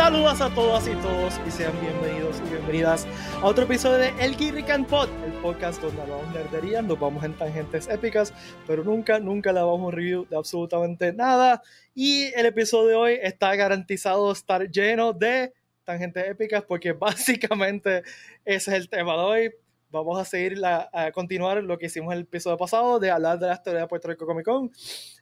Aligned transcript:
Saludos 0.00 0.40
a 0.40 0.48
todas 0.54 0.88
y 0.88 0.94
todos 0.94 1.38
y 1.46 1.50
sean 1.50 1.78
bienvenidos 1.78 2.40
y 2.46 2.48
bienvenidas 2.48 3.06
a 3.34 3.44
otro 3.44 3.64
episodio 3.64 3.98
de 3.98 4.08
El 4.18 4.34
Geek 4.34 4.86
Pod, 4.86 5.10
el 5.26 5.32
podcast 5.42 5.82
donde 5.82 6.00
hablamos 6.00 6.32
nerdería, 6.32 6.80
nos 6.80 6.98
vamos 6.98 7.22
en 7.22 7.36
tangentes 7.36 7.86
épicas, 7.86 8.32
pero 8.66 8.82
nunca, 8.82 9.18
nunca 9.18 9.52
le 9.52 9.60
vamos 9.60 9.92
a 9.92 9.96
review 9.96 10.26
de 10.30 10.38
absolutamente 10.38 11.12
nada. 11.12 11.60
Y 11.94 12.32
el 12.34 12.46
episodio 12.46 12.88
de 12.88 12.94
hoy 12.94 13.18
está 13.22 13.54
garantizado 13.56 14.32
estar 14.32 14.70
lleno 14.70 15.12
de 15.12 15.52
tangentes 15.84 16.26
épicas 16.30 16.64
porque 16.66 16.92
básicamente 16.94 18.02
ese 18.46 18.70
es 18.70 18.76
el 18.78 18.88
tema 18.88 19.12
de 19.12 19.18
hoy. 19.18 19.50
Vamos 19.90 20.18
a 20.18 20.24
seguir 20.24 20.56
la, 20.56 20.88
a 20.94 21.12
continuar 21.12 21.62
lo 21.62 21.76
que 21.76 21.86
hicimos 21.86 22.14
en 22.14 22.20
el 22.20 22.24
episodio 22.24 22.56
pasado 22.56 22.98
de 22.98 23.10
hablar 23.10 23.38
de 23.38 23.48
la 23.48 23.52
historia 23.52 23.80
de 23.80 23.86
Puerto 23.86 24.08
Rico 24.08 24.24
Comic 24.24 24.46
Con, 24.46 24.72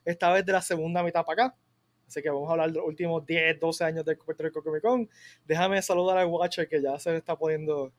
esta 0.05 0.31
vez 0.31 0.45
de 0.45 0.53
la 0.53 0.61
segunda 0.61 1.03
mitad 1.03 1.25
para 1.25 1.47
acá 1.47 1.55
Así 2.09 2.23
que 2.23 2.29
vamos 2.31 2.49
a 2.49 2.53
hablar 2.53 2.71
de 2.71 2.79
los 2.79 2.87
últimos 2.87 3.23
10, 3.23 3.59
12 3.59 3.83
años 3.83 4.03
de 4.03 4.15
Puerto 4.15 4.41
Rico 4.41 4.63
Comic. 4.63 5.07
Déjame 5.45 5.79
saludar 5.79 6.17
al 6.17 6.25
Watcher 6.25 6.67
que 6.67 6.81
ya 6.81 6.97
se 6.97 7.15
está 7.15 7.37
poniendo 7.37 7.93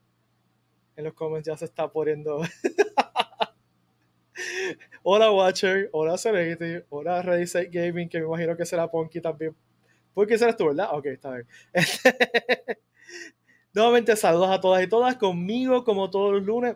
en 0.97 1.05
los 1.05 1.15
comments, 1.15 1.47
ya 1.47 1.57
se 1.57 1.67
está 1.67 1.87
poniendo. 1.87 2.43
hola 5.05 5.31
Watcher, 5.31 5.91
hola 5.93 6.19
Serenity, 6.19 6.85
hola 6.89 7.23
Ready 7.23 7.69
Gaming, 7.71 8.09
que 8.09 8.19
me 8.19 8.27
imagino 8.27 8.57
que 8.57 8.67
será 8.67 8.91
Ponky 8.91 9.21
también. 9.21 9.55
Ponky 10.13 10.37
serás 10.37 10.57
tú, 10.57 10.67
¿verdad? 10.67 10.89
Ok, 10.91 11.07
está 11.07 11.31
bien. 11.31 11.47
Nuevamente 13.73 14.17
saludos 14.17 14.51
a 14.51 14.61
todas 14.61 14.83
y 14.83 14.89
todas, 14.89 15.15
conmigo 15.15 15.85
como 15.85 16.11
todos 16.11 16.33
los 16.33 16.43
lunes. 16.43 16.75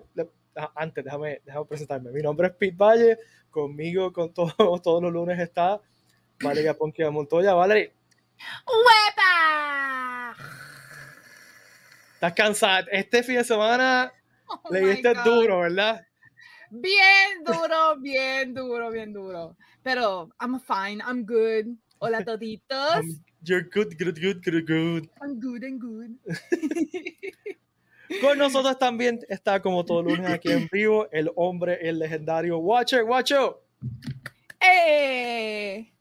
Ah, 0.54 0.70
antes, 0.76 1.04
déjame, 1.04 1.42
déjame 1.44 1.66
presentarme. 1.66 2.12
Mi 2.12 2.22
nombre 2.22 2.46
es 2.46 2.54
Pete 2.54 2.76
Valle, 2.76 3.18
conmigo 3.50 4.12
con 4.12 4.32
todos, 4.32 4.54
todos 4.84 5.02
los 5.02 5.12
lunes 5.12 5.40
está 5.40 5.80
Valeria 6.42 6.74
Ponquia 6.74 7.10
Montoya, 7.10 7.54
Valeria. 7.54 7.90
¡Huepa! 8.66 10.36
¿Estás 12.14 12.32
cansada? 12.32 12.86
Este 12.90 13.22
fin 13.22 13.36
de 13.36 13.44
semana 13.44 14.12
oh 14.46 14.60
le 14.70 14.80
diste 14.80 15.14
duro, 15.24 15.60
¿verdad? 15.60 16.06
Bien 16.70 17.44
duro, 17.44 17.96
bien 18.00 18.54
duro, 18.54 18.90
bien 18.90 19.12
duro. 19.12 19.56
Pero 19.82 20.30
I'm 20.40 20.60
fine, 20.60 21.02
I'm 21.02 21.24
good. 21.24 21.76
Hola 21.98 22.24
toditos. 22.24 23.04
You're 23.42 23.68
good, 23.72 23.96
good, 23.98 24.18
good, 24.18 24.42
good, 24.42 24.66
good. 24.66 25.10
I'm 25.20 25.38
good, 25.38 25.62
I'm 25.62 25.78
good. 25.78 26.18
Con 28.20 28.38
nosotros 28.38 28.78
también 28.78 29.20
está 29.28 29.60
como 29.60 29.84
todo 29.84 30.02
lunes 30.02 30.30
aquí 30.30 30.52
en 30.52 30.68
vivo 30.72 31.08
el 31.10 31.30
hombre, 31.36 31.78
el 31.80 31.98
legendario 31.98 32.58
Watcher, 32.58 33.04
Watcho. 33.04 33.62
¡Eh! 34.60 35.93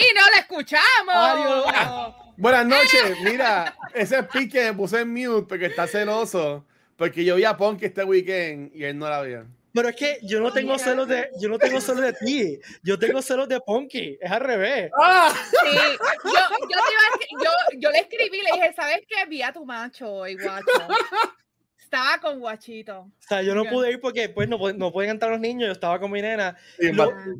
Y 0.00 0.14
no 0.14 0.20
la 0.34 0.40
escuchamos. 0.40 2.14
Buenas 2.36 2.66
noches. 2.66 3.20
Mira, 3.22 3.76
ese 3.94 4.22
pique 4.22 4.62
me 4.64 4.74
puse 4.74 5.00
en 5.00 5.12
mute 5.12 5.46
porque 5.48 5.66
está 5.66 5.86
celoso. 5.86 6.64
Porque 6.96 7.24
yo 7.24 7.36
vi 7.36 7.44
a 7.44 7.56
Ponky 7.56 7.86
este 7.86 8.04
weekend 8.04 8.74
y 8.74 8.84
él 8.84 8.98
no 8.98 9.08
la 9.08 9.22
vio. 9.22 9.46
Pero 9.72 9.88
es 9.88 9.96
que 9.96 10.18
yo 10.22 10.40
no 10.40 10.52
tengo 10.52 10.78
celos 10.78 11.06
de, 11.06 11.30
yo 11.40 11.48
no 11.48 11.58
tengo 11.58 11.80
celos 11.80 12.02
de 12.02 12.12
ti, 12.12 12.58
yo 12.82 12.98
tengo 12.98 13.22
celos 13.22 13.48
de 13.48 13.60
Ponky, 13.60 14.18
es 14.20 14.30
al 14.30 14.40
revés. 14.40 14.90
¡Ah! 15.00 15.32
Sí, 15.32 15.78
yo, 16.24 16.30
yo, 16.68 16.78
yo, 17.42 17.50
yo, 17.78 17.90
le 17.90 17.98
escribí, 18.00 18.42
le 18.42 18.50
dije, 18.52 18.72
¿sabes 18.74 19.02
qué? 19.08 19.26
Vi 19.28 19.42
a 19.42 19.52
tu 19.52 19.64
macho 19.64 20.12
hoy, 20.12 20.34
guacho. 20.34 20.64
Estaba 21.92 22.18
con 22.18 22.38
Guachito. 22.38 23.00
O 23.00 23.12
sea, 23.18 23.42
yo 23.42 23.52
no 23.52 23.64
pude 23.64 23.90
ir 23.90 24.00
porque 24.00 24.28
pues 24.28 24.48
no, 24.48 24.58
no 24.74 24.92
pueden 24.92 25.10
entrar 25.10 25.32
los 25.32 25.40
niños, 25.40 25.66
yo 25.66 25.72
estaba 25.72 25.98
con 25.98 26.12
mi 26.12 26.22
nena. 26.22 26.56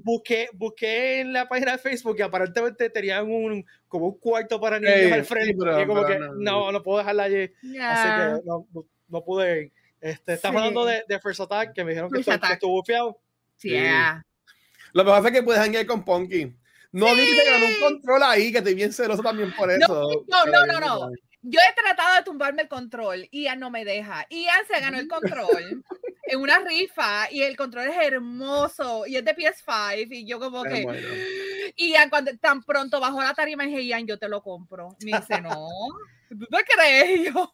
busqué, 0.02 0.48
busqué 0.54 1.20
en 1.20 1.32
la 1.32 1.48
página 1.48 1.70
de 1.70 1.78
Facebook 1.78 2.16
y 2.18 2.22
aparentemente 2.22 2.90
tenían 2.90 3.30
un, 3.30 3.64
como 3.86 4.06
un 4.06 4.18
cuarto 4.18 4.60
para 4.60 4.80
niños 4.80 5.12
al 5.12 5.24
frente. 5.24 5.52
y 5.52 5.86
como 5.86 6.04
que 6.04 6.18
no, 6.18 6.72
no, 6.72 6.82
puedo 6.82 6.98
dejarla 6.98 7.22
allí. 7.22 7.44
Así 7.80 8.40
que 8.40 8.44
no, 8.44 8.66
no, 9.06 9.24
pude 9.24 9.66
ir. 9.66 9.72
Este, 10.00 10.32
estamos 10.32 10.58
hablando 10.62 10.84
de, 10.84 11.04
de, 11.06 11.20
First 11.20 11.42
Attack, 11.42 11.72
que 11.72 11.84
me 11.84 11.92
dijeron 11.92 12.10
que, 12.10 12.18
estuvo 12.18 12.72
bufiado. 12.72 13.20
Sí. 13.56 13.68
Yeah. 13.68 14.26
Lo 14.92 15.04
que 15.04 15.10
pasa 15.12 15.28
es 15.28 15.34
que 15.34 15.42
puedes 15.44 15.62
hangar 15.62 15.86
con 15.86 16.04
Ponky. 16.04 16.52
No 16.90 17.06
sí. 17.06 17.24
que 17.24 17.36
te 17.36 17.50
ganó 17.50 17.66
un 17.66 17.80
control 17.80 18.22
ahí, 18.24 18.50
que 18.50 18.58
estoy 18.58 18.74
bien 18.74 18.92
celoso 18.92 19.22
también 19.22 19.54
por 19.54 19.70
eso. 19.70 20.24
No, 20.26 20.44
no, 20.46 20.66
no, 20.66 20.80
no. 20.80 21.10
Yo 21.42 21.58
he 21.60 21.82
tratado 21.82 22.16
de 22.16 22.22
tumbarme 22.22 22.62
el 22.62 22.68
control 22.68 23.26
y 23.30 23.44
Ian 23.44 23.60
no 23.60 23.70
me 23.70 23.84
deja. 23.84 24.26
Ian 24.28 24.66
se 24.66 24.80
ganó 24.80 24.98
el 24.98 25.08
control 25.08 25.84
en 26.24 26.40
una 26.40 26.58
rifa 26.58 27.30
y 27.30 27.42
el 27.42 27.56
control 27.56 27.88
es 27.88 27.96
hermoso 27.96 29.06
y 29.06 29.16
es 29.16 29.24
de 29.24 29.34
PS5 29.34 30.08
y 30.10 30.26
yo 30.26 30.38
como 30.38 30.62
que... 30.64 31.72
Ian 31.76 32.10
cuando 32.10 32.36
tan 32.38 32.62
pronto 32.62 33.00
bajó 33.00 33.22
la 33.22 33.34
tarima 33.34 33.64
dije, 33.64 33.84
Ian, 33.84 34.06
yo 34.06 34.18
te 34.18 34.28
lo 34.28 34.42
compro. 34.42 34.96
Me 35.02 35.18
dice, 35.18 35.40
no, 35.40 35.68
¿tú 36.28 36.46
te 36.46 36.64
crees? 36.64 37.32
yo, 37.32 37.52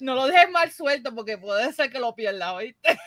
no 0.00 0.14
lo 0.14 0.26
dejes 0.26 0.50
mal 0.50 0.70
suelto 0.70 1.14
porque 1.14 1.38
puede 1.38 1.72
ser 1.72 1.90
que 1.90 1.98
lo 1.98 2.14
pierda, 2.14 2.54
¿oíste? 2.54 2.98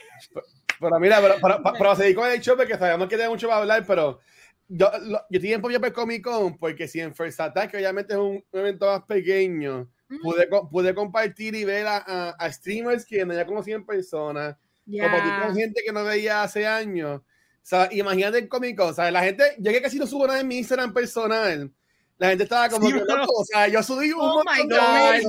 Pero, 0.79 0.99
mira, 0.99 1.19
pero, 1.21 1.39
para, 1.39 1.61
para, 1.61 1.95
seguir 1.95 2.15
con 2.15 2.29
el 2.29 2.39
show, 2.39 2.55
porque 2.55 2.77
sabemos 2.77 3.09
que 3.09 3.15
tiene 3.15 3.29
mucho 3.29 3.47
para 3.47 3.61
hablar, 3.61 3.83
pero 3.85 4.21
yo, 4.69 4.91
yo 5.29 5.41
tiempo 5.41 5.69
yo 5.69 5.81
para 5.81 5.91
Comic 5.91 6.23
Con 6.23 6.55
porque 6.57 6.87
si 6.87 6.99
en 6.99 7.13
First 7.13 7.41
Attack 7.41 7.73
obviamente 7.73 8.13
es 8.13 8.19
un, 8.19 8.43
evento 8.53 8.85
más 8.85 9.03
pequeño, 9.03 9.89
pude, 10.21 10.47
pude 10.71 10.93
compartir 10.93 11.55
y 11.55 11.65
ver 11.65 11.87
a, 11.87 12.29
a, 12.29 12.53
streamers 12.53 13.03
que 13.03 13.25
no 13.25 13.33
ya 13.33 13.45
conocí 13.45 13.71
en 13.71 13.85
persona, 13.85 14.57
yeah. 14.85 15.45
con 15.45 15.55
gente 15.55 15.81
que 15.83 15.91
no 15.91 16.03
veía 16.03 16.43
hace 16.43 16.67
años. 16.67 17.19
O 17.19 17.23
sea, 17.69 17.89
imagínate 17.91 18.37
el 18.37 18.47
Comic 18.47 18.77
Con, 18.77 18.95
¿sabes? 18.95 19.11
La 19.11 19.23
gente, 19.23 19.55
yo 19.57 19.71
que 19.71 19.81
casi 19.81 19.97
no 19.97 20.07
subo 20.07 20.27
nada 20.27 20.39
en 20.39 20.47
mi 20.47 20.59
Instagram 20.59 20.93
personal. 20.93 21.71
La 22.19 22.29
gente 22.29 22.43
estaba 22.43 22.69
como 22.69 22.89
que 22.89 23.01
o 23.01 23.45
sea, 23.45 23.67
yo 23.69 23.81
subí 23.81 24.11
un 24.11 24.19
oh 24.19 24.43
montón 24.43 24.67
de 24.67 25.23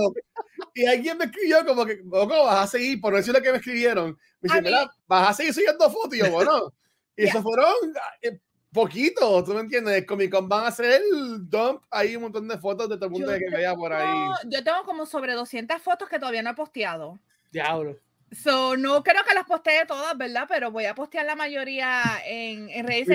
y 0.75 0.87
alguien 0.87 1.19
me 1.19 1.27
escribió 1.27 1.65
como 1.65 1.87
que, 1.87 2.01
¿cómo 2.01 2.45
vas 2.45 2.65
a 2.65 2.67
seguir? 2.67 3.01
Por 3.01 3.13
no 3.13 3.19
decir 3.19 3.33
lo 3.33 3.41
que 3.41 3.51
me 3.51 3.59
escribieron. 3.59 4.19
Me 4.41 4.49
dice, 4.49 4.63
mira, 4.63 4.91
vas 5.07 5.31
a 5.31 5.35
seguir 5.35 5.55
subiendo 5.55 5.91
fotos. 5.91 6.15
Y 6.15 6.19
yo, 6.19 6.31
bueno. 6.31 6.73
Y 7.17 7.25
eso 7.25 7.43
fueron 7.43 7.73
eh, 8.23 8.41
poquito, 8.73 9.43
¿tú 9.45 9.53
me 9.53 9.61
entiendes? 9.61 10.07
Comic 10.07 10.31
Con 10.31 10.49
van 10.49 10.65
a 10.65 10.69
hacer 10.69 11.03
el 11.03 11.49
dump 11.49 11.83
ahí 11.91 12.17
un 12.17 12.23
montón 12.23 12.49
de 12.49 12.59
fotos 12.59 12.89
de 12.89 12.97
todo 12.97 13.07
el 13.07 13.13
mundo 13.13 13.33
que 13.33 13.57
vea 13.57 13.75
por 13.75 13.93
ahí. 13.93 14.31
Yo 14.47 14.63
tengo 14.63 14.85
como 14.85 15.07
sobre 15.07 15.35
200 15.35 15.81
fotos 15.81 16.09
que 16.09 16.19
todavía 16.19 16.43
no 16.43 16.51
he 16.51 16.55
posteado. 16.55 17.19
Diablo. 17.51 17.97
So, 18.33 18.77
no 18.77 19.03
creo 19.03 19.25
que 19.25 19.35
las 19.35 19.45
postee 19.45 19.85
todas, 19.87 20.17
¿verdad? 20.17 20.47
Pero 20.49 20.71
voy 20.71 20.85
a 20.85 20.95
postear 20.95 21.27
la 21.27 21.35
mayoría 21.35 22.03
en, 22.25 22.71
en 22.71 22.87
redes 22.87 23.09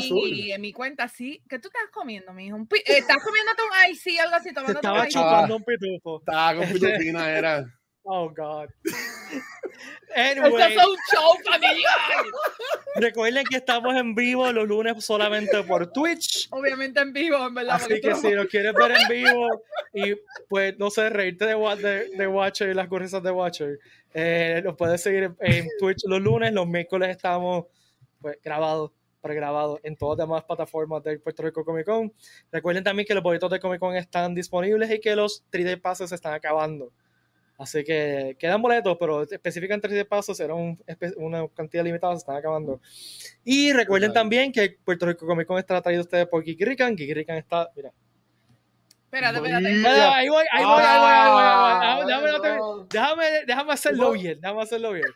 y, 0.00 0.50
en 0.50 0.60
mi 0.62 0.72
cuenta, 0.72 1.08
sí. 1.08 1.42
¿Qué 1.46 1.58
tú 1.58 1.68
estás 1.68 1.90
comiendo, 1.92 2.32
mijo? 2.32 2.56
Un 2.56 2.66
eh, 2.72 2.82
¿Estás 2.86 3.22
comiéndote 3.22 3.62
un 3.62 3.68
ay, 3.74 3.94
sí, 3.94 4.18
algo 4.18 4.34
así? 4.34 4.54
Tomando 4.54 4.78
estaba 4.78 5.06
chupando 5.08 5.56
un 5.56 5.64
pitufo. 5.64 6.20
Estaba 6.20 6.56
con 6.56 6.68
pitufina, 6.72 7.30
era. 7.30 7.66
Oh, 8.04 8.30
God. 8.34 8.68
Anyway, 10.14 10.52
Esto 10.52 10.80
es 10.80 10.86
un 10.86 10.96
show 11.10 11.34
familiar. 11.44 12.24
Recuerden 12.96 13.44
que 13.46 13.56
estamos 13.56 13.94
en 13.96 14.14
vivo 14.14 14.50
los 14.52 14.68
lunes 14.68 15.04
solamente 15.04 15.62
por 15.62 15.90
Twitch. 15.92 16.48
Obviamente 16.50 17.00
en 17.00 17.12
vivo, 17.12 17.46
en 17.46 17.54
verdad. 17.54 17.76
Así 17.76 18.00
que 18.00 18.14
si 18.14 18.30
nos 18.30 18.46
quieres 18.46 18.74
ver 18.74 18.92
en 18.92 19.08
vivo 19.08 19.48
y 19.94 20.14
pues 20.48 20.78
no 20.78 20.90
sé, 20.90 21.08
reírte 21.08 21.46
de, 21.46 21.54
de, 21.54 22.16
de 22.16 22.26
Watcher 22.26 22.70
y 22.70 22.74
las 22.74 22.88
cosas 22.88 23.22
de 23.22 23.30
Watcher, 23.30 23.78
eh, 24.12 24.60
nos 24.64 24.76
puedes 24.76 25.02
seguir 25.02 25.32
en 25.40 25.68
Twitch 25.78 26.02
los 26.04 26.20
lunes. 26.20 26.52
Los 26.52 26.66
miércoles 26.66 27.08
estamos 27.10 27.66
pues, 28.20 28.38
grabados 28.42 28.90
pregrabados 29.22 29.78
en 29.84 29.96
todas 29.96 30.18
las 30.18 30.26
demás 30.26 30.44
plataformas 30.44 31.02
del 31.04 31.20
Puerto 31.20 31.44
Rico 31.44 31.64
Comic 31.64 31.86
Con. 31.86 32.12
Recuerden 32.50 32.84
también 32.84 33.06
que 33.06 33.14
los 33.14 33.22
boletos 33.22 33.50
de 33.50 33.60
Comic 33.60 33.78
Con 33.78 33.96
están 33.96 34.34
disponibles 34.34 34.90
y 34.90 35.00
que 35.00 35.16
los 35.16 35.44
3D 35.50 35.80
passes 35.80 36.10
se 36.10 36.16
están 36.16 36.34
acabando. 36.34 36.92
Así 37.58 37.84
que 37.84 38.36
quedan 38.38 38.60
boletos, 38.60 38.96
pero 38.98 39.22
específicamente 39.22 39.88
de 39.88 40.04
pasos 40.04 40.38
era 40.40 40.54
una 40.54 41.46
cantidad 41.54 41.84
limitada, 41.84 42.14
se 42.14 42.18
están 42.18 42.36
acabando. 42.36 42.80
Y 43.44 43.72
recuerden 43.72 44.12
también 44.12 44.50
que 44.50 44.78
Puerto 44.84 45.06
Rico 45.06 45.26
Comic 45.26 45.46
Con 45.46 45.58
está 45.58 45.80
traído 45.80 46.00
a 46.00 46.04
ustedes 46.04 46.26
por 46.26 46.42
Kiki 46.42 46.64
Rican. 46.64 46.96
Kiki 46.96 47.14
Rican 47.14 47.36
está, 47.36 47.70
mira. 47.76 47.92
Espérate, 49.04 49.36
espérate. 49.38 49.68
Ahí 49.68 50.28
voy, 50.28 50.44
ahí 50.50 50.64
voy, 50.64 50.82
ahí 50.82 51.30
voy, 51.30 52.14
ahí 52.14 52.62
voy. 52.68 52.86
Déjame, 52.90 53.24
déjame, 53.46 53.72
hacerlo 53.74 54.12
bien, 54.12 54.40
déjame 54.40 54.62
hacerlo 54.62 54.92
bien. 54.92 55.08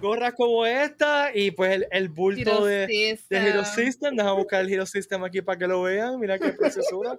Gorras 0.00 0.34
como 0.34 0.64
esta 0.64 1.32
y 1.34 1.50
pues 1.50 1.72
el, 1.72 1.86
el 1.90 2.08
bulto 2.08 2.64
de, 2.64 2.86
de 2.86 3.36
Hero 3.36 3.64
System. 3.64 4.16
Déjame 4.16 4.36
buscar 4.36 4.60
el 4.60 4.72
Hero 4.72 4.86
System 4.86 5.24
aquí 5.24 5.42
para 5.42 5.58
que 5.58 5.66
lo 5.66 5.82
vean. 5.82 6.18
Mira 6.20 6.38
qué 6.38 6.52
preciosura. 6.52 7.18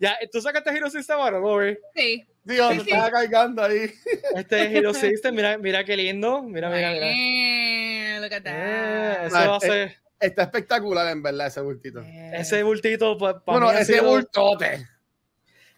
Ya, 0.00 0.16
¿tú 0.32 0.40
sacaste 0.40 0.70
Hero 0.70 0.90
System 0.90 1.18
ahora, 1.18 1.38
¿no, 1.38 1.58
Sí. 1.94 2.26
Dios, 2.44 2.72
sí, 2.72 2.80
estaba 2.80 3.10
cargando 3.10 3.62
ahí. 3.62 3.92
Este 4.36 4.64
es 4.64 4.72
Hero 4.72 4.94
System, 4.94 5.34
mira, 5.34 5.58
mira 5.58 5.84
qué 5.84 5.96
lindo. 5.96 6.42
Mira, 6.42 6.70
mira, 6.70 6.92
mira. 6.92 7.06
Eh, 7.08 8.18
look 8.20 8.32
at 8.32 8.42
that. 8.42 8.52
Eh, 8.54 9.26
eso 9.26 9.36
va 9.36 9.56
a 9.56 9.60
ser... 9.60 9.96
Está 10.18 10.42
espectacular, 10.44 11.08
en 11.08 11.22
verdad, 11.22 11.48
ese 11.48 11.60
bultito. 11.60 12.00
Eh. 12.00 12.32
Ese 12.34 12.62
bultito, 12.62 13.18
pues, 13.18 13.34
para 13.44 13.58
bueno, 13.58 13.72
ese 13.72 14.00
bultote. 14.00 14.86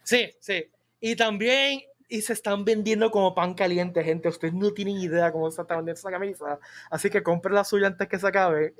Sí, 0.03 0.31
sí. 0.39 0.71
Y 0.99 1.15
también, 1.15 1.81
y 2.07 2.21
se 2.21 2.33
están 2.33 2.63
vendiendo 2.63 3.09
como 3.09 3.33
pan 3.33 3.55
caliente, 3.55 4.03
gente. 4.03 4.29
Ustedes 4.29 4.53
no 4.53 4.71
tienen 4.71 4.97
idea 4.97 5.31
cómo 5.31 5.49
se 5.49 5.61
está 5.61 5.75
vendiendo 5.75 5.99
esa 5.99 6.11
camisa. 6.11 6.59
Así 6.91 7.09
que 7.09 7.23
compren 7.23 7.55
la 7.55 7.63
suya 7.63 7.87
antes 7.87 8.07
que 8.07 8.19
se 8.19 8.27
acabe. 8.27 8.75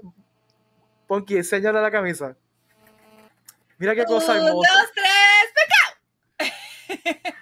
Ponky, 1.07 1.37
enséñale 1.37 1.81
la 1.81 1.89
camisa. 1.89 2.37
Mira 3.79 3.95
qué 3.95 4.05
cosa 4.05 4.35
hermosa. 4.35 4.53
Un, 4.53 4.61
dos, 4.61 4.91
tres, 4.93 5.05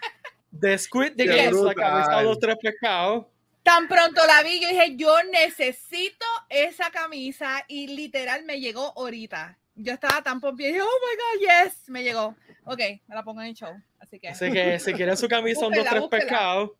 de 0.63 0.77
Squid 0.77 1.11
de 1.13 1.25
Qué 1.25 1.35
Games, 1.35 1.61
la 1.61 1.73
camisa 1.73 2.17
de 2.17 2.23
los 2.23 2.39
tres 2.39 2.55
pescados. 2.61 3.25
Tan 3.63 3.87
pronto 3.87 4.21
la 4.25 4.43
vi, 4.43 4.59
yo 4.61 4.67
dije, 4.69 4.95
yo 4.95 5.13
necesito 5.31 6.25
esa 6.49 6.89
camisa 6.91 7.63
y 7.67 7.87
literal 7.87 8.43
me 8.45 8.59
llegó 8.59 8.93
ahorita. 8.97 9.57
Yo 9.75 9.93
estaba 9.93 10.21
tan 10.21 10.39
pompié 10.39 10.69
y 10.69 10.71
dije, 10.73 10.83
oh 10.83 10.85
my 10.85 11.47
god, 11.47 11.65
yes, 11.65 11.89
me 11.89 12.03
llegó. 12.03 12.35
Ok, 12.65 12.79
me 13.07 13.15
la 13.15 13.23
pongo 13.23 13.41
en 13.41 13.47
el 13.47 13.53
show. 13.55 13.73
Así 13.99 14.19
que, 14.19 14.29
Así 14.29 14.51
que 14.51 14.79
si 14.79 14.93
quieren 14.93 15.17
su 15.17 15.27
camisa 15.27 15.61
los 15.61 15.69
Búsquela, 15.69 15.89
tres 15.89 16.01
búsquela. 16.01 16.21
pescados, 16.21 16.71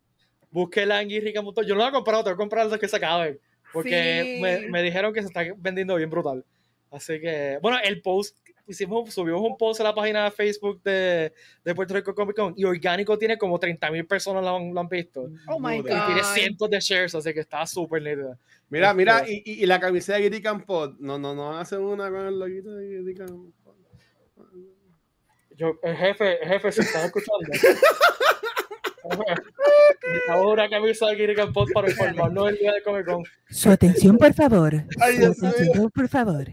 búsquela 0.50 1.02
en 1.02 1.08
Guirrica. 1.08 1.42
Yo 1.66 1.74
no 1.74 1.82
la 1.82 1.88
he 1.88 1.92
comprado, 1.92 2.24
tengo 2.24 2.36
que 2.36 2.40
comprar 2.42 2.64
antes 2.66 2.78
que 2.78 2.88
se 2.88 2.96
acabe. 2.96 3.40
Porque 3.72 4.34
Sí. 4.36 4.40
me, 4.42 4.68
me 4.68 4.82
dijeron 4.82 5.12
que 5.12 5.20
se 5.22 5.28
está 5.28 5.42
vendiendo 5.56 5.96
bien 5.96 6.08
brutal. 6.10 6.44
Así 6.92 7.20
que, 7.20 7.58
bueno, 7.60 7.78
el 7.82 8.00
post, 8.02 8.38
hicimos, 8.66 9.12
subimos 9.12 9.40
un 9.42 9.56
post 9.56 9.80
a 9.80 9.84
la 9.84 9.94
página 9.94 10.24
de 10.24 10.30
Facebook 10.30 10.82
de, 10.82 11.32
de 11.64 11.74
Puerto 11.74 11.94
Rico 11.94 12.14
Comic 12.14 12.36
Con 12.36 12.54
y 12.56 12.64
Orgánico 12.64 13.18
tiene 13.18 13.36
como 13.38 13.58
30 13.58 13.90
mil 13.90 14.06
personas 14.06 14.42
lo 14.42 14.56
han, 14.56 14.72
lo 14.74 14.80
han 14.80 14.88
visto. 14.88 15.28
oh 15.48 15.58
my 15.60 15.76
Y 15.76 15.80
Brutal. 15.82 16.06
tiene 16.06 16.20
god. 16.22 16.28
cientos 16.34 16.70
de 16.70 16.80
shares, 16.80 17.14
así 17.14 17.32
que 17.34 17.40
está 17.40 17.66
súper 17.66 18.02
nítida. 18.02 18.38
Mira, 18.70 18.94
mira, 18.94 19.24
y, 19.28 19.42
y, 19.44 19.62
y 19.62 19.66
la 19.66 19.78
camiseta 19.78 20.18
de 20.18 20.24
Gitty 20.24 20.42
Campot, 20.42 20.96
no, 20.98 21.18
no, 21.18 21.34
no 21.34 21.48
van 21.50 21.58
a 21.58 21.60
hacer 21.60 21.78
una 21.78 22.10
con 22.10 22.26
el 22.26 22.38
loguito 22.38 22.74
de 22.74 22.98
Gitty 22.98 23.14
Campot. 23.14 23.52
Yo, 25.56 25.78
el 25.84 25.96
jefe, 25.96 26.42
el 26.42 26.48
jefe, 26.48 26.72
se 26.72 26.80
está 26.82 27.04
escuchando. 27.06 27.48
Necesitamos 30.02 30.52
una 30.52 30.68
camisa 30.68 31.06
de 31.06 31.16
Guirrica 31.16 31.46
Pod 31.52 31.68
para 31.72 31.90
informarnos 31.90 32.46
del 32.46 32.56
día 32.58 32.72
de 32.72 32.82
Comic 32.82 33.06
Con. 33.06 33.22
Su 33.50 33.70
atención, 33.70 34.16
por 34.16 34.32
favor. 34.34 34.74
Ay, 35.00 35.16
Su 35.34 35.46
atención, 35.46 35.90
por 35.90 36.08
favor. 36.08 36.46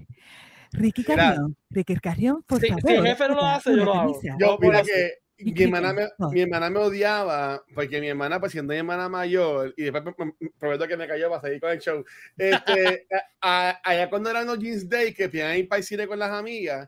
Ricky. 0.72 1.04
Carrión, 1.04 1.56
Ricky 1.70 1.96
Carrión, 1.98 2.44
por 2.44 2.60
Si- 2.60 2.68
favor. 2.68 2.82
si 2.86 2.94
el 2.98 3.06
jefe 3.08 3.28
no 3.28 3.36
lo 3.36 3.42
hace, 3.46 3.70
yo 3.72 3.86
lo 3.86 3.94
hago. 3.94 4.14
camisa. 4.14 4.38
Yo, 4.40 4.48
No, 4.48 4.58
mira 4.60 4.84
que 4.84 5.14
mi 5.44 5.64
hermana, 5.64 5.92
me, 5.94 6.02
Campot. 6.08 6.34
mi 6.34 6.42
hermana 6.42 6.70
me 6.70 6.80
odiaba 6.80 7.64
porque 7.74 8.00
mi 8.00 8.08
hermana, 8.10 8.40
pues 8.40 8.52
siendo 8.52 8.74
mi 8.74 8.78
hermana 8.80 9.10
mayor, 9.10 9.74
y 9.76 9.84
después 9.84 10.04
me- 10.06 10.14
me- 10.40 10.50
prometo 10.60 10.88
que 10.88 10.96
me 10.98 11.08
cayó 11.08 11.30
para 11.30 11.42
seguir 11.42 11.60
con 11.60 11.72
el 11.72 11.80
show. 11.80 12.06
Este, 12.38 13.08
a- 13.42 13.70
a- 13.72 13.82
allá 13.84 14.10
cuando 14.10 14.30
eran 14.30 14.46
los 14.46 14.60
Jeans 14.60 14.88
Day, 14.88 15.14
que 15.14 15.28
podían 15.30 15.58
ir 15.58 15.68
para 15.68 15.80
el 15.80 15.84
cine 15.84 16.08
con 16.08 16.20
las 16.20 16.30
amigas, 16.32 16.88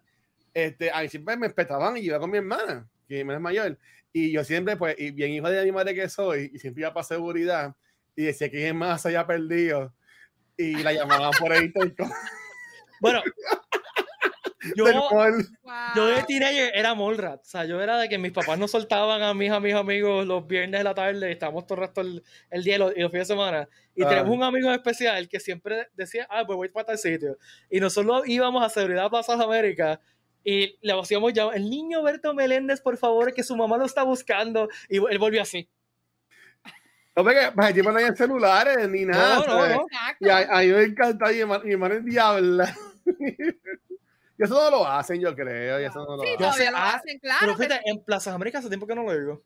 este, 0.54 0.92
a 0.92 1.02
mí 1.02 1.10
siempre 1.10 1.36
me 1.36 1.48
espetaban 1.48 1.98
y 1.98 2.02
yo 2.02 2.12
iba 2.12 2.20
con 2.20 2.30
mi 2.30 2.38
hermana, 2.38 2.88
que 3.08 3.16
mi 3.16 3.20
hermana 3.22 3.38
es 3.40 3.42
mayor. 3.44 3.78
Y 4.14 4.32
yo 4.32 4.44
siempre, 4.44 4.78
pues, 4.78 4.96
y 5.00 5.10
bien 5.10 5.32
hijo 5.32 5.50
de 5.50 5.66
mi 5.66 5.72
madre 5.72 5.96
que 5.96 6.08
soy, 6.08 6.52
y 6.54 6.60
siempre 6.60 6.82
iba 6.82 6.94
para 6.94 7.04
seguridad, 7.04 7.76
y 8.16 8.26
decía 8.26 8.50
que 8.52 8.58
mi 8.58 8.64
hermana 8.66 9.00
se 9.00 9.08
había 9.08 9.26
perdido. 9.26 9.92
Y 10.56 10.76
la 10.84 10.94
llamaban 10.94 11.32
por 11.40 11.52
ahí. 11.52 11.74
Bueno, 13.04 13.22
yo, 14.78 14.86
yo 15.96 16.06
de 16.08 16.24
teenager 16.24 16.72
era 16.74 16.94
Molrat. 16.94 17.42
O 17.42 17.46
sea, 17.46 17.66
yo 17.66 17.82
era 17.82 17.98
de 17.98 18.08
que 18.08 18.18
mis 18.18 18.32
papás 18.32 18.58
no 18.58 18.68
soltaban 18.68 19.22
a 19.22 19.34
mis, 19.34 19.52
a 19.52 19.60
mis 19.60 19.74
amigos 19.74 20.26
los 20.26 20.48
viernes 20.48 20.80
de 20.80 20.84
la 20.86 20.94
tarde 20.94 21.30
y 21.30 21.34
estábamos 21.34 21.68
todo 21.68 21.76
el 21.80 21.82
resto 21.82 22.02
del 22.04 22.24
el 22.50 22.64
día 22.64 22.76
y 22.76 22.80
los, 22.80 22.94
y 22.96 23.02
los 23.02 23.12
fines 23.12 23.28
de 23.28 23.34
semana. 23.34 23.68
Y 23.94 24.04
Ah. 24.04 24.10
tenemos 24.10 24.36
un 24.36 24.44
amigo 24.44 24.72
especial 24.72 25.28
que 25.28 25.40
siempre 25.42 25.90
decía, 25.94 26.26
ah, 26.30 26.44
pues 26.46 26.56
voy 26.56 26.70
para 26.70 26.86
tal 26.88 26.98
sitio. 26.98 27.38
Y 27.70 27.80
nosotros 27.82 28.24
íbamos 28.26 28.64
a 28.64 28.70
Seguridad 28.70 29.10
Plazas 29.10 29.40
América 29.42 30.00
y 30.46 30.78
le 30.82 30.94
hacíamos 31.00 31.34
llamar, 31.34 31.58
el 31.58 31.70
niño 31.70 32.02
Berto 32.02 32.34
Meléndez, 32.34 32.80
por 32.82 32.98
favor, 32.98 33.34
que 33.34 33.44
su 33.44 33.56
mamá 33.58 33.78
lo 33.78 33.86
está 33.86 34.04
buscando. 34.04 34.70
Y 34.88 34.98
él 34.98 35.20
volvió 35.20 35.42
así. 35.42 35.70
No, 37.16 37.24
porque 37.24 37.52
para 37.56 37.68
el 37.68 37.74
tiempo 37.76 37.92
no 37.92 38.00
había 38.00 38.16
celulares 38.16 38.90
ni 38.90 39.06
nada. 39.06 39.36
No, 39.36 39.46
no, 39.46 39.68
no. 39.68 39.86
Y 40.20 40.30
a, 40.30 40.38
a 40.38 40.62
mí 40.62 40.68
me 40.70 40.84
encanta, 40.84 41.32
y 41.32 41.36
mi 41.36 41.42
hermano, 41.42 41.64
mi 41.64 41.72
hermano 41.74 41.96
es 41.96 42.06
diabla. 42.06 42.76
y 44.38 44.44
eso 44.44 44.54
no 44.54 44.70
lo 44.72 44.88
hacen, 44.88 45.20
yo 45.20 45.36
creo. 45.36 45.80
Y 45.82 45.86
eso 45.86 46.04
no 46.06 46.18
lo 46.18 46.24
Sí, 46.24 46.30
hacen. 46.30 46.38
Todavía 46.40 46.72
lo 46.72 46.78
ah, 46.78 46.90
hacen, 46.96 47.20
claro. 47.20 47.40
Pero 47.42 47.58
pero- 47.58 47.70
fíjate, 47.70 47.90
en 47.90 48.04
Plazas 48.04 48.34
Américas 48.34 48.60
hace 48.60 48.70
tiempo 48.70 48.88
que 48.88 48.96
no 48.96 49.04
lo 49.04 49.18
digo. 49.18 49.42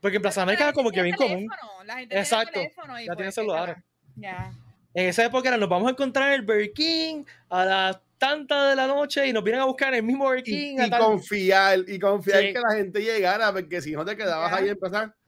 Porque 0.00 0.16
en 0.16 0.22
Plazas 0.22 0.36
pero 0.36 0.42
Américas 0.44 0.66
la 0.66 0.70
es 0.70 0.74
como 0.74 0.90
que 0.90 1.02
bien 1.02 1.16
común. 1.16 1.48
La 1.84 1.96
gente 1.98 2.18
Exacto, 2.18 2.52
tiene 2.52 2.68
teléfono 2.68 3.00
y 3.00 3.06
ya 3.06 3.14
tiene 3.16 3.28
¿qué 3.28 3.32
celulares. 3.32 3.76
Ya. 4.16 4.52
En 4.94 5.08
esa 5.08 5.24
época 5.24 5.48
era, 5.48 5.56
nos 5.58 5.68
vamos 5.68 5.88
a 5.88 5.90
encontrar 5.92 6.28
en 6.28 6.40
el 6.40 6.46
Burger 6.46 6.72
King 6.72 7.24
a 7.50 7.64
las 7.64 8.00
tantas 8.16 8.70
de 8.70 8.76
la 8.76 8.86
noche 8.86 9.26
y 9.26 9.32
nos 9.32 9.44
vienen 9.44 9.62
a 9.62 9.64
buscar 9.64 9.88
en 9.90 9.94
el 9.96 10.02
mismo 10.02 10.24
Burger 10.24 10.40
Y, 10.46 10.50
King. 10.50 10.76
y 10.78 10.80
a 10.80 10.90
tal- 10.90 11.02
confiar, 11.02 11.78
y 11.86 11.98
confiar 11.98 12.40
Sí. 12.40 12.46
en 12.48 12.54
que 12.54 12.60
la 12.60 12.74
gente 12.74 13.00
llegara, 13.02 13.52
porque 13.52 13.80
si 13.80 13.92
no 13.92 14.04
te 14.04 14.16
quedabas 14.16 14.50
Ya. 14.50 14.56
ahí 14.56 14.68
a 14.68 14.72
empezar, 14.72 14.90
comiendo 14.96 15.14
un 15.14 15.27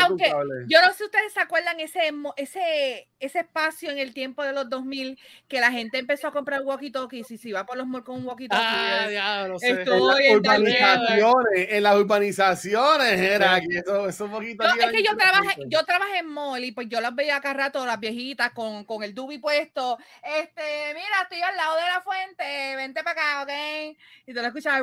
Aunque. 0.00 0.30
Yo 0.68 0.80
no 0.80 0.88
sé 0.88 0.94
si 0.94 1.04
ustedes 1.04 1.32
se 1.32 1.40
acuerdan 1.40 1.80
ese, 1.80 2.12
ese, 2.36 3.08
ese 3.20 3.38
espacio 3.40 3.90
en 3.90 3.98
el 3.98 4.14
tiempo 4.14 4.42
de 4.42 4.52
los 4.52 4.68
2000 4.68 5.18
que 5.48 5.60
la 5.60 5.70
gente 5.70 5.98
empezó 5.98 6.28
a 6.28 6.32
comprar 6.32 6.62
walkie-talkies 6.62 7.30
y 7.30 7.38
se 7.38 7.48
iba 7.50 7.64
por 7.66 7.76
los 7.76 7.86
malls 7.86 8.04
con 8.04 8.16
un 8.16 8.26
walkie-talkie. 8.26 8.50
Ah, 8.52 9.08
ya, 9.10 9.48
no 9.48 9.58
sé. 9.58 9.70
En 9.70 9.76
las 9.76 9.88
Estoy 9.88 10.26
en 10.26 10.42
tal 10.42 10.62
urbanizaciones, 10.62 11.68
en 11.70 11.82
las 11.82 11.96
urbanizaciones 11.96 13.20
era 13.20 13.60
que 13.60 13.78
eso, 13.78 14.08
eso 14.08 14.24
un 14.24 14.30
poquito. 14.30 14.64
No, 14.64 14.74
es 14.74 14.92
que 14.92 15.02
yo 15.02 15.16
trabajé, 15.16 15.38
interesante. 15.38 15.66
yo 15.68 15.84
trabajé 15.84 16.18
en 16.18 16.26
mall 16.26 16.64
y 16.64 16.72
pues 16.72 16.88
yo 16.88 17.00
las 17.00 17.14
veía 17.14 17.36
acá 17.36 17.52
rato, 17.52 17.84
las 17.86 18.00
viejitas 18.00 18.52
con, 18.52 18.84
con 18.84 19.02
el 19.02 19.14
dubi 19.14 19.38
puesto. 19.38 19.98
Este, 20.22 20.94
mira, 20.94 21.22
estoy 21.22 21.40
al 21.42 21.56
lado 21.56 21.76
de 21.76 21.82
la 21.82 22.00
fuente, 22.00 22.76
vente 22.76 23.02
para 23.02 23.20
acá, 23.20 23.42
¿ok? 23.42 23.96
Y 24.26 24.34
tú 24.34 24.40
lo 24.40 24.46
escuchabas. 24.46 24.82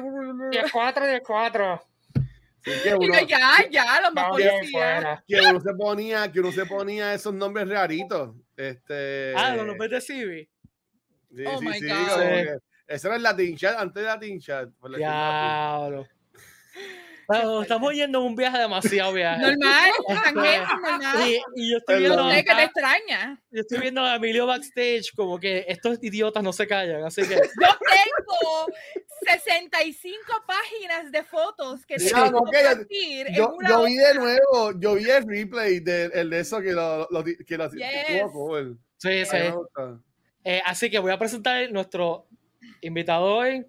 10 0.51 0.71
4 0.71 1.07
10 1.07 1.21
4 1.25 1.88
Sí, 2.73 2.81
que 2.83 2.89
Y 2.89 2.93
uno, 2.93 3.19
yo, 3.19 3.27
ya, 3.27 3.69
ya, 3.69 4.01
los 4.01 4.13
más 4.13 4.29
policías. 4.29 5.23
que 5.27 5.39
uno 5.41 5.59
se 5.61 5.73
ponía, 5.73 6.31
que 6.31 6.39
uno 6.39 6.51
se 6.51 6.65
ponía 6.65 7.13
esos 7.13 7.33
nombres 7.33 7.67
raritos. 7.69 8.35
Este, 8.55 9.33
Ah, 9.35 9.55
los 9.55 9.65
nombres 9.65 9.89
de 9.91 10.01
Civi. 10.01 10.49
Sí, 11.35 11.43
Oh 11.45 11.59
sí, 11.59 11.65
my 11.65 11.73
sí, 11.79 11.87
God. 11.87 12.59
Eso 12.87 13.07
era 13.07 13.17
el 13.17 13.23
Latin 13.23 13.55
Chat, 13.55 13.77
antes 13.77 14.01
de 14.01 14.07
Latin 14.07 14.39
Chat. 14.39 14.69
Diablo. 14.97 16.07
Bueno, 17.29 17.61
estamos 17.61 17.93
yendo 17.93 18.19
en 18.19 18.25
un 18.25 18.35
viaje 18.35 18.57
demasiado 18.57 19.13
viaje. 19.13 19.39
Normal, 19.41 19.91
extranjero, 20.09 20.65
normal. 20.81 21.29
Y, 21.29 21.41
y 21.55 21.71
yo 21.71 21.77
estoy 21.77 21.99
viendo, 21.99 22.29
Sé 22.31 22.37
que 22.43 22.43
te 22.51 22.51
a, 22.51 22.63
extraña. 22.63 23.41
yo 23.51 23.61
estoy 23.61 23.77
viendo 23.79 24.01
a 24.03 24.15
Emilio 24.15 24.47
backstage 24.47 25.13
como 25.15 25.39
que 25.39 25.63
estos 25.67 25.99
idiotas 26.01 26.41
no 26.43 26.51
se 26.51 26.65
callan, 26.67 27.03
así 27.03 27.21
que 27.21 27.35
Yo 27.35 27.41
tengo 27.61 28.65
65 29.27 30.21
páginas 30.47 31.11
de 31.11 31.23
fotos 31.23 31.85
que 31.85 31.97
Mira, 31.99 32.23
tengo 32.25 32.43
que 32.45 32.51
que 32.51 32.63
yo- 32.63 32.69
compartir 32.69 33.27
en 33.27 33.35
Yo, 33.35 33.53
una 33.53 33.69
yo 33.69 33.83
vi 33.83 33.95
de 33.95 34.13
nuevo, 34.15 34.79
yo 34.79 34.95
vi 34.95 35.09
el 35.09 35.27
replay 35.27 35.79
de, 35.81 36.05
el 36.13 36.29
de 36.29 36.39
eso 36.39 36.59
que 36.61 36.71
lo, 36.71 37.07
lo, 37.11 37.23
que 37.23 37.57
lo 37.57 37.69
Yes. 37.71 37.83
estuvo 38.07 38.31
cool. 38.31 38.79
sí, 38.97 39.23
sí. 39.25 39.37
Eh, 40.45 40.61
así 40.65 40.89
que 40.89 40.97
voy 40.99 41.11
a 41.11 41.19
presentar 41.19 41.69
nuestro 41.71 42.25
invitado 42.81 43.25
hoy, 43.25 43.65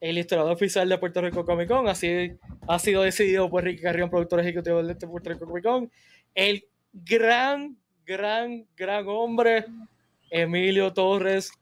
el 0.00 0.18
historiador 0.18 0.52
oficial 0.52 0.88
de 0.88 0.98
Puerto 0.98 1.20
Rico 1.20 1.44
Comic 1.44 1.68
Con. 1.68 1.88
Así 1.88 2.32
ha 2.68 2.78
sido 2.78 3.02
decidido 3.02 3.48
por 3.50 3.64
Ricky 3.64 3.82
Carrión, 3.82 4.10
productor 4.10 4.40
ejecutivo 4.40 4.82
de 4.82 4.92
este 4.92 5.06
Puerto 5.06 5.30
Rico 5.30 5.46
Comic 5.46 5.64
Con. 5.64 5.90
El 6.34 6.66
gran, 6.92 7.76
gran, 8.04 8.66
gran 8.76 9.04
hombre, 9.08 9.64
Emilio 10.30 10.92
Torres, 10.92 11.52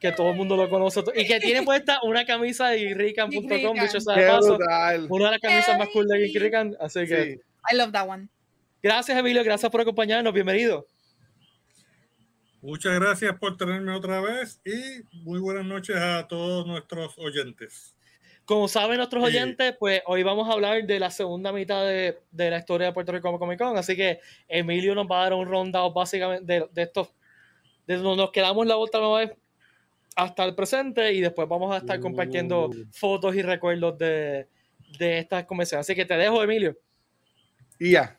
que 0.00 0.12
todo 0.12 0.30
el 0.30 0.36
mundo 0.36 0.56
lo 0.56 0.68
conoce 0.68 1.02
y 1.14 1.26
que 1.26 1.40
tiene 1.40 1.62
puesta 1.62 2.00
una 2.02 2.24
camisa 2.24 2.68
de 2.68 2.78
geekrican.com, 2.80 3.78
dicho 3.80 4.00
sea 4.00 4.14
de 4.14 4.26
paso, 4.28 4.58
una 5.08 5.26
de 5.26 5.30
las 5.30 5.40
camisas 5.40 5.78
más 5.78 5.88
cool 5.88 6.06
de 6.06 6.18
Geek 6.18 6.40
Rican. 6.40 6.76
Así 6.80 7.06
que 7.06 7.24
Sí. 7.24 7.40
I 7.72 7.76
love 7.76 7.92
that 7.92 8.08
one. 8.08 8.28
gracias, 8.82 9.18
Emilio, 9.18 9.42
gracias 9.42 9.70
por 9.70 9.80
acompañarnos. 9.80 10.32
Bienvenido. 10.32 10.86
Muchas 12.66 12.98
gracias 12.98 13.38
por 13.38 13.56
tenerme 13.56 13.92
otra 13.92 14.20
vez 14.20 14.60
y 14.64 15.00
muy 15.18 15.38
buenas 15.38 15.64
noches 15.64 15.94
a 15.94 16.26
todos 16.26 16.66
nuestros 16.66 17.16
oyentes. 17.16 17.96
Como 18.44 18.66
saben 18.66 18.96
nuestros 18.96 19.22
oyentes, 19.22 19.76
pues 19.78 20.02
hoy 20.04 20.24
vamos 20.24 20.48
a 20.48 20.52
hablar 20.52 20.84
de 20.84 20.98
la 20.98 21.12
segunda 21.12 21.52
mitad 21.52 21.84
de, 21.84 22.18
de 22.32 22.50
la 22.50 22.58
historia 22.58 22.88
de 22.88 22.92
Puerto 22.92 23.12
Rico 23.12 23.38
Comic 23.38 23.60
Con. 23.60 23.76
Así 23.76 23.94
que 23.94 24.18
Emilio 24.48 24.96
nos 24.96 25.06
va 25.06 25.20
a 25.20 25.22
dar 25.22 25.34
un 25.34 25.46
rundown 25.46 25.94
básicamente 25.94 26.44
de, 26.44 26.68
de 26.72 26.82
estos, 26.82 27.14
de 27.86 27.98
donde 27.98 28.16
nos 28.24 28.32
quedamos 28.32 28.66
la 28.66 28.76
última 28.76 29.16
vez 29.16 29.30
hasta 30.16 30.44
el 30.44 30.56
presente 30.56 31.12
y 31.12 31.20
después 31.20 31.48
vamos 31.48 31.72
a 31.72 31.78
estar 31.78 32.00
compartiendo 32.00 32.66
Uh. 32.66 32.86
fotos 32.90 33.36
y 33.36 33.42
recuerdos 33.42 33.96
de, 33.96 34.48
de 34.98 35.18
estas 35.18 35.44
convenciones. 35.44 35.86
Así 35.86 35.94
que 35.94 36.04
te 36.04 36.16
dejo, 36.16 36.42
Emilio. 36.42 36.76
Y 37.78 37.92
ya. 37.92 38.18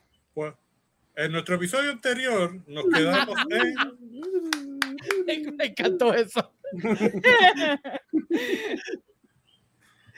En 1.17 1.31
nuestro 1.31 1.55
episodio 1.55 1.91
anterior 1.91 2.61
nos 2.67 2.85
quedamos 2.93 3.35
en 3.49 3.75
Me 5.57 5.65
encantó 5.65 6.13
eso. 6.13 6.53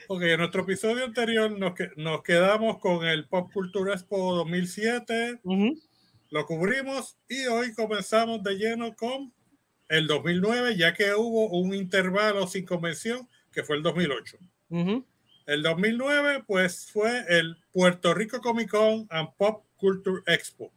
Ok, 0.08 0.22
en 0.22 0.38
nuestro 0.38 0.62
episodio 0.62 1.04
anterior 1.04 1.50
nos, 1.58 1.74
que- 1.74 1.90
nos 1.96 2.22
quedamos 2.22 2.78
con 2.78 3.06
el 3.06 3.26
Pop 3.28 3.50
Culture 3.52 3.92
Expo 3.92 4.34
2007, 4.36 5.40
Ujú, 5.44 5.80
lo 6.30 6.46
cubrimos 6.46 7.16
y 7.28 7.46
hoy 7.46 7.72
comenzamos 7.74 8.42
de 8.42 8.56
lleno 8.56 8.94
con 8.96 9.32
el 9.88 10.06
2009, 10.06 10.76
ya 10.76 10.94
que 10.94 11.14
hubo 11.14 11.48
un 11.50 11.74
intervalo 11.74 12.46
sin 12.46 12.64
convención 12.66 13.28
que 13.52 13.62
fue 13.62 13.76
el 13.76 13.82
2008. 13.82 14.38
ujú. 14.70 15.06
El 15.46 15.62
2009, 15.62 16.44
pues 16.46 16.90
fue 16.92 17.24
el 17.28 17.56
Puerto 17.72 18.12
Rico 18.14 18.40
Comic 18.40 18.70
Con 18.70 19.06
and 19.10 19.30
Pop 19.36 19.64
Culture 19.76 20.22
Expo. 20.26 20.72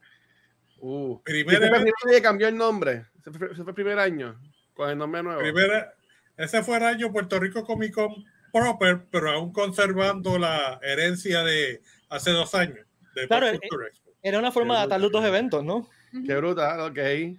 Uh. 0.86 1.18
¿Y 1.26 1.44
Primer 1.44 1.54
ese 1.54 1.56
fue 1.56 1.66
el 1.66 1.74
evento, 1.82 1.94
primer 2.02 2.14
año 2.14 2.18
que 2.18 2.22
cambió 2.22 2.48
el 2.48 2.56
nombre? 2.56 3.06
¿Ese 3.18 3.30
fue, 3.32 3.46
ese 3.46 3.62
fue 3.62 3.70
el 3.70 3.74
primer 3.74 3.98
año? 3.98 4.38
Con 4.74 4.90
el 4.90 4.98
nombre 4.98 5.22
nuevo. 5.22 5.40
primera- 5.40 5.94
ese 6.36 6.62
fue 6.62 6.76
el 6.76 6.82
año 6.82 7.10
Puerto 7.12 7.38
Rico 7.40 7.64
Comic 7.64 7.94
Con 7.94 8.12
proper, 8.52 9.06
pero 9.10 9.30
aún 9.30 9.52
conservando 9.52 10.36
la 10.38 10.78
herencia 10.82 11.42
de 11.42 11.80
hace 12.10 12.30
dos 12.32 12.54
años. 12.54 12.86
De 13.14 13.26
Claro, 13.26 13.46
Culture 13.58 13.88
Expo. 13.88 14.10
Era 14.22 14.38
una 14.38 14.52
forma 14.52 14.76
de 14.78 14.84
atar 14.84 15.00
los 15.00 15.10
dos 15.10 15.24
eventos, 15.24 15.64
¿no? 15.64 15.88
Qué 16.26 16.34
brutal, 16.36 16.80
ok. 16.80 16.98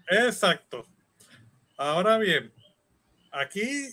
Exacto. 0.10 0.86
Ahora 1.78 2.18
bien, 2.18 2.52
aquí 3.32 3.90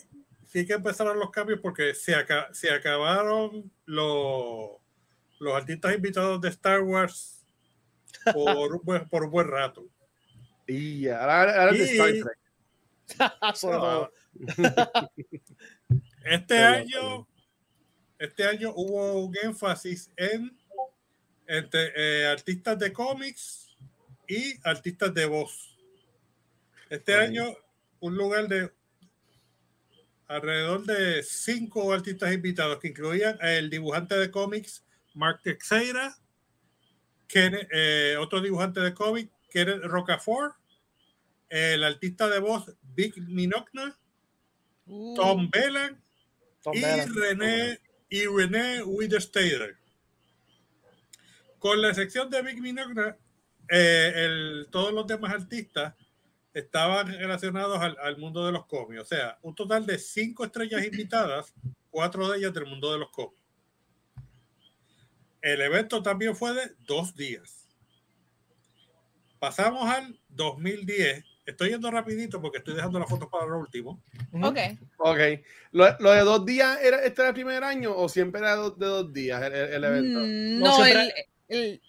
sí 0.47 0.67
que 0.67 0.73
empezaron 0.75 1.19
los 1.19 1.31
cambios 1.31 1.61
porque 1.61 1.95
se, 1.95 2.15
aca- 2.15 2.49
se 2.53 2.71
acabaron 2.71 3.71
los, 3.87 4.71
los 5.41 5.55
artistas 5.55 5.95
invitados 5.95 6.41
de 6.41 6.49
Star 6.49 6.81
Wars 6.81 7.42
por 8.33 8.75
un 8.77 8.81
buen, 8.83 9.09
por 9.09 9.25
un 9.25 9.31
buen 9.31 9.49
rato. 9.49 9.87
Y 10.67 11.09
ahora, 11.09 11.61
ahora 11.61 11.73
es 11.73 11.79
de 11.79 11.85
Y- 11.85 11.99
Star 11.99 12.13
Trek. 12.13 12.39
Sobre 13.57 13.77
todo. 13.79 14.13
Este 16.25 16.59
año, 16.59 17.27
este 18.19 18.45
año 18.45 18.73
hubo 18.75 19.25
un 19.25 19.37
énfasis 19.43 20.11
en 20.17 20.57
entre, 21.47 21.93
eh, 21.97 22.27
artistas 22.29 22.79
de 22.79 22.93
cómics 22.93 23.77
y 24.29 24.55
artistas 24.65 25.13
de 25.13 25.27
voz. 25.27 25.77
Este 26.89 27.15
Ok. 27.17 27.23
año, 27.23 27.45
un 28.01 28.17
lugar 28.17 28.47
de 28.49 28.73
alrededor 30.29 30.85
de 30.87 31.23
cinco 31.23 31.93
artistas 31.93 32.33
invitados 32.33 32.79
que 32.79 32.89
incluían 32.89 33.37
el 33.43 33.69
dibujante 33.69 34.17
de 34.17 34.31
cómics 34.31 34.83
Mark 35.15 35.41
Teixeira, 35.43 36.17
Kenneth- 37.33 37.69
eh, 37.73 38.17
otro 38.19 38.41
dibujante 38.41 38.81
de 38.81 38.93
cómics 38.95 39.31
Kenneth 39.51 39.83
Rocafort, 39.85 40.55
el 41.49 41.85
artista 41.85 42.29
de 42.29 42.39
voz 42.41 42.65
Vic 42.95 43.17
Minocna, 43.19 43.99
Tom 45.17 45.51
Bellan 45.51 46.01
Tom 46.63 46.75
y 46.77 46.81
Bellan. 46.83 47.15
René 47.15 47.81
y 48.09 48.27
René 48.27 48.83
Widerstader. 48.83 49.77
Con 51.59 51.81
la 51.81 51.89
excepción 51.89 52.29
de 52.31 52.43
Vic 52.43 52.59
Minogna, 52.59 53.17
eh, 53.69 54.13
el- 54.17 54.69
todos 54.71 54.93
los 54.93 55.07
demás 55.07 55.33
artistas 55.33 55.95
estaban 56.55 57.07
relacionados 57.09 57.79
al, 57.79 57.97
al 58.03 58.19
mundo 58.19 58.45
de 58.45 58.53
los 58.53 58.67
cómics. 58.67 59.03
O 59.03 59.05
sea, 59.07 59.39
un 59.43 59.55
total 59.55 59.87
de 59.87 59.99
cinco 59.99 60.45
estrellas 60.45 60.85
invitadas, 60.85 61.55
cuatro 61.91 62.29
de 62.29 62.39
ellas 62.39 62.53
del 62.53 62.67
mundo 62.67 62.93
de 62.93 62.99
los 62.99 63.11
cómics. 63.11 63.42
El 65.43 65.61
evento 65.61 66.03
también 66.03 66.35
fue 66.37 66.55
de 66.55 66.73
dos 66.87 67.15
días. 67.17 67.69
Pasamos 69.39 69.89
al 69.91 70.19
2010. 70.29 71.25
Estoy 71.45 71.71
yendo 71.71 71.91
rapidito 71.91 72.41
porque 72.41 72.59
estoy 72.59 72.75
dejando 72.75 73.01
las 73.01 73.09
fotos 73.09 73.29
para 73.29 73.47
lo 73.47 73.59
último. 73.59 74.01
Ok. 74.41 74.57
Ok. 74.99 75.19
¿Lo, 75.73 75.87
lo 75.99 76.13
de 76.13 76.21
dos 76.21 76.47
días, 76.47 76.79
era, 76.81 76.99
este 77.03 77.23
era 77.23 77.29
el 77.31 77.35
primer 77.35 77.65
año 77.65 77.93
o 77.97 78.09
siempre 78.09 78.41
era 78.41 78.57
de 78.57 78.87
dos 78.87 79.13
días 79.13 79.43
el, 79.43 79.53
el- 79.53 79.73
el 79.75 79.85
evento? 79.85 80.21
Mm, 80.21 80.59
No, 80.61 80.67
No, 80.79 80.85
siempre- 80.85 81.27
el, 81.49 81.59
el- 81.59 81.83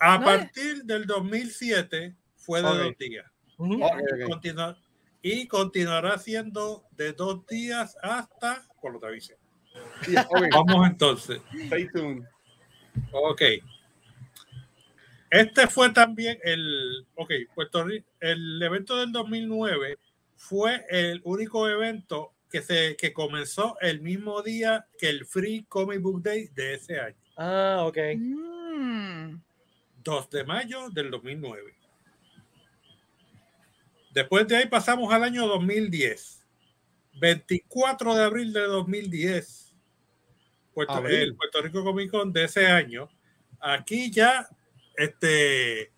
A 0.00 0.18
No, 0.18 0.24
partir 0.24 0.82
del 0.82 1.06
2007 1.06 2.16
fue 2.34 2.60
de 2.60 2.68
Ok. 2.68 2.74
dos 2.76 2.98
días. 2.98 3.26
Ujú. 3.56 3.84
Ok, 3.84 3.94
Y, 4.00 4.22
ok. 4.24 4.28
continua- 4.30 4.76
y 5.22 5.46
continuará 5.46 6.18
siendo 6.18 6.84
de 6.90 7.12
dos 7.12 7.46
días 7.46 7.96
hasta 8.02 8.66
por 8.82 8.92
lo 8.92 9.00
que 9.00 9.06
avise. 9.06 9.38
Ya, 10.08 10.26
ok. 10.28 10.46
Vamos 10.52 10.86
entonces. 10.88 11.40
Stay 11.66 11.88
tuned. 11.92 12.24
Ok. 13.12 13.42
Este 15.30 15.66
fue 15.66 15.90
también 15.90 16.38
el. 16.44 17.06
Ok, 17.16 17.32
Puerto 17.54 17.84
Rico. 17.84 18.08
El 18.20 18.62
evento 18.62 18.96
del 18.96 19.12
2009 19.12 19.98
fue 20.36 20.84
el 20.90 21.20
único 21.24 21.68
evento 21.68 22.32
que, 22.50 22.62
se, 22.62 22.96
que 22.96 23.12
comenzó 23.12 23.76
el 23.80 24.00
mismo 24.00 24.42
día 24.42 24.86
que 24.98 25.08
el 25.08 25.26
Free 25.26 25.64
Comic 25.68 26.00
Book 26.00 26.22
Day 26.22 26.48
de 26.54 26.74
ese 26.74 27.00
año, 27.00 27.16
Ah, 27.36 27.82
ok. 27.86 27.98
Mm. 28.16 29.40
2 30.04 30.30
de 30.30 30.44
mayo 30.44 30.88
del 30.90 31.10
2009. 31.10 31.74
Después 34.14 34.46
de 34.46 34.56
ahí 34.56 34.66
pasamos 34.68 35.12
al 35.12 35.24
año 35.24 35.46
2010. 35.46 36.46
24 37.20 38.14
de 38.14 38.24
abril 38.24 38.52
de 38.52 38.60
2010. 38.60 39.65
Puerto, 40.76 40.92
el 41.08 41.34
Puerto 41.36 41.62
Rico 41.62 41.82
Comic 41.82 42.10
Con 42.10 42.32
de 42.34 42.44
ese 42.44 42.66
año. 42.66 43.08
Aquí 43.60 44.10
ya 44.10 44.46
este, 44.94 45.90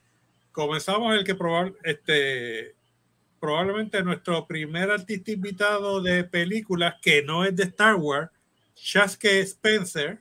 comenzamos 0.53 1.15
el 1.17 1.25
que 1.25 1.35
probable, 1.35 1.75
este, 1.83 2.75
probablemente 3.41 4.01
nuestro 4.05 4.47
primer 4.47 4.91
artista 4.93 5.33
invitado 5.33 6.01
de 6.01 6.23
películas 6.23 6.95
que 7.03 7.23
no 7.25 7.45
es 7.45 7.57
de 7.57 7.65
Star 7.65 7.97
Wars, 7.97 8.31
Shaske 8.77 9.41
Spencer, 9.41 10.21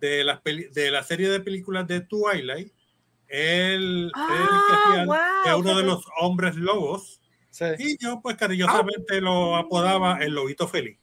de, 0.00 0.22
las 0.22 0.40
peli- 0.42 0.68
de 0.72 0.90
la 0.92 1.02
serie 1.02 1.28
de 1.28 1.40
películas 1.40 1.86
de 1.88 2.00
Twilight. 2.02 2.72
Él, 3.26 4.12
Ah, 4.14 5.02
wow, 5.04 5.16
es 5.46 5.54
uno 5.60 5.76
de 5.76 5.82
los 5.84 6.04
hombres 6.20 6.54
lobos. 6.54 7.20
Sí. 7.50 7.64
Y 7.78 7.98
yo, 7.98 8.20
pues 8.22 8.36
cariñosamente 8.36 9.20
lo 9.20 9.56
apodaba 9.56 10.18
el 10.20 10.32
lobito 10.34 10.68
feliz. 10.68 10.98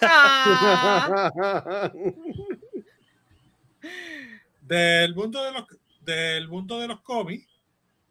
Ah, 0.00 1.90
Del 4.62 5.14
mundo 5.14 5.42
de 5.44 5.52
los 5.52 5.64
del 6.02 6.48
mundo 6.48 6.78
de 6.78 6.88
los 6.88 7.00
cómics 7.02 7.46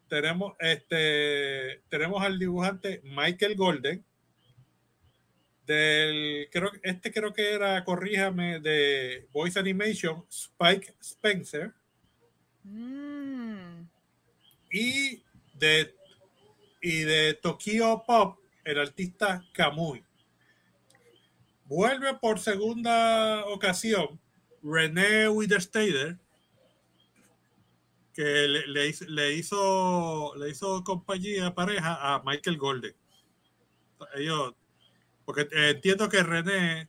tenemos 0.08 0.54
este 0.58 1.82
tenemos 1.88 2.22
al 2.22 2.38
dibujante 2.38 3.00
Michael 3.04 3.56
Golden 3.56 4.04
del 5.66 6.48
creo 6.50 6.70
este 6.82 7.12
creo 7.12 7.32
que 7.32 7.52
era 7.52 7.84
corríjame 7.84 8.60
de 8.60 9.28
Voice 9.32 9.58
Animation 9.58 10.24
Spike 10.30 10.94
Spencer. 11.00 11.72
Mm. 12.64 13.84
y 14.70 15.22
de 15.54 15.94
y 16.82 17.00
de 17.00 17.34
Tokyo 17.34 18.04
Pop 18.06 18.38
el 18.64 18.78
artista 18.78 19.42
Kamui 19.52 20.04
vuelve 21.68 22.14
por 22.14 22.40
segunda 22.40 23.44
ocasión 23.46 24.18
René 24.62 25.28
Widerstader 25.28 26.18
que 28.14 28.22
le, 28.48 28.66
le 28.66 28.88
hizo, 28.88 29.04
le 29.06 29.34
hizo 29.34 30.34
le 30.36 30.50
hizo 30.50 30.82
compañía 30.82 31.54
pareja 31.54 32.14
a 32.14 32.22
Michael 32.24 32.58
Golden 32.58 32.94
ellos 34.16 34.54
porque 35.24 35.42
eh, 35.42 35.70
entiendo 35.70 36.08
que 36.08 36.22
René 36.22 36.88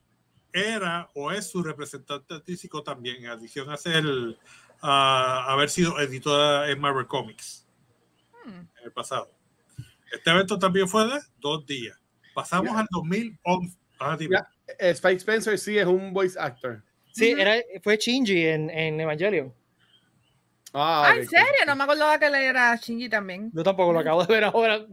era 0.54 1.10
o 1.14 1.32
es 1.32 1.50
su 1.52 1.62
representante 1.62 2.34
artístico 2.34 2.82
también 2.82 3.18
en 3.18 3.28
adición 3.28 3.70
a 3.70 3.78
ser 3.78 4.04
a 4.82 5.52
haber 5.52 5.70
sido 5.70 6.00
editora 6.00 6.70
en 6.72 6.80
Marvel 6.80 7.06
Comics 7.08 7.66
Hmm. 8.46 8.52
en 8.60 8.86
el 8.86 8.92
pasado. 8.94 9.30
Este 10.14 10.30
evento 10.32 10.58
también 10.58 10.88
fue 10.88 11.06
de 11.06 11.20
dos 11.40 11.66
días. 11.66 12.00
Pasamos 12.34 12.72
Ya. 12.72 12.80
al 12.80 12.88
2011. 12.90 13.78
Ah. 14.00 14.18
Ya. 14.20 14.48
Eh, 14.78 14.90
Spike 14.92 15.18
Spencer 15.18 15.58
sí 15.58 15.78
es 15.78 15.86
un 15.86 16.14
voice 16.14 16.38
actor. 16.40 16.84
Sí, 17.12 17.36
era, 17.38 17.56
fue 17.84 17.98
Shinji 17.98 18.46
en, 18.46 18.70
en 18.70 19.00
Evangelion. 19.00 19.54
Ah, 20.74 21.08
Ah, 21.12 21.16
¿en 21.16 21.28
serio? 21.28 21.48
No 21.66 21.76
me 21.76 21.84
acordaba 21.84 22.20
que 22.20 22.30
le 22.30 22.46
era 22.46 22.76
Shinji 22.76 23.10
también. 23.10 23.50
Yo 23.54 23.64
tampoco 23.64 23.92
lo 23.92 24.00
acabo 24.00 24.24
de 24.26 24.34
ver 24.34 24.44
ahora. 24.44 24.86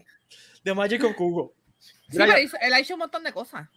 The 0.63 0.75
Magic 0.75 1.05
of 1.05 1.15
Kugo. 1.15 1.55
Sí, 1.79 1.93
Mira, 2.19 2.27
pero 2.27 2.39
hizo- 2.41 2.57
él 2.61 2.73
ha 2.73 2.79
hecho 2.81 2.95
un 2.95 3.01
montón 3.01 3.23
de 3.23 3.33
cosas. 3.33 3.69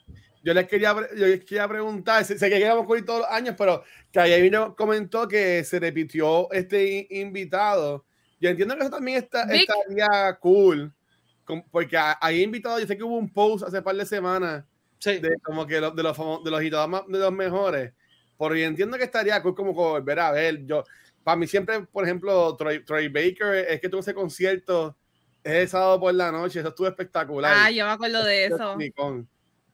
Yo 0.42 0.54
les 0.54 0.68
quería, 0.68 0.96
yo 1.16 1.26
les 1.28 1.44
quería 1.44 1.68
preguntar, 1.68 2.24
sé, 2.24 2.40
sé 2.40 2.50
que 2.50 2.58
queremos 2.60 2.86
cubrir 2.86 3.06
todos 3.06 3.22
los 3.22 3.30
años, 3.30 3.56
pero 3.58 3.84
que 4.12 4.20
ayer 4.22 4.42
vino, 4.42 4.74
comentó 4.76 5.28
que 5.28 5.64
se 5.66 5.80
repitió 5.80 6.50
este 6.54 7.06
invitado. 7.10 8.06
Yo 8.40 8.50
entiendo 8.50 8.76
que 8.76 8.82
eso 8.84 8.90
también 8.90 9.18
está, 9.18 9.46
Vic. 9.46 9.70
estaría 9.70 10.38
cool, 10.40 10.94
con- 11.44 11.64
porque 11.70 11.98
a- 11.98 12.18
ahí 12.22 12.42
invitado, 12.42 12.80
yo 12.80 12.88
sé 12.88 12.96
que 12.96 13.04
hubo 13.04 13.18
un 13.18 13.32
post 13.32 13.66
hace 13.66 13.82
par 13.82 13.96
de 13.98 14.06
semanas 14.06 14.64
Sí. 15.00 15.20
de 15.20 15.36
como 15.44 15.66
que 15.66 15.80
lo- 15.82 15.92
de 15.92 16.04
los 16.04 16.18
famo- 16.18 16.44
de 16.44 16.52
los 16.52 16.60
invitados 16.60 16.90
más- 16.90 17.08
de 17.08 17.18
los 17.20 17.32
mejores, 17.32 17.94
yo 18.40 18.56
entiendo 18.56 18.98
que 18.98 19.04
estaría 19.06 19.42
cool 19.42 19.56
como 19.56 19.74
volver 19.74 20.20
a 20.20 20.32
ver. 20.32 20.66
Yo, 20.66 20.84
para 21.24 21.36
mí 21.38 21.48
siempre, 21.48 21.82
por 21.82 22.04
ejemplo, 22.06 22.56
Troy, 22.56 22.84
Troy 22.86 23.08
Baker, 23.10 23.56
es 23.70 23.80
que 23.82 23.90
tuvo 23.90 24.02
ese 24.02 24.14
concierto 24.14 24.96
ese 25.44 25.68
sábado 25.68 26.00
por 26.00 26.14
la 26.14 26.32
noche, 26.32 26.60
eso 26.60 26.70
estuvo 26.70 26.88
espectacular. 26.88 27.54
Ah, 27.56 27.72
yo 27.72 27.86
me 27.86 27.92
acuerdo 27.92 28.24
de 28.26 28.46
eso. 28.46 28.78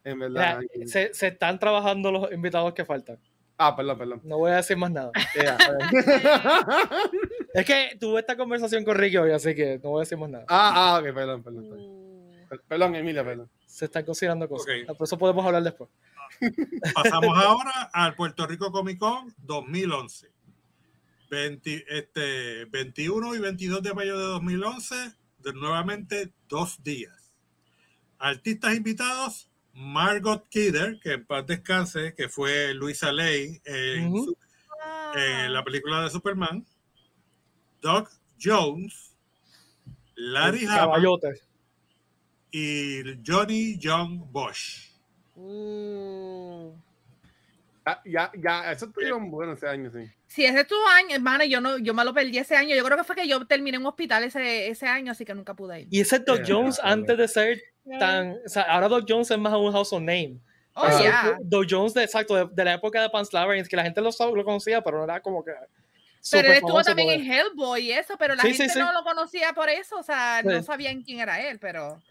En 0.03 0.19
verdad. 0.19 0.59
se, 0.85 1.11
se 1.13 1.27
están 1.27 1.57
trabajando 1.59 2.11
los 2.11 2.31
invitados 2.31 2.73
que 2.73 2.85
faltan. 2.85 3.17
Ah, 3.57 3.75
perdón, 3.75 3.97
perdón. 3.97 4.21
No 4.23 4.37
voy 4.37 4.51
a 4.51 4.57
decir 4.57 4.77
más 4.77 4.91
nada. 4.91 5.11
Ya, 5.35 5.57
Es 7.53 7.65
que 7.65 7.97
tuve 7.99 8.19
esta 8.19 8.35
conversación 8.35 8.83
con 8.83 8.95
Ricky 8.95 9.17
hoy, 9.17 9.31
así 9.31 9.55
que 9.55 9.79
no 9.83 9.91
voy 9.91 9.99
a 9.99 10.03
decir 10.03 10.17
más 10.17 10.29
nada. 10.29 10.45
ah, 10.49 10.95
ah, 10.95 10.99
ok, 10.99 11.13
perdón, 11.13 11.41
perdón. 11.43 11.63
Perdón, 11.69 11.69
Per- 11.69 12.04
perdón 12.67 12.95
Emilia, 12.95 13.23
perdón. 13.23 13.49
Se 13.65 13.85
están 13.85 14.05
considerando 14.05 14.47
cosas. 14.47 14.67
Ok. 14.87 14.97
Por 14.97 15.05
eso 15.05 15.17
podemos 15.17 15.45
hablar 15.45 15.63
después. 15.63 15.89
Pasamos 16.93 17.37
ahora 17.37 17.89
al 17.93 18.15
Puerto 18.15 18.47
Rico 18.47 18.71
Comic 18.71 18.99
Con 18.99 19.33
2011. 19.37 20.35
20 21.29 21.85
este, 21.89 22.65
21 22.65 23.35
y 23.35 23.39
22 23.39 23.83
de 23.83 23.93
mayo 23.93 24.17
de 24.17 24.25
2011, 24.25 24.95
de 25.39 25.53
nuevamente 25.53 26.31
dos 26.47 26.81
días. 26.83 27.33
Artistas 28.19 28.75
invitados, 28.75 29.49
Margot 29.73 30.47
Kidder, 30.49 30.99
que 31.01 31.13
en 31.13 31.25
paz 31.25 31.45
descanse, 31.45 32.13
que 32.15 32.29
fue 32.29 32.73
Luisa 32.73 33.11
Lane 33.11 33.61
en, 33.65 34.13
la 35.51 35.63
película 35.63 36.03
de 36.03 36.09
Superman. 36.09 36.65
Doug 37.81 38.09
Jones, 38.41 39.15
Larry 40.15 40.65
Hama. 40.65 40.97
Y 42.57 43.19
Johnny 43.25 43.77
John 43.81 44.31
Bosch. 44.31 44.89
Uh. 45.35 46.71
Ya, 47.85 48.01
ya, 48.05 48.31
ya, 48.41 48.71
eso 48.71 48.85
estuvieron 48.85 49.29
buenos 49.29 49.57
ese 49.57 49.67
año, 49.67 49.91
sí. 49.91 50.09
Si 50.27 50.45
ese 50.45 50.61
es 50.61 50.67
tu 50.67 50.75
año, 50.87 51.15
hermano, 51.15 51.43
yo 51.43 51.59
no, 51.59 51.77
yo 51.77 51.93
me 51.93 52.05
lo 52.05 52.13
perdí 52.13 52.37
ese 52.37 52.55
año. 52.55 52.73
Yo 52.73 52.83
creo 52.85 52.97
que 52.97 53.03
fue 53.03 53.15
que 53.15 53.27
yo 53.27 53.45
terminé 53.45 53.75
en 53.75 53.81
un 53.81 53.87
hospital 53.87 54.23
ese, 54.23 54.69
ese 54.69 54.87
año, 54.87 55.11
así 55.11 55.25
que 55.25 55.35
nunca 55.35 55.53
pude 55.53 55.81
ir. 55.81 55.87
Y 55.91 55.99
ese 55.99 56.19
Doc 56.19 56.43
Yeah, 56.43 56.55
Jones, 56.55 56.77
yeah. 56.77 56.91
antes 56.91 57.17
de 57.17 57.27
ser 57.27 57.61
tan. 57.99 58.37
O 58.45 58.49
sea, 58.49 58.63
ahora 58.63 58.87
Doc 58.87 59.05
Jones 59.07 59.29
es 59.29 59.37
más 59.37 59.53
un 59.53 59.73
household 59.73 60.05
name. 60.05 60.39
Oh, 60.75 60.87
Ese 60.87 61.03
yeah. 61.03 61.37
Doc 61.41 61.65
Jones, 61.69 61.93
de, 61.93 62.03
exacto, 62.03 62.35
de, 62.35 62.47
de 62.53 62.63
la 62.63 62.73
época 62.75 63.01
de 63.01 63.09
Pan's 63.09 63.31
Labyrinth, 63.33 63.67
que 63.67 63.75
la 63.75 63.83
gente 63.83 64.01
lo, 64.01 64.09
lo 64.33 64.45
conocía, 64.45 64.81
pero 64.81 64.97
no 64.99 65.03
era 65.03 65.19
como 65.21 65.43
que. 65.43 65.51
Pero 66.31 66.47
él 66.47 66.53
estuvo 66.55 66.81
también 66.83 67.09
en 67.11 67.31
Hellboy 67.31 67.81
y 67.81 67.91
eso, 67.91 68.15
pero 68.17 68.33
la 68.33 68.41
Sí, 68.41 68.51
sí, 68.53 68.57
gente 68.57 68.73
sí. 68.73 68.79
no 68.79 68.91
lo 68.93 69.03
conocía 69.03 69.53
por 69.53 69.69
eso, 69.69 69.97
o 69.97 70.03
sea, 70.03 70.41
no 70.43 70.57
Sí. 70.57 70.63
sabían 70.63 71.03
quién 71.03 71.19
era 71.19 71.39
él, 71.47 71.59
pero, 71.59 72.01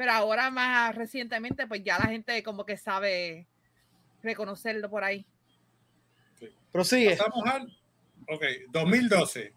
pero 0.00 0.12
ahora 0.12 0.50
más 0.50 0.94
recientemente, 0.94 1.66
pues 1.66 1.84
ya 1.84 1.98
la 1.98 2.06
gente 2.06 2.42
como 2.42 2.64
que 2.64 2.78
sabe 2.78 3.46
reconocerlo 4.22 4.88
por 4.88 5.04
ahí. 5.04 5.26
Prosigue. 6.72 7.18
Pasamos 7.18 7.44
al 7.44 7.64
ok, 8.26 8.42
2012. 8.70 9.52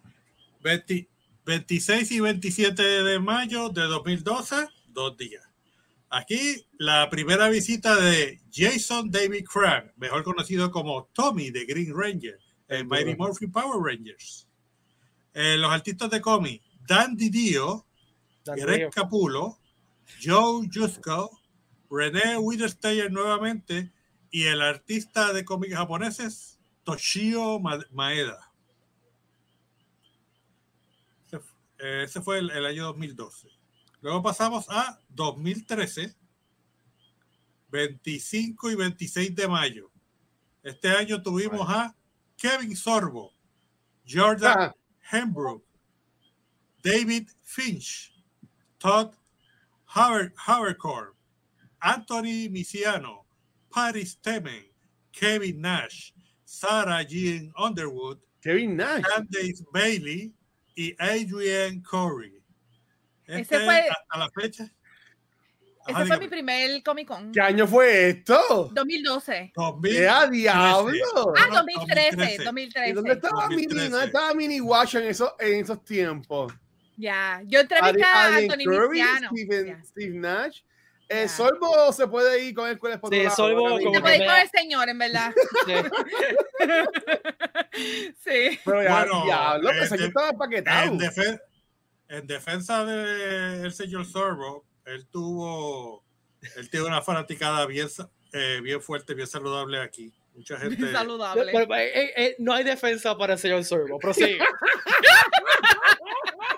20 0.62 1.08
26 1.46 2.12
y 2.12 2.20
27 2.20 2.84
de 2.84 3.20
mayo 3.20 3.70
de 3.70 3.84
2012, 3.84 4.68
dos 4.90 5.16
días. 5.16 5.48
Aquí 6.10 6.68
la 6.78 7.10
primera 7.10 7.48
visita 7.48 7.96
de 7.96 8.42
Jason 8.52 9.12
David 9.12 9.46
Crank, 9.46 9.94
mejor 9.96 10.26
conocido 10.26 10.72
como 10.72 11.06
Tommy 11.14 11.52
de 11.52 11.64
Green 11.64 11.94
Ranger 11.96 12.38
en 12.68 12.90
Mighty 12.90 13.16
Morphin 13.16 13.50
Power 13.50 13.82
Rangers. 13.82 14.46
Eh, 15.34 15.56
los 15.56 15.72
artistas 15.72 16.10
de 16.10 16.20
cómic, 16.20 16.62
Dan 16.86 17.16
Didio, 17.16 17.86
Dan 18.44 18.58
Greg 18.58 18.92
Río. 18.94 19.58
Joe 20.22 20.68
Jusko, 20.74 21.40
René 21.90 22.38
Widersteyer 22.38 23.12
nuevamente 23.12 23.92
y 24.32 24.44
el 24.44 24.62
artista 24.62 25.32
de 25.34 25.46
cómics 25.46 25.76
japoneses 25.76 26.60
Toshio 26.84 27.60
Ma- 27.60 27.86
Maeda. 27.92 28.52
Ese, 31.26 31.38
eh, 31.80 32.04
ese 32.04 32.22
fue 32.22 32.40
el, 32.40 32.50
el 32.52 32.66
año 32.66 32.86
2012. 32.86 33.48
Luego 34.02 34.22
pasamos 34.22 34.66
a 34.70 35.00
2013, 35.10 36.16
25 37.70 38.72
y 38.72 38.76
26 38.76 39.36
de 39.36 39.48
mayo. 39.48 39.92
Este 40.62 40.90
año 40.90 41.22
tuvimos 41.22 41.68
a 41.70 41.96
Kevin 42.38 42.76
Sorbo, 42.76 43.34
Jordan 44.10 44.58
Ah, 44.60 44.76
Hembrook, 45.12 45.64
David 46.84 47.30
Finch, 47.44 48.14
Todd 48.78 49.14
Haver- 49.94 50.34
Havercorn, 50.36 51.14
Anthony 51.82 52.50
Misiano, 52.50 53.26
Paris 53.70 54.18
Temen, 54.22 54.66
Kevin 55.12 55.62
Nash, 55.62 56.12
Sarah 56.46 57.04
Jean 57.06 57.52
Underwood, 57.58 58.20
Kevin 58.42 58.76
Nash. 58.78 59.04
Candace 59.04 59.64
Bailey 59.72 60.34
y 60.76 60.96
Adrian 61.00 61.82
Corey. 61.82 62.34
Ese 63.26 63.42
Este, 63.42 63.60
fue- 63.60 63.88
hasta 63.90 64.18
la 64.18 64.30
fecha. 64.32 64.64
Ese 65.86 65.98
Ajá, 65.98 66.06
fue 66.06 66.20
mi 66.20 66.28
primer 66.30 66.82
Comic 66.82 67.08
Con. 67.10 67.32
¿Qué 67.34 67.42
año 67.42 67.68
fue 67.68 68.10
esto? 68.10 68.70
2012. 68.74 69.52
2000. 69.54 69.96
¡Eh, 69.98 70.08
a 70.08 70.28
diablo! 70.28 71.34
Ah, 71.38 71.48
no, 71.50 71.56
2013, 71.56 72.44
2013. 72.44 72.44
2013. 72.44 72.90
¿Y 72.90 72.94
dónde 72.94 73.12
estaba, 73.14 73.50
Mini, 73.50 73.64
2013. 73.64 73.90
dónde 73.92 74.06
estaba 74.06 74.34
Mini 74.34 74.62
Watch 74.62 74.96
en, 74.96 75.04
esos 75.04 75.34
en 75.40 75.60
esos 75.60 75.84
tiempos? 75.84 76.54
Ya, 76.98 77.42
yo 77.46 77.60
entrevisté 77.62 78.04
a 78.04 78.26
Adrian 78.28 78.52
Anthony 78.52 78.66
Curry. 78.66 79.02
Steven- 79.02 79.66
Ya. 79.68 79.84
Steve 79.84 80.18
Nash. 80.18 80.62
Eh. 81.10 81.28
Solvo 81.28 81.92
se 81.92 82.08
puede 82.08 82.44
ir 82.46 82.56
con 82.56 82.68
el 82.70 82.80
cuerpo 82.80 83.10
Sí, 83.12 83.24
Solvo 83.36 83.78
Se 83.78 84.00
puede 84.02 84.18
ir 84.18 84.26
con 84.26 84.36
el 84.36 84.50
señor, 84.50 84.90
en 84.90 84.98
verdad. 84.98 85.34
sí. 88.24 88.60
Pero 88.64 88.84
ya, 88.84 89.00
Bueno, 89.00 89.24
diablo, 89.26 89.70
eh, 89.70 89.74
pues 89.80 89.92
eh, 89.92 90.06
estaba 90.06 90.30
empaquetado. 90.30 90.92
En, 90.92 91.00
defen- 91.00 91.42
en 92.10 92.28
defensa 92.28 92.86
del 92.86 93.74
señor 93.74 94.06
Sorbo, 94.06 94.66
él 94.86 95.06
tuvo, 95.08 96.04
él 96.56 96.70
tiene 96.70 96.86
una 96.88 97.02
fanaticada 97.02 97.66
bien, 97.66 97.88
eh, 98.32 98.60
bien 98.64 98.82
fuerte, 98.82 99.14
bien 99.14 99.28
saludable 99.28 99.80
aquí. 99.82 100.14
Mucha 100.36 100.58
gente. 100.58 100.92
Saludable. 100.92 101.52
Pero, 101.52 101.76
eh, 101.76 101.92
eh, 101.94 102.14
eh, 102.16 102.36
no 102.40 102.54
hay 102.54 102.64
defensa 102.64 103.16
para 103.16 103.34
el 103.34 103.40
señor 103.40 103.64
Sorbo. 103.64 104.00
Prosigue. 104.00 104.40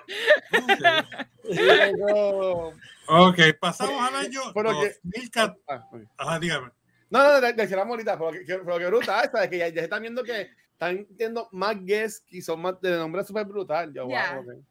Luego- 1.43 2.73
Ok, 3.07 3.39
pasamos 3.59 4.01
al 4.01 4.15
año 4.15 4.41
Pero 4.53 4.71
que- 4.81 4.95
2014. 5.03 5.61
Ah, 5.67 5.87
ok. 5.91 6.01
Ajá, 6.17 6.39
dígame. 6.39 6.71
No, 7.09 7.23
no, 7.23 7.41
de- 7.41 7.53
decíamos 7.53 7.87
ahorita, 7.87 8.17
pero 8.17 8.31
que, 8.31 8.45
que- 8.45 8.57
pero 8.57 8.77
que 8.79 8.87
brutal, 8.87 9.29
¿sabes? 9.31 9.49
Que 9.49 9.57
ya, 9.59 9.67
ya 9.69 9.81
están 9.83 10.01
viendo 10.01 10.23
que 10.23 10.49
están 10.71 11.05
viendo 11.11 11.47
más 11.51 11.75
guests 11.81 12.25
y 12.33 12.41
son 12.41 12.61
más 12.61 12.79
de 12.81 12.97
nombre 12.97 13.23
súper 13.23 13.45
brutal. 13.45 13.93
Yo, 13.93 14.09
Ya. 14.09 14.35
wow, 14.35 14.41
ok. 14.41 14.63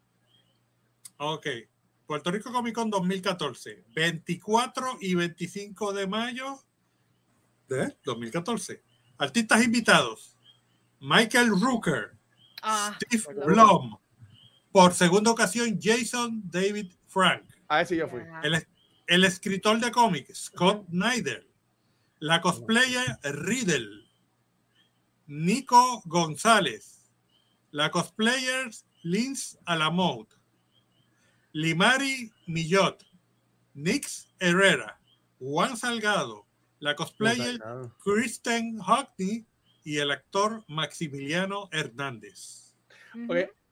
Ok. 1.16 1.46
Puerto 2.06 2.30
Rico 2.30 2.52
Comic 2.52 2.74
Con 2.74 2.90
2014, 2.90 3.84
24 3.94 4.98
y 5.00 5.14
25 5.14 5.92
de 5.94 6.06
mayo 6.06 6.58
de 7.68 7.96
2014. 8.04 8.82
Artistas 9.16 9.64
invitados: 9.64 10.36
Michael 11.00 11.50
Rooker, 11.58 12.12
Ah, 12.62 12.96
Steve 12.96 13.22
Blum, 13.46 13.96
por 14.74 14.92
segunda 14.92 15.30
ocasión 15.30 15.78
Jason 15.80 16.42
David 16.50 16.92
Frank, 17.06 17.44
A 17.68 17.84
si 17.84 17.94
yo 17.94 18.08
fui. 18.08 18.22
ya. 18.22 18.40
el, 18.42 18.66
el 19.06 19.24
escritor 19.24 19.78
de 19.78 19.92
cómics 19.92 20.46
Scott 20.46 20.84
Snyder, 20.88 21.46
la 22.18 22.40
cosplayer 22.40 23.06
Riddle, 23.22 24.04
Nico 25.28 26.02
González, 26.06 27.08
la 27.70 27.92
cosplayer 27.92 28.68
Linz 29.04 29.56
Alamode, 29.64 30.34
Limari 31.52 32.32
Millot, 32.48 33.06
Nix 33.74 34.26
Herrera, 34.40 35.00
Juan 35.38 35.76
Salgado, 35.76 36.48
la 36.80 36.96
cosplayer 36.96 37.60
Kristen 38.02 38.78
Hockney. 38.80 39.46
Y 39.86 39.98
el 39.98 40.12
actor 40.12 40.64
Maximiliano 40.66 41.68
Hernández. 41.70 42.74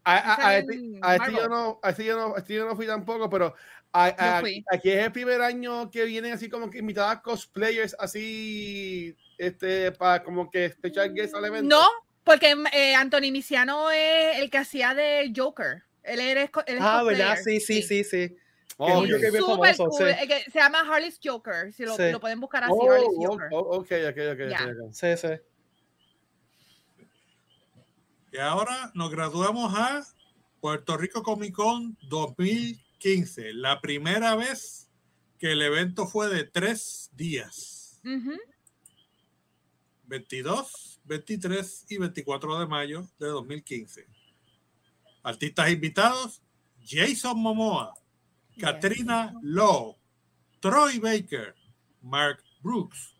Ok, 0.04 0.08
A, 0.08 0.16
a- 0.34 0.48
a 0.48 0.58
Ese 0.58 0.66
este, 0.74 0.98
a 1.00 1.16
este 1.16 1.32
yo 1.32 1.48
no, 1.48 1.80
a 1.82 1.90
este 1.90 2.04
yo 2.04 2.16
no, 2.16 2.34
a 2.34 2.38
este 2.38 2.54
yo 2.54 2.66
no 2.66 2.74
fui 2.74 2.86
tampoco, 2.86 3.30
pero 3.30 3.54
a- 3.92 4.06
a- 4.06 4.40
fui. 4.40 4.64
aquí 4.72 4.90
es 4.90 5.04
el 5.04 5.12
primer 5.12 5.40
año 5.42 5.90
que 5.90 6.04
vienen 6.04 6.32
así 6.32 6.48
como 6.48 6.68
que 6.70 6.78
invitadas 6.78 7.20
cosplayers 7.22 7.94
así, 7.98 9.16
este, 9.38 9.92
para 9.92 10.24
como 10.24 10.50
que 10.50 10.70
special 10.70 11.12
guest 11.14 11.34
al 11.36 11.44
evento. 11.44 11.68
No, 11.76 11.86
porque 12.24 12.54
eh, 12.72 12.94
Anthony 12.96 13.30
Misiano 13.30 13.90
es 13.92 14.38
el 14.38 14.50
que 14.50 14.58
hacía 14.58 14.92
de 14.94 15.32
Joker. 15.36 15.82
Él 16.02 16.18
era 16.18 16.42
él 16.42 16.50
es 16.66 16.78
Ah, 16.80 17.02
¿verdad? 17.04 17.34
cosplayer, 17.36 17.44
Sí, 17.44 17.60
sí, 17.60 17.82
sí, 17.82 18.02
sí. 18.04 18.36
Oh, 18.78 19.02
Que 19.04 19.12
es 19.28 19.34
Súper 19.36 19.74
famoso, 19.76 19.86
cool. 19.86 20.08
sí. 20.20 20.26
que 20.26 20.50
se 20.50 20.58
llama 20.58 20.80
Harley's 20.80 21.20
Joker. 21.22 21.72
Si 21.72 21.84
lo, 21.84 21.94
Sí. 21.94 22.10
lo 22.10 22.18
pueden 22.18 22.40
buscar 22.40 22.64
así, 22.64 22.72
Oh, 22.74 22.90
Harley's 22.90 23.10
Joker. 23.24 23.48
oh, 23.52 23.58
ok, 23.76 23.86
ok, 24.08 24.18
ok, 24.32 24.42
ok, 24.42 24.50
Ya. 24.50 24.64
ok. 24.66 24.92
Sí, 24.92 25.16
sí. 25.16 25.28
Y 28.32 28.38
ahora 28.38 28.90
nos 28.94 29.10
graduamos 29.10 29.74
a 29.76 30.02
Puerto 30.60 30.96
Rico 30.96 31.22
Comic 31.22 31.54
Con 31.54 31.98
2015, 32.08 33.52
la 33.52 33.80
primera 33.80 34.34
vez 34.36 34.88
que 35.38 35.52
el 35.52 35.60
evento 35.62 36.06
fue 36.06 36.28
de 36.28 36.44
tres 36.44 37.10
días, 37.14 38.00
Ujú. 38.04 38.38
22, 40.04 41.00
23 41.04 41.86
y 41.88 41.98
24 41.98 42.60
de 42.60 42.66
mayo 42.66 43.08
de 43.18 43.26
2015. 43.26 44.06
Artistas 45.22 45.70
invitados, 45.70 46.40
Jason 46.84 47.38
Momoa, 47.38 47.94
Yes. 48.54 48.64
Katrina 48.64 49.34
Lowe, 49.42 49.96
Troy 50.60 50.98
Baker, 50.98 51.54
Mark 52.02 52.42
Brooks, 52.62 53.14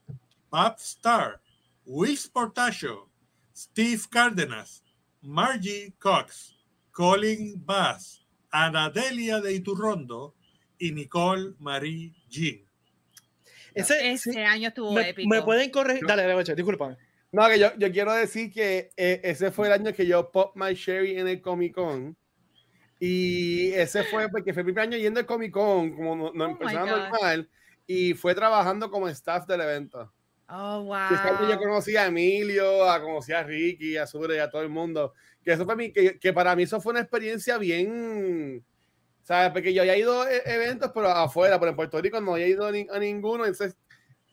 Bob 0.51 0.77
Starr, 0.79 1.41
Will 1.87 2.19
Portacio, 2.33 3.09
Steve 3.55 4.03
Cárdenas, 4.11 4.82
Margie 5.23 5.95
Cox, 5.99 6.57
Colin 6.91 7.55
Bass, 7.65 8.27
Anadelia 8.51 9.41
de 9.41 9.55
Iturrondo 9.55 10.35
y 10.79 10.93
Nicole 10.93 11.55
Marie 11.59 12.13
Jean. 12.29 12.61
Ese, 13.75 14.13
Ese 14.13 14.33
sí, 14.33 14.39
año 14.39 14.69
estuvo 14.69 14.93
me, 14.93 15.09
épico. 15.11 15.29
me 15.29 15.41
pueden 15.43 15.71
corregir. 15.71 16.05
Dale, 16.07 16.25
dale, 16.27 16.55
discúlpame. 16.55 16.97
No, 17.31 17.49
que 17.49 17.59
yo, 17.59 17.69
yo 17.79 17.91
quiero 17.91 18.13
decir 18.13 18.53
que 18.53 18.91
eh, 18.97 19.21
ese 19.25 19.51
fue 19.51 19.69
el 19.69 19.73
año 19.73 19.95
que 19.95 20.07
yo 20.07 20.31
pop 20.31 20.53
my 20.55 20.75
sherry 20.75 21.19
en 21.19 21.29
el 21.29 21.41
Comic 21.41 21.75
Con. 21.75 22.15
Y 23.01 23.73
ese 23.73 24.05
fue 24.05 24.29
porque 24.29 24.53
fue 24.53 24.61
el 24.61 24.67
primer 24.67 24.85
año 24.85 24.99
yendo 24.99 25.19
al 25.21 25.27
Comic 25.27 25.53
Con, 25.53 25.97
como 25.97 26.15
no, 26.15 26.33
no, 26.35 26.53
Oh 26.53 26.59
God. 26.59 26.73
normal. 26.73 27.49
y 27.87 28.13
fue 28.15 28.35
trabajando 28.35 28.91
como 28.91 29.09
staff 29.09 29.47
del 29.47 29.63
evento. 29.63 30.13
Oh, 30.49 30.85
Que 31.09 31.15
es 31.15 31.21
cuando 31.21 31.49
yo 31.49 31.57
wow. 31.57 31.65
conocí 31.65 31.97
a 31.97 32.07
Emilio, 32.07 32.89
a 32.89 33.01
conocí 33.01 33.33
a 33.33 33.43
Ricky, 33.43 33.97
a 33.97 34.07
Sure 34.07 34.37
y 34.37 34.39
a 34.39 34.51
todo 34.51 34.63
el 34.63 34.69
mundo. 34.69 35.15
Que 35.43 35.53
eso 35.53 35.65
fue 35.65 35.77
mi, 35.77 35.93
que, 35.93 36.19
que 36.19 36.33
para 36.33 36.55
mí 36.55 36.65
eso 36.65 36.81
fue 36.81 36.93
una 36.93 37.01
experiencia 37.01 37.59
bien, 37.59 38.65
¿sabes? 39.23 39.51
Porque 39.51 39.73
yo 39.73 39.83
había 39.83 39.97
ido 39.97 40.23
a 40.23 40.31
e- 40.33 40.43
eventos, 40.47 40.91
pero 40.95 41.09
afuera, 41.09 41.59
pero 41.59 41.71
en 41.71 41.77
Puerto 41.77 42.01
Rico 42.01 42.21
no 42.21 42.35
había 42.35 42.49
ido 42.49 42.67
a, 42.67 42.73
ni- 42.73 42.87
a 42.91 42.99
ninguno. 42.99 43.45
Entonces 43.47 43.77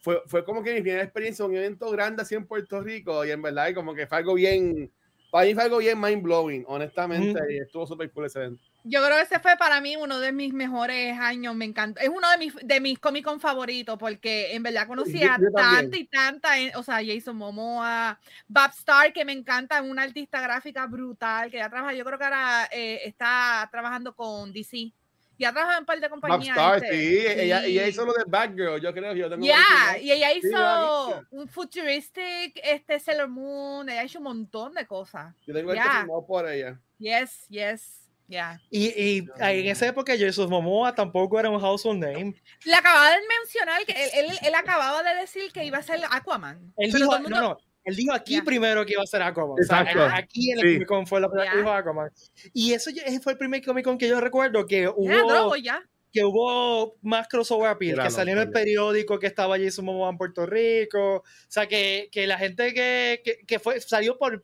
fue, 0.01 0.21
fue 0.27 0.43
como 0.43 0.61
que 0.61 0.73
mi 0.73 0.81
primera 0.81 1.03
experiencia, 1.03 1.45
un 1.45 1.55
evento 1.55 1.89
grande 1.91 2.21
así 2.23 2.35
en 2.35 2.45
Puerto 2.45 2.81
Rico. 2.81 3.25
Y 3.25 3.31
en 3.31 3.41
verdad, 3.41 3.73
como 3.73 3.93
que 3.93 4.07
fue 4.07 4.17
algo 4.19 4.33
bien, 4.33 4.91
para 5.31 5.45
mí 5.47 5.53
fue 5.53 5.63
algo 5.63 5.77
bien 5.77 5.99
mind 5.99 6.21
blowing, 6.23 6.65
honestamente. 6.67 7.39
Ujú. 7.39 7.49
Y 7.51 7.57
estuvo 7.59 7.87
súper 7.87 8.11
cool 8.11 8.25
ese 8.25 8.39
evento. 8.39 8.63
Yo 8.85 9.03
creo 9.03 9.17
que 9.17 9.23
ese 9.23 9.39
fue 9.39 9.57
para 9.57 9.81
mí 9.81 9.95
uno 9.97 10.19
de 10.19 10.31
mis 10.31 10.53
mejores 10.53 11.17
años, 11.19 11.53
me 11.53 11.65
encanta. 11.65 12.01
Es 12.01 12.09
uno 12.09 12.29
de 12.31 12.37
mis, 12.37 12.55
de 12.55 12.79
mis 12.79 12.97
Comic 12.97 13.25
Con 13.25 13.39
favoritos 13.39 13.97
porque 13.99 14.55
en 14.55 14.63
verdad 14.63 14.87
conocí 14.87 15.21
a 15.23 15.37
tanta 15.53 15.97
y 15.97 16.05
tanta, 16.05 16.49
o 16.75 16.83
sea, 16.83 16.99
Jason 17.05 17.35
Momoa, 17.35 18.17
Bob 18.47 18.71
Starr, 18.71 19.11
que 19.11 19.25
me 19.25 19.33
encanta, 19.33 19.81
una 19.81 20.03
artista 20.03 20.39
gráfica 20.39 20.85
brutal, 20.87 21.51
que 21.51 21.57
ya 21.57 21.69
trabaja, 21.69 21.93
yo 21.93 22.05
creo 22.05 22.17
que 22.17 22.23
ahora 22.23 22.69
eh, 22.71 23.01
está 23.03 23.67
trabajando 23.71 24.15
con 24.15 24.51
DC. 24.53 24.91
Ya 25.37 25.53
trabaja 25.53 25.75
en 25.75 25.79
un 25.81 25.85
par 25.85 25.99
de 26.01 26.09
compañías. 26.09 26.57
Star, 26.57 26.83
este, 26.83 26.97
sí, 26.99 27.17
Ella, 27.41 27.63
ella 27.65 27.83
sí. 27.83 27.89
hizo 27.91 28.05
lo 28.05 28.11
de 28.11 28.23
Batgirl, 28.27 28.81
yo 28.81 28.93
creo. 28.93 29.13
Yo 29.13 29.29
tengo 29.29 29.45
Ya, 29.45 29.55
original. 29.55 30.01
y 30.03 30.11
ella 30.11 30.33
hizo 30.33 30.49
la 30.49 31.25
un 31.31 31.47
futuristic, 31.47 32.59
este 32.61 32.99
Sailor 32.99 33.29
Moon, 33.29 33.87
ella 33.89 34.01
ha 34.01 34.03
hecho 34.03 34.17
un 34.19 34.25
montón 34.25 34.73
de 34.73 34.85
cosas. 34.85 35.33
Yo 35.47 35.53
tengo 35.53 35.71
el 35.71 35.77
que 35.77 35.83
Ya. 35.85 35.99
firmado 35.99 36.25
por 36.25 36.49
ella. 36.49 36.77
Yes, 36.97 37.45
yes, 37.47 38.01
ya. 38.29 38.61
Y, 38.69 38.87
y 38.87 39.27
ahí 39.41 39.61
en 39.61 39.67
esa 39.67 39.87
época 39.87 40.13
Jason 40.17 40.49
Momoa 40.49 40.95
tampoco 40.95 41.37
era 41.39 41.49
un 41.49 41.59
household 41.59 41.99
name. 41.99 42.35
Le 42.63 42.73
acababa 42.75 43.09
de 43.11 43.17
mencionar 43.41 43.85
que 43.85 43.91
él, 43.91 44.09
él, 44.29 44.37
él 44.43 44.55
acababa 44.55 45.03
de 45.03 45.19
decir 45.19 45.51
que 45.51 45.65
iba 45.65 45.79
a 45.79 45.83
ser 45.83 45.99
Aquaman. 46.09 46.71
Él 46.77 46.91
dijo, 46.91 47.11
mundo- 47.19 47.29
no, 47.29 47.41
no, 47.41 47.57
él 47.83 47.95
dijo 47.95 48.13
aquí 48.13 48.35
Ya. 48.35 48.43
primero 48.43 48.85
que 48.85 48.93
iba 48.93 49.03
a 49.03 49.07
ser 49.07 49.21
Aquaman. 49.23 49.57
O 49.59 49.63
sea, 49.65 49.81
Exacto. 49.81 50.05
aquí 50.13 50.51
en 50.51 50.59
el 50.59 50.63
Sí. 50.65 50.73
Comic 50.75 50.87
Con 50.87 51.07
fue 51.07 51.19
la 51.21 51.27
primera 51.27 51.49
que 51.51 51.57
Ya. 51.57 51.61
dijo 51.63 51.73
Aquaman. 51.73 52.09
Y 52.53 52.73
eso 52.73 52.91
ese 52.91 53.19
fue 53.19 53.33
el 53.33 53.37
primer 53.39 53.65
Comic 53.65 53.83
Con 53.83 53.97
que 53.97 54.07
yo 54.07 54.21
recuerdo 54.21 54.65
que 54.65 54.87
hubo, 54.87 55.55
ya. 55.55 55.81
que 56.13 56.23
hubo 56.23 56.97
más 57.01 57.27
crossover 57.27 57.69
appeal, 57.69 57.93
Era 57.95 58.03
que 58.03 58.11
salió 58.11 58.33
en 58.33 58.39
el 58.41 58.51
periódico 58.51 59.17
que 59.19 59.27
estaba 59.27 59.57
Jason 59.57 59.85
Momoa 59.85 60.09
en 60.11 60.17
Puerto 60.17 60.45
Rico. 60.45 61.17
O 61.17 61.23
sea, 61.47 61.67
que, 61.67 62.09
que 62.11 62.27
la 62.27 62.37
gente 62.37 62.73
que, 62.73 63.21
que, 63.23 63.39
que 63.45 63.59
fue, 63.59 63.79
salió 63.81 64.17
por 64.17 64.43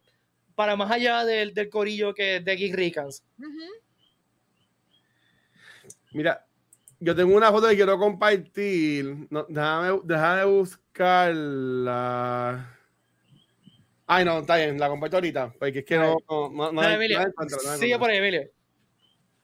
para 0.56 0.76
más 0.76 0.89
allá 0.91 1.24
del, 1.26 1.54
del 1.54 1.70
corillo 1.70 2.13
que 2.13 2.39
de 2.39 2.56
Geek 2.56 2.76
Ricans. 2.76 3.24
Mira, 6.12 6.46
yo 7.00 7.15
tengo 7.15 7.36
una 7.36 7.52
foto 7.52 7.68
que 7.68 7.76
quiero 7.76 8.00
compartir. 8.00 9.28
No, 9.30 9.46
déjame, 9.50 10.00
déjame 10.06 10.46
buscarla. 10.46 11.91
Ay, 14.08 14.24
no, 14.24 14.39
está 14.39 14.58
bien, 14.58 14.80
la 14.80 14.88
comparto 14.88 15.18
ahorita. 15.18 15.54
Porque 15.60 15.80
es 15.80 15.86
que 15.86 15.98
no, 15.98 16.18
no, 16.30 16.72
no, 16.72 16.84
Emilio, 16.84 17.20
sigue 17.78 18.00
por 18.00 18.10
ahí, 18.10 18.18
Emilio. 18.18 18.50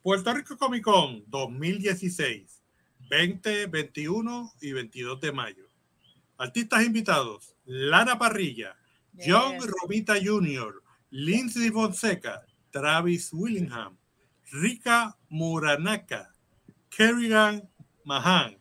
Puerto 0.02 0.34
Rico 0.34 0.58
Comic 0.58 0.84
Con 0.84 1.24
2016, 1.28 2.64
20, 3.10 3.68
21 3.68 4.54
y 4.62 4.72
22 4.72 5.20
de 5.20 5.32
mayo. 5.32 5.70
Artistas 6.38 6.86
invitados: 6.86 7.56
Lara 7.66 8.18
Parrilla, 8.18 8.78
John 9.14 9.60
Yes. 9.60 9.68
Romita 9.68 10.16
Jr., 10.24 10.82
Lindsay 11.12 11.70
Fonseca, 11.70 12.46
Travis 12.72 13.32
Willingham, 13.34 13.98
Rika 14.54 15.16
Muranaka, 15.30 16.28
Kerrigan 16.90 17.68
Mahan, 18.06 18.58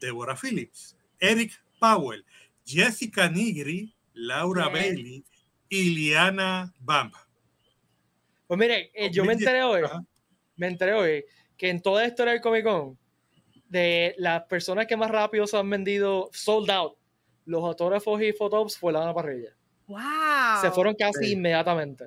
Deborah 0.00 0.36
Phillips, 0.36 0.96
Eric 1.20 1.52
Powell, 1.80 2.24
Jessica 2.64 3.28
Nigri, 3.28 3.92
Laura. 4.14 4.68
Bailey 4.68 5.24
y 5.68 5.94
Liana 5.94 6.72
Bamp. 6.80 7.14
Pues 8.46 8.58
mire, 8.58 8.90
eh, 8.94 9.10
yo 9.10 9.24
me 9.24 9.34
enteré 9.34 9.62
hoy, 9.62 9.82
Ajá. 9.84 10.02
me 10.56 10.68
enteré 10.68 10.94
hoy 10.94 11.24
que 11.56 11.68
en 11.68 11.82
toda 11.82 12.02
la 12.02 12.08
historia 12.08 12.32
del 12.32 12.40
Comic 12.40 12.64
Con, 12.64 12.98
de 13.68 14.14
las 14.18 14.44
personas 14.44 14.86
que 14.86 14.96
más 14.96 15.10
rápido 15.10 15.46
se 15.46 15.56
han 15.56 15.68
vendido 15.68 16.30
sold 16.32 16.70
out, 16.70 16.96
los 17.44 17.62
autógrafos 17.62 18.22
y 18.22 18.32
fotos 18.32 18.78
fue 18.78 18.92
la 18.92 19.12
parrilla. 19.12 19.57
Wow. 19.88 20.60
Se 20.60 20.70
fueron 20.70 20.94
casi 20.94 21.24
Sí. 21.24 21.32
inmediatamente. 21.32 22.06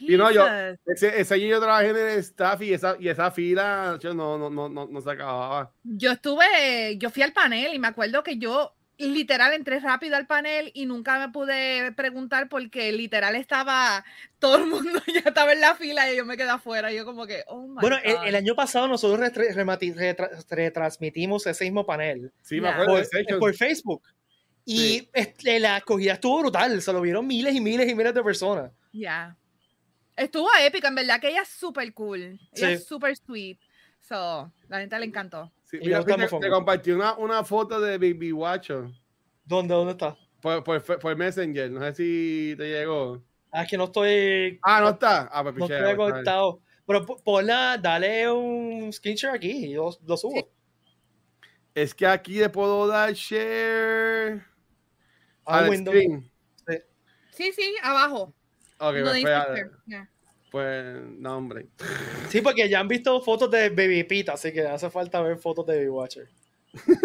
Y 0.00 0.16
no, 0.16 0.30
yo- 0.32 0.44
Jesus. 0.44 0.80
Ese, 0.86 1.20
ese 1.20 1.34
año 1.34 1.46
yo 1.46 1.60
trabajé 1.60 1.90
en 1.90 1.96
el 1.96 2.18
staff 2.18 2.60
y 2.62 2.72
esa, 2.72 2.96
y 2.98 3.08
esa 3.08 3.30
fila 3.30 3.96
yo, 4.02 4.12
no, 4.12 4.36
no, 4.36 4.50
no, 4.50 4.68
no, 4.68 4.86
no 4.86 5.00
se 5.00 5.10
acababa. 5.10 5.70
Yo 5.84 6.10
estuve, 6.10 6.96
yo 6.98 7.10
fui 7.10 7.22
al 7.22 7.32
panel 7.32 7.72
y 7.74 7.78
me 7.78 7.86
acuerdo 7.86 8.24
que 8.24 8.36
yo 8.38 8.74
literal 8.96 9.52
entré 9.52 9.80
rápido 9.80 10.16
al 10.16 10.26
panel 10.26 10.70
y 10.74 10.86
nunca 10.86 11.18
me 11.18 11.32
pude 11.32 11.92
preguntar 11.92 12.48
porque 12.48 12.92
literal 12.92 13.34
estaba 13.36 14.04
todo 14.38 14.56
el 14.58 14.66
mundo 14.66 15.00
ya 15.14 15.20
estaba 15.28 15.52
en 15.52 15.60
la 15.60 15.74
fila 15.74 16.10
y 16.12 16.16
yo 16.16 16.24
me 16.24 16.36
quedé 16.36 16.50
afuera. 16.50 16.92
Yo 16.92 17.04
como 17.04 17.26
que, 17.26 17.44
oh 17.46 17.66
my 17.68 17.80
Bueno, 17.80 17.96
el, 18.02 18.16
God. 18.16 18.26
el 18.26 18.34
año 18.34 18.54
pasado 18.56 18.88
nosotros 18.88 19.20
retransmitimos 20.50 21.46
ese 21.46 21.64
mismo 21.64 21.86
panel 21.86 22.32
Sí, 22.42 22.60
me 22.60 22.68
acuerdo 22.68 23.00
por, 23.28 23.38
por 23.38 23.54
Facebook. 23.54 24.02
Y 24.64 24.76
Sí. 24.78 25.10
este, 25.12 25.60
la 25.60 25.76
acogida 25.76 26.14
estuvo 26.14 26.40
brutal, 26.40 26.80
se 26.80 26.92
lo 26.92 27.00
vieron 27.00 27.26
miles 27.26 27.54
y 27.54 27.60
miles 27.60 27.88
y 27.90 27.94
miles 27.94 28.14
de 28.14 28.22
personas. 28.22 28.72
Ya. 28.92 29.36
Estuvo 30.16 30.48
épica, 30.64 30.88
en 30.88 30.94
verdad 30.94 31.20
que 31.20 31.28
ella 31.28 31.42
es 31.42 31.48
súper 31.48 31.92
cool. 31.92 32.20
Ella 32.52 32.68
Sí. 32.68 32.72
es 32.74 32.86
súper 32.86 33.16
sweet. 33.16 33.58
So, 34.00 34.52
la 34.68 34.80
gente 34.80 34.98
le 34.98 35.06
encantó. 35.06 35.50
Sí, 35.64 35.78
Y 35.80 35.86
mira, 35.86 35.96
yo 35.98 36.00
estamos 36.00 36.30
te, 36.40 36.46
te 36.46 36.50
compartí 36.50 36.90
una, 36.92 37.14
una 37.14 37.42
foto 37.44 37.80
de 37.80 37.96
Baby 37.98 38.32
Watcher 38.32 38.84
¿Dónde, 39.44 39.74
dónde 39.74 39.92
está? 39.92 40.16
por, 40.40 40.62
por, 40.62 40.82
por 40.98 41.16
Messenger. 41.16 41.70
No 41.70 41.80
sé 41.80 41.94
si 41.94 42.54
te 42.56 42.64
llegó. 42.70 43.22
Ah, 43.50 43.62
es 43.62 43.68
que 43.70 43.76
no 43.76 43.84
estoy, 43.84 44.58
Ah, 44.62 44.80
no 44.80 44.90
está. 44.90 45.28
Ah, 45.32 45.42
pues 45.42 45.54
no 45.56 45.66
pichea, 45.66 45.78
estoy 45.78 45.96
conectado. 45.96 46.60
Pero 46.86 47.06
po- 47.06 47.22
ponla, 47.22 47.78
dale 47.80 48.30
un 48.30 48.92
screen 48.92 49.16
share 49.16 49.34
aquí 49.34 49.50
y 49.66 49.72
yo 49.72 49.90
lo 50.06 50.16
subo. 50.16 50.50
Es 51.74 51.94
que 51.94 52.06
aquí 52.06 52.34
le 52.38 52.48
puedo 52.50 52.86
dar 52.86 53.12
share 53.14 54.44
A 55.46 55.58
al 55.58 55.70
Windows. 55.70 55.94
screen. 55.96 56.30
Sí, 57.34 57.52
sí, 57.52 57.74
abajo. 57.82 58.32
Ok, 58.78 58.94
no 58.96 59.10
pues, 59.10 59.24
pues, 59.24 60.08
pues, 60.50 61.02
no, 61.18 61.36
hombre. 61.36 61.66
Sí, 62.28 62.40
porque 62.40 62.68
ya 62.68 62.78
han 62.78 62.86
visto 62.86 63.20
fotos 63.20 63.50
de 63.50 63.70
Baby 63.70 64.04
Pita, 64.04 64.34
así 64.34 64.52
que 64.52 64.62
hace 64.62 64.88
falta 64.88 65.20
ver 65.20 65.36
fotos 65.38 65.66
de 65.66 65.76
Baby 65.76 65.88
Watcher. 65.88 66.28
Pues, 66.72 66.96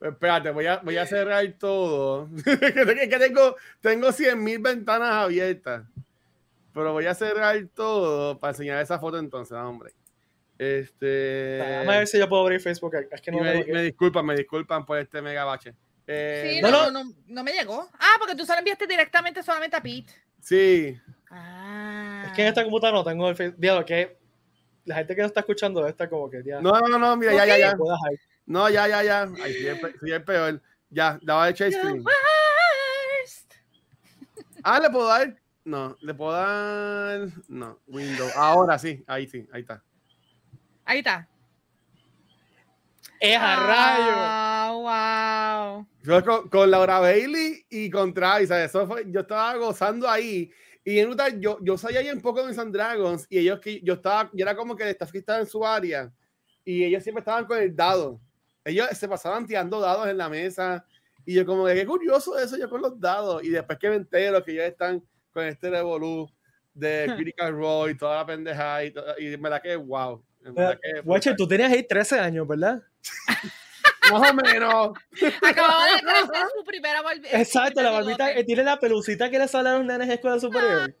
espérate, 0.12 0.50
voy 0.50 0.66
a, 0.66 0.78
voy 0.78 0.96
a 0.96 1.06
cerrar 1.06 1.46
todo. 1.58 2.28
que 2.44 2.58
que 3.08 3.18
tengo, 3.18 3.56
tengo 3.80 4.10
100 4.10 4.42
mil 4.42 4.58
ventanas 4.58 5.10
abiertas. 5.10 5.84
Pero 6.74 6.92
voy 6.92 7.06
a 7.06 7.14
cerrar 7.14 7.56
todo 7.74 8.38
para 8.38 8.52
enseñar 8.52 8.82
esa 8.82 8.98
foto 8.98 9.18
entonces, 9.18 9.52
no, 9.52 9.68
hombre. 9.68 9.92
Este. 10.58 11.06
Déjame 11.06 11.98
ver 11.98 12.06
si 12.06 12.18
yo 12.18 12.28
puedo 12.28 12.42
abrir 12.42 12.60
Facebook. 12.60 12.94
Es 13.10 13.20
que 13.20 13.30
y 13.30 13.36
no 13.36 13.42
me, 13.42 13.64
me 13.64 13.82
disculpan, 13.82 14.26
me 14.26 14.36
disculpan 14.36 14.84
por 14.84 14.98
este 14.98 15.22
mega 15.22 15.44
bache. 15.44 15.74
Eh, 16.12 16.54
Sí, 16.56 16.60
no, 16.60 16.70
no, 16.70 16.90
no. 16.90 17.12
no, 17.28 17.44
me 17.44 17.52
llegó. 17.52 17.88
Ah, 17.98 18.14
porque 18.18 18.34
tú 18.34 18.44
se 18.44 18.52
lo 18.52 18.58
enviaste 18.58 18.86
directamente 18.86 19.42
solamente 19.44 19.76
a 19.76 19.80
Pete. 19.82 20.12
sí, 20.40 20.98
Ah. 21.32 22.24
Es 22.26 22.32
que 22.32 22.42
en 22.42 22.48
esta 22.48 22.64
computadora 22.64 22.98
no 22.98 23.04
tengo 23.04 23.28
el 23.28 23.36
Facebook. 23.36 23.60
Diablo, 23.60 23.84
que 23.86 24.18
la 24.84 24.96
gente 24.96 25.14
que 25.14 25.20
no 25.20 25.28
está 25.28 25.40
escuchando 25.40 25.86
está 25.86 26.08
como 26.10 26.28
que 26.28 26.42
ya. 26.44 26.60
no, 26.60 26.72
no, 26.80 26.98
no, 26.98 27.16
mira, 27.16 27.32
ya, 27.32 27.46
ya, 27.46 27.56
ya. 27.56 27.76
No, 28.46 28.68
ya, 28.68 28.88
ya, 28.88 29.02
ya. 29.04 29.22
Ay, 29.40 29.54
sí, 29.54 29.66
es, 29.68 29.78
pe- 29.78 29.94
sí, 30.02 30.10
es 30.12 30.20
peor. 30.24 30.60
Ya, 30.88 31.20
daba 31.22 31.46
de 31.46 31.52
share 31.52 31.70
The 31.70 31.78
screen. 31.78 32.04
Ah, 34.64 34.80
le 34.80 34.90
puedo 34.90 35.06
dar. 35.06 35.36
No, 35.64 35.96
le 36.00 36.14
puedo 36.14 36.32
dar. 36.32 37.28
No, 37.48 37.78
Windows. 37.86 38.32
Ahora 38.34 38.78
sí, 38.78 39.04
ahí 39.06 39.28
sí, 39.28 39.48
ahí 39.52 39.60
está. 39.62 39.82
Ahí 40.84 40.98
está. 40.98 41.28
Es 43.20 43.36
a 43.36 43.56
rayo. 43.56 44.12
Ah, 44.16 45.76
wow. 45.76 45.86
Yo 46.02 46.24
con, 46.24 46.48
con 46.48 46.70
Laura 46.70 46.98
Bailey 47.00 47.64
y 47.68 47.90
con 47.90 48.14
Travis, 48.14 48.48
¿sabes? 48.48 48.70
Eso 48.70 48.86
fue- 48.86 49.04
yo 49.08 49.20
estaba 49.20 49.54
gozando 49.56 50.08
ahí. 50.08 50.50
Y 50.84 50.98
en 50.98 51.10
Utah, 51.10 51.28
yo, 51.28 51.58
yo 51.60 51.76
salía 51.76 52.00
ahí 52.00 52.08
en 52.08 52.20
Pokémon 52.22 52.54
Sun 52.54 52.72
Dragons 52.72 53.26
y 53.28 53.38
ellos 53.38 53.60
que 53.60 53.80
yo 53.82 53.94
estaba, 53.94 54.30
yo 54.32 54.42
era 54.44 54.56
como 54.56 54.74
que 54.74 54.84
el 54.84 54.88
staff 54.90 55.12
que 55.12 55.18
estaba 55.18 55.38
en 55.40 55.46
su 55.46 55.64
área 55.66 56.10
y 56.64 56.82
ellos 56.84 57.02
siempre 57.02 57.20
estaban 57.20 57.44
con 57.44 57.58
el 57.58 57.76
dado. 57.76 58.18
Ellos 58.64 58.88
se 58.92 59.06
pasaban 59.06 59.46
tirando 59.46 59.78
dados 59.80 60.08
en 60.08 60.16
la 60.16 60.30
mesa 60.30 60.84
y 61.26 61.34
yo 61.34 61.44
como 61.44 61.66
que 61.66 61.74
qué 61.74 61.84
curioso 61.86 62.38
eso 62.38 62.56
yo 62.56 62.70
con 62.70 62.80
los 62.80 62.98
dados 62.98 63.44
y 63.44 63.50
después 63.50 63.78
que 63.78 63.90
me 63.90 63.96
entero 63.96 64.42
que 64.42 64.52
ellos 64.52 64.64
están 64.64 65.04
con 65.32 65.44
este 65.44 65.68
revolú 65.68 66.26
de 66.72 67.04
Critical 67.34 67.52
Role 67.52 67.92
y 67.92 67.96
toda 67.98 68.16
la 68.16 68.26
pendeja 68.26 68.82
y, 68.82 68.94
y 69.18 69.36
me 69.36 69.50
la 69.50 69.60
que 69.60 69.76
wow. 69.76 70.24
Watcher, 71.04 71.36
tú 71.36 71.46
tenías 71.46 71.72
ahí 71.72 71.82
13 71.82 72.18
años, 72.18 72.46
¿verdad? 72.46 72.82
más 74.12 74.30
o 74.30 74.34
menos. 74.34 74.92
Acababa 75.42 75.86
de 75.86 76.00
crecer 76.00 76.46
su 76.56 76.64
primera 76.64 77.02
barbita. 77.02 77.38
Exacto, 77.38 77.82
la 77.82 77.90
barbita 77.92 78.32
eh, 78.32 78.44
tiene 78.44 78.64
la 78.64 78.78
pelucita 78.78 79.30
que 79.30 79.38
le 79.38 79.48
sale 79.48 79.68
a 79.68 79.74
los 79.74 79.84
nenes 79.84 80.06
en 80.06 80.12
escuela 80.12 80.38
superior. 80.40 80.94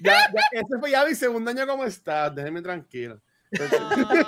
Ya, 0.00 0.30
ya, 0.32 0.42
ese 0.52 0.78
fue 0.78 0.90
ya 0.90 1.04
mi 1.04 1.14
segundo 1.14 1.50
año 1.50 1.66
como 1.66 1.84
está. 1.84 2.30
Déjenme 2.30 2.62
tranquilo. 2.62 3.20
Ah. 3.60 4.24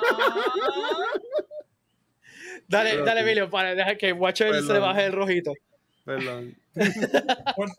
Dale, 2.67 2.91
Pero 2.91 3.05
dale. 3.05 3.21
Emilio, 3.21 3.51
para 3.51 3.75
dejar 3.75 3.99
que 3.99 4.13
Watcher 4.13 4.63
se 4.63 4.73
le 4.73 4.79
baje 4.79 5.07
el 5.07 5.13
rojito. 5.13 5.53
Perdón. 6.05 6.57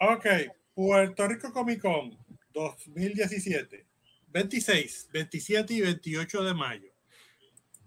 Ok, 0.00 0.26
Puerto 0.74 1.28
Rico 1.28 1.52
Comic 1.52 1.80
Con 1.80 2.18
2017, 2.52 3.86
26, 4.34 5.10
27 5.12 5.74
y 5.74 5.80
28 5.80 6.42
de 6.42 6.54
mayo. 6.54 6.92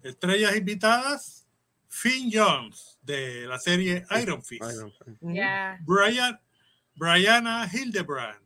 Estrellas 0.01 0.55
invitadas, 0.55 1.45
Finn 1.89 2.31
Jones 2.33 2.97
de 3.01 3.45
la 3.45 3.59
serie 3.59 4.05
Iron 4.21 4.41
Fist. 4.41 4.63
Ya. 5.19 5.77
Brian, 5.81 6.39
Brianna 6.95 7.69
Hildebrand, 7.71 8.41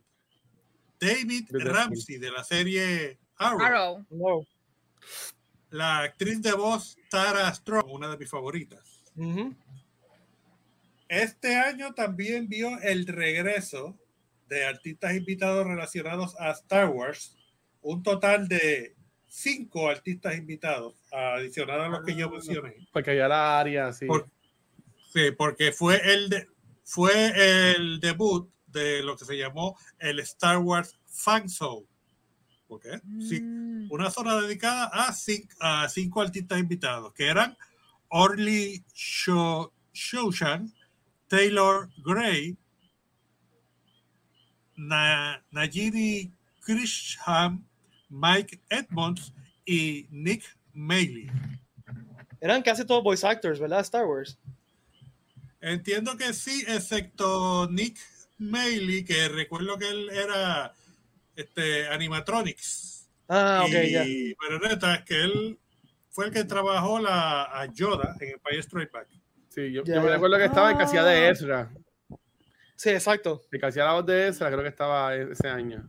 David 1.00 1.46
Ramsey 1.52 2.18
de 2.18 2.32
la 2.32 2.44
serie 2.44 3.20
Arrow, 3.38 3.62
Arrow. 3.62 4.06
No. 4.10 4.48
la 5.70 6.00
actriz 6.00 6.42
de 6.42 6.54
voz 6.54 6.98
Tara 7.12 7.54
Strong, 7.54 7.86
una 7.92 8.10
de 8.10 8.18
mis 8.18 8.30
favoritas. 8.30 9.04
Este 11.08 11.56
año 11.56 11.94
también 11.94 12.48
vio 12.48 12.80
el 12.80 13.06
regreso 13.06 13.96
de 14.48 14.66
artistas 14.66 15.14
invitados 15.14 15.68
relacionados 15.68 16.36
a 16.40 16.50
Star 16.52 16.90
Wars, 16.90 17.38
un 17.82 18.04
total 18.04 18.48
de 18.48 18.96
cinco 19.28 19.90
artistas 19.90 20.38
invitados, 20.38 20.96
adicional 21.12 21.82
a 21.82 21.88
los 21.90 22.04
que 22.06 22.16
yo 22.16 22.30
mencioné. 22.30 22.76
Porque 22.92 23.16
ya 23.16 23.28
la 23.28 23.60
área, 23.60 23.92
sí. 23.94 24.06
Por- 24.06 24.28
Sí, 25.14 25.32
porque 25.38 25.74
fue 25.74 26.00
el, 26.14 26.30
de- 26.30 26.48
fue 26.86 27.74
el 27.74 28.00
debut 28.00 28.50
de 28.68 29.04
lo 29.04 29.18
que 29.18 29.26
se 29.26 29.38
llamó 29.38 29.78
el 30.00 30.20
Star 30.20 30.58
Wars 30.60 30.98
Fan 31.06 31.50
Zone. 31.50 31.86
¿Ok? 32.70 32.86
Sí, 33.28 33.42
Mm. 33.42 33.92
una 33.92 34.10
zona 34.10 34.36
dedicada 34.40 34.86
a 34.86 35.12
cinco, 35.12 35.54
a 35.60 35.90
cinco 35.90 36.22
artistas 36.22 36.58
invitados, 36.60 37.12
que 37.14 37.28
eran 37.28 37.58
Orly 38.08 38.86
Sho- 38.96 39.74
Shoshan, 39.94 40.72
Taylor 41.28 41.90
Gray, 42.06 42.56
Na- 44.78 45.44
Najiri 45.52 46.32
Krisham, 46.62 47.66
Mike 48.12 48.60
Edmonds 48.70 49.34
y 49.66 50.06
Nick 50.12 50.44
Maley. 50.74 51.32
Eran 52.40 52.62
casi 52.62 52.86
todos 52.86 53.04
voice 53.04 53.26
actors, 53.26 53.60
¿verdad? 53.60 53.80
Star 53.80 54.06
Wars. 54.06 54.38
Entiendo 55.60 56.18
que 56.18 56.34
sí, 56.34 56.64
excepto 56.68 57.68
Nick 57.72 57.98
Maley, 58.38 59.04
que 59.04 59.28
recuerdo 59.30 59.78
que 59.78 59.90
él 59.90 60.10
era 60.12 60.74
este, 61.36 61.88
animatronics. 61.88 63.08
Ah, 63.30 63.64
ok, 63.66 63.74
y 63.84 63.92
ya. 63.92 64.36
marionetas, 64.42 65.04
que 65.04 65.22
él 65.24 65.58
fue 66.10 66.26
el 66.26 66.32
que 66.32 66.44
trabajó 66.44 67.00
la, 67.00 67.44
a 67.44 67.66
Yoda 67.72 68.16
en 68.20 68.32
Empire 68.34 68.60
Strike 68.60 68.92
Back. 68.92 69.08
Sí, 69.50 69.72
yo, 69.72 69.84
yo 69.84 70.02
me 70.02 70.10
recuerdo 70.10 70.38
que 70.38 70.46
estaba 70.46 70.72
en 70.72 70.78
casilla 70.78 71.04
de 71.06 71.16
Ah. 71.28 71.30
Ezra. 71.30 71.70
Sí, 72.76 72.90
exacto. 72.90 73.44
El 73.52 73.60
que 73.60 73.66
hacía 73.68 73.86
la 73.86 73.94
voz 73.94 74.06
de 74.08 74.28
Ezra, 74.30 74.50
creo 74.50 74.64
que 74.64 74.70
estaba 74.70 75.16
e- 75.16 75.32
ese 75.32 75.48
año. 75.48 75.88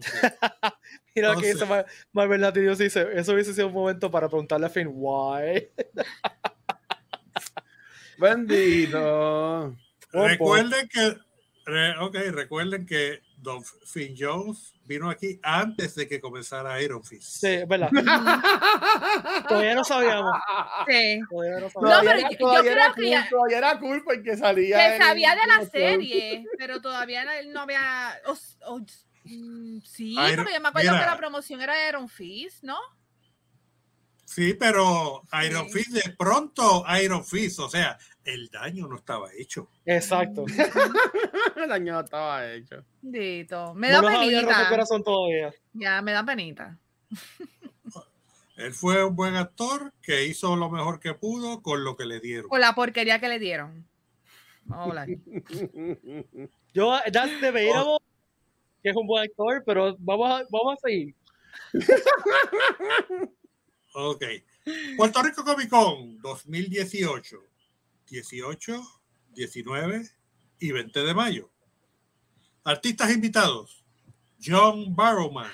Mira 1.14 1.28
lo 1.28 1.34
No 1.34 1.40
que 1.40 1.52
dice 1.52 1.66
Mar- 1.66 1.86
Marvel 2.12 2.40
Latinos 2.40 2.78
dice, 2.78 3.06
eso 3.14 3.32
hubiese 3.32 3.54
sido 3.54 3.68
un 3.68 3.74
momento 3.74 4.10
para 4.10 4.28
preguntarle 4.28 4.66
a 4.66 4.70
Finn, 4.70 4.88
why? 4.92 5.68
Bendito. 8.18 9.74
Recuerden 10.12 10.88
que, 10.88 11.16
re- 11.64 11.98
ok, 11.98 12.14
recuerden 12.32 12.86
que 12.86 13.20
Don 13.36 13.64
Finn 13.64 14.14
Jones 14.18 14.74
vino 14.84 15.08
aquí 15.08 15.40
antes 15.42 15.94
de 15.94 16.06
que 16.06 16.20
comenzara 16.20 16.80
Iron 16.82 17.02
Fist. 17.02 17.40
Sí, 17.40 17.46
es 17.48 17.66
verdad. 17.68 17.88
Todavía 19.48 19.74
no 19.74 19.84
sabíamos. 19.84 20.32
Sí. 20.86 21.20
Todavía 21.30 21.60
no 21.60 21.60
No, 21.60 21.70
sabíamos. 21.70 22.00
pero 22.00 22.10
era- 22.10 22.20
yo- 22.20 22.28
yo 22.30 22.38
todavía 22.38 22.72
era 22.72 22.92
creo 22.92 22.94
que 23.04 23.10
ya- 23.10 23.20
cool, 23.22 23.30
todavía 23.30 23.58
era 23.58 23.78
cool 23.78 24.04
porque 24.04 24.36
salía. 24.36 24.76
Que 24.76 24.96
en- 24.96 25.02
sabía 25.02 25.30
de 25.36 25.46
la 25.46 25.62
en- 25.62 25.70
serie, 25.70 26.44
pero 26.58 26.80
todavía 26.82 27.24
no- 27.24 27.32
él 27.32 27.52
no 27.52 27.60
había. 27.60 28.20
o 28.66 28.80
mm, 29.24 29.80
sí, 29.82 30.12
Iron- 30.12 30.36
porque 30.36 30.54
yo 30.54 30.60
me 30.60 30.68
acuerdo 30.68 30.90
mira. 30.92 31.04
que 31.04 31.10
la 31.10 31.16
promoción 31.16 31.60
era 31.60 31.88
Iron 31.88 32.08
Fist, 32.08 32.62
¿no? 32.64 32.76
Sí, 34.24 34.54
pero 34.54 35.22
Iron 35.44 35.66
Sí. 35.68 35.72
Fist, 35.82 35.90
de 35.90 36.14
pronto 36.16 36.84
Iron 37.02 37.24
Fist, 37.24 37.58
o 37.58 37.68
sea, 37.68 37.98
el 38.24 38.48
daño 38.48 38.86
no 38.86 38.96
estaba 38.96 39.28
hecho. 39.36 39.68
Exacto. 39.84 40.44
El 41.56 41.72
año 41.72 41.98
estaba 42.00 42.48
hecho. 42.52 42.84
Dito. 43.02 43.74
Me 43.74 43.90
No 43.90 44.02
da 44.02 44.08
penita. 44.20 44.68
corazón 44.68 45.02
todavía. 45.02 45.52
Ya, 45.72 46.00
me 46.00 46.12
da 46.12 46.24
penita. 46.24 46.78
Él 48.56 48.72
fue 48.72 49.04
un 49.04 49.16
buen 49.16 49.34
actor 49.36 49.92
que 50.02 50.26
hizo 50.26 50.54
lo 50.54 50.70
mejor 50.70 51.00
que 51.00 51.14
pudo 51.14 51.60
con 51.62 51.82
lo 51.82 51.96
que 51.96 52.04
le 52.04 52.20
dieron. 52.20 52.48
Por 52.48 52.60
la 52.60 52.74
porquería 52.74 53.18
que 53.18 53.28
le 53.28 53.38
dieron. 53.38 53.86
Vamos 54.64 54.96
a 54.96 55.02
hablar. 55.02 55.08
Yo, 56.72 56.98
that's 57.12 57.40
debatable, 57.40 57.98
que 58.82 58.90
es 58.90 58.96
un 58.96 59.06
buen 59.06 59.24
actor, 59.24 59.62
pero 59.64 59.96
vamos 59.98 60.30
a, 60.30 60.44
vamos 60.50 60.74
a 60.74 60.88
seguir. 60.88 61.14
Ok. 63.92 64.22
Puerto 64.96 65.20
Rico 65.20 65.44
Comic 65.44 65.68
Con 65.68 66.20
2018, 66.20 67.42
18, 68.06 68.82
19 69.34 70.08
y 70.60 70.72
20 70.72 71.00
de 71.00 71.14
mayo. 71.14 71.50
Artistas 72.62 73.10
invitados: 73.10 73.84
John 74.40 74.94
Barrowman, 74.94 75.50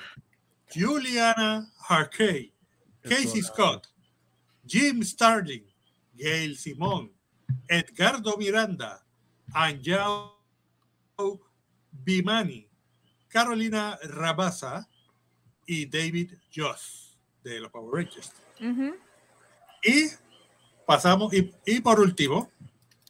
Juliana 0.68 1.72
Harkey, 1.88 2.52
Casey 3.02 3.40
Scott, 3.40 3.86
Jim 4.66 5.02
Starling, 5.02 5.64
Gail 6.14 6.58
Simón, 6.58 7.12
Edgardo 7.68 8.36
Miranda, 8.36 9.02
Anjao 9.54 10.36
Bimani, 12.04 12.65
Carolina 13.36 13.98
Rabasa 14.02 14.88
y 15.66 15.84
David 15.84 16.32
Joss 16.54 17.18
de 17.44 17.60
los 17.60 17.70
Power 17.70 18.02
Rangers. 18.02 18.32
Y 19.84 20.06
pasamos, 20.86 21.34
y, 21.34 21.52
y 21.66 21.80
por 21.80 22.00
último, 22.00 22.50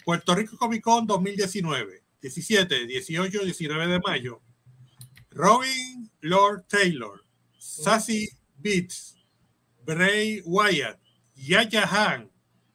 Puerto 0.05 0.35
Rico 0.35 0.57
Comic 0.57 0.83
Con 0.83 1.07
2019, 1.07 2.03
17, 2.21 2.87
18, 2.89 3.45
19 3.45 3.87
de 3.87 4.01
mayo. 4.01 4.43
Robin 5.31 6.11
Lord 6.23 6.65
Taylor, 6.67 7.23
Sassy 7.57 8.29
Beats, 8.57 9.15
Bray 9.85 10.43
Wyatt, 10.45 10.99
Yaya 11.37 11.87
Han, 11.87 12.33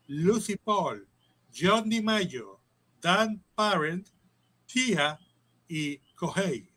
Lucy 0.07 0.55
Paul, 0.55 1.05
John 1.53 1.89
DiMaggio, 1.89 2.61
Dan 3.01 3.43
Parent, 3.57 4.07
Tia 4.67 5.19
y 5.67 5.99
Kohei. 6.15 6.70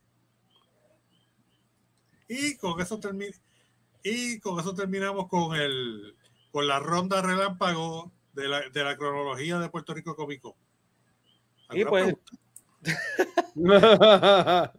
Y 2.28 2.56
con 2.56 2.80
eso 2.80 2.98
termina. 2.98 3.34
Y 4.02 4.38
con 4.40 4.58
eso 4.60 4.74
terminamos 4.74 5.28
con 5.28 5.56
el 5.56 6.14
con 6.50 6.66
la 6.68 6.78
ronda 6.78 7.20
relámpago 7.22 8.12
de 8.32 8.48
la, 8.48 8.68
de 8.68 8.84
la 8.84 8.96
cronología 8.96 9.58
de 9.58 9.68
Puerto 9.68 9.92
Rico 9.94 10.14
Comic 10.14 10.40
Con. 10.40 10.52
Y 11.72 11.82
¿Alguna 11.82 11.90
pues, 11.90 12.14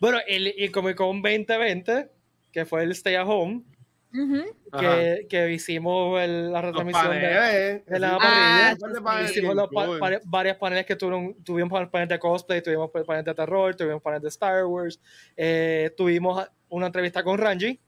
bueno, 0.00 0.18
el, 0.26 0.54
el 0.58 0.72
Comic 0.72 0.96
Con 0.96 1.22
2020, 1.22 2.10
que 2.52 2.64
fue 2.64 2.82
el 2.84 2.90
Stay 2.92 3.14
at 3.16 3.26
Home, 3.28 3.62
que, 4.80 5.26
que 5.28 5.52
hicimos 5.52 6.20
el- 6.20 6.50
la 6.52 6.62
retransmisión 6.62 7.10
de, 7.10 7.20
paneles. 7.20 7.86
de 7.86 7.98
la 8.00 8.18
parrilla. 8.18 9.02
paneles 9.04 9.30
Hicimos 9.30 9.54
los 9.54 9.68
pa- 9.68 9.86
cool. 9.86 9.98
pa- 10.00 10.20
varias 10.24 10.56
paneles 10.56 10.86
que 10.86 10.96
tuvieron, 10.96 11.34
tuvimos 11.44 11.88
paneles 11.90 12.08
de 12.08 12.18
cosplay, 12.18 12.60
tuvimos 12.62 12.90
paneles 12.90 13.24
de 13.24 13.34
terror, 13.34 13.74
tuvimos 13.76 14.02
paneles 14.02 14.22
de 14.22 14.28
Star 14.30 14.64
Wars, 14.66 15.00
eh, 15.36 15.92
tuvimos 15.96 16.44
una 16.70 16.86
entrevista 16.86 17.22
con 17.22 17.38
Ranji 17.38 17.78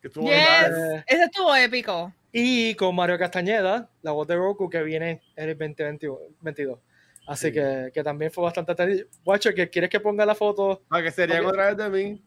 Que 0.00 0.08
estuvo 0.08 0.26
Yes. 0.28 0.38
eh, 0.38 1.04
Ese 1.06 1.24
estuvo 1.24 1.54
épico. 1.56 2.12
y 2.30 2.74
con 2.76 2.94
Mario 2.94 3.18
Castañeda, 3.18 3.88
la 4.02 4.12
voz 4.12 4.28
de 4.28 4.36
Goku, 4.36 4.68
que 4.70 4.82
viene 4.82 5.22
en 5.34 5.48
el 5.48 5.58
2022. 5.58 6.78
Así 7.26 7.48
Sí. 7.48 7.52
que, 7.54 7.90
que 7.92 8.02
también 8.04 8.30
fue 8.30 8.44
bastante 8.44 8.72
atendido. 8.72 9.06
Watcher, 9.24 9.54
¿que 9.54 9.68
¿quieres 9.68 9.90
que 9.90 9.98
ponga 10.00 10.24
la 10.24 10.34
foto? 10.34 10.82
Para 10.88 11.02
que 11.02 11.10
serían 11.10 11.44
Ok. 11.44 11.48
otra 11.50 11.66
vez 11.66 11.76
de 11.76 11.88
mí. 11.90 12.22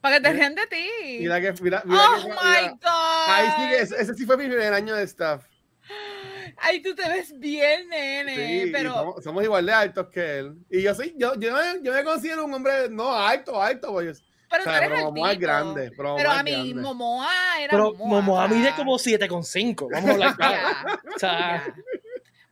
Para 0.00 0.16
que 0.16 0.22
te 0.22 0.32
rían 0.32 0.54
de 0.54 0.66
ti. 0.66 0.86
Mira 1.20 1.40
que, 1.40 1.52
mira, 1.62 1.82
mira 1.84 2.02
oh 2.10 2.22
que- 2.22 2.28
my 2.28 2.34
mira. 2.62 2.70
God. 2.70 3.28
Ahí 3.28 3.48
sí 3.56 3.68
que 3.68 3.82
ese, 3.82 4.00
ese 4.00 4.14
sí 4.14 4.24
fue 4.24 4.36
mi 4.36 4.46
primer 4.46 4.72
año 4.72 4.94
de 4.94 5.02
staff. 5.04 5.44
Ay, 6.56 6.80
tú 6.82 6.94
te 6.94 7.08
ves 7.08 7.38
bien, 7.38 7.88
nene. 7.88 8.34
Sí, 8.64 8.70
pero 8.72 8.94
somos, 8.94 9.24
somos 9.24 9.44
igual 9.44 9.66
de 9.66 9.72
altos 9.72 10.08
que 10.08 10.38
él. 10.38 10.54
Y 10.70 10.82
yo 10.82 10.94
soy, 10.94 11.14
yo, 11.16 11.34
yo, 11.38 11.52
me, 11.54 11.82
yo 11.82 11.92
me 11.92 12.02
considero 12.04 12.44
un 12.44 12.54
hombre, 12.54 12.88
no, 12.90 13.12
alto, 13.14 13.60
alto, 13.62 13.92
pues. 13.92 14.22
pero 14.50 14.62
o 14.62 14.64
tú 14.64 14.70
sea, 14.70 14.78
eres 14.78 14.90
pero 14.90 15.04
Momoa 15.06 15.32
es 15.32 15.38
grande. 15.38 15.90
Pero, 15.96 16.16
Pero 16.16 16.30
a 16.30 16.42
mí, 16.42 16.50
grande. 16.52 16.74
Momoa 16.74 17.30
era 17.60 17.70
Pero 17.70 17.92
Momoa. 17.94 18.20
Momoa 18.20 18.48
mide 18.48 18.72
como 18.76 18.94
7,5. 18.98 19.88
Vamos 19.92 20.10
a 20.10 20.12
hablar 20.12 20.36
claro. 20.36 21.00
O 21.14 21.18
sea, 21.18 21.64
ya. 21.66 21.74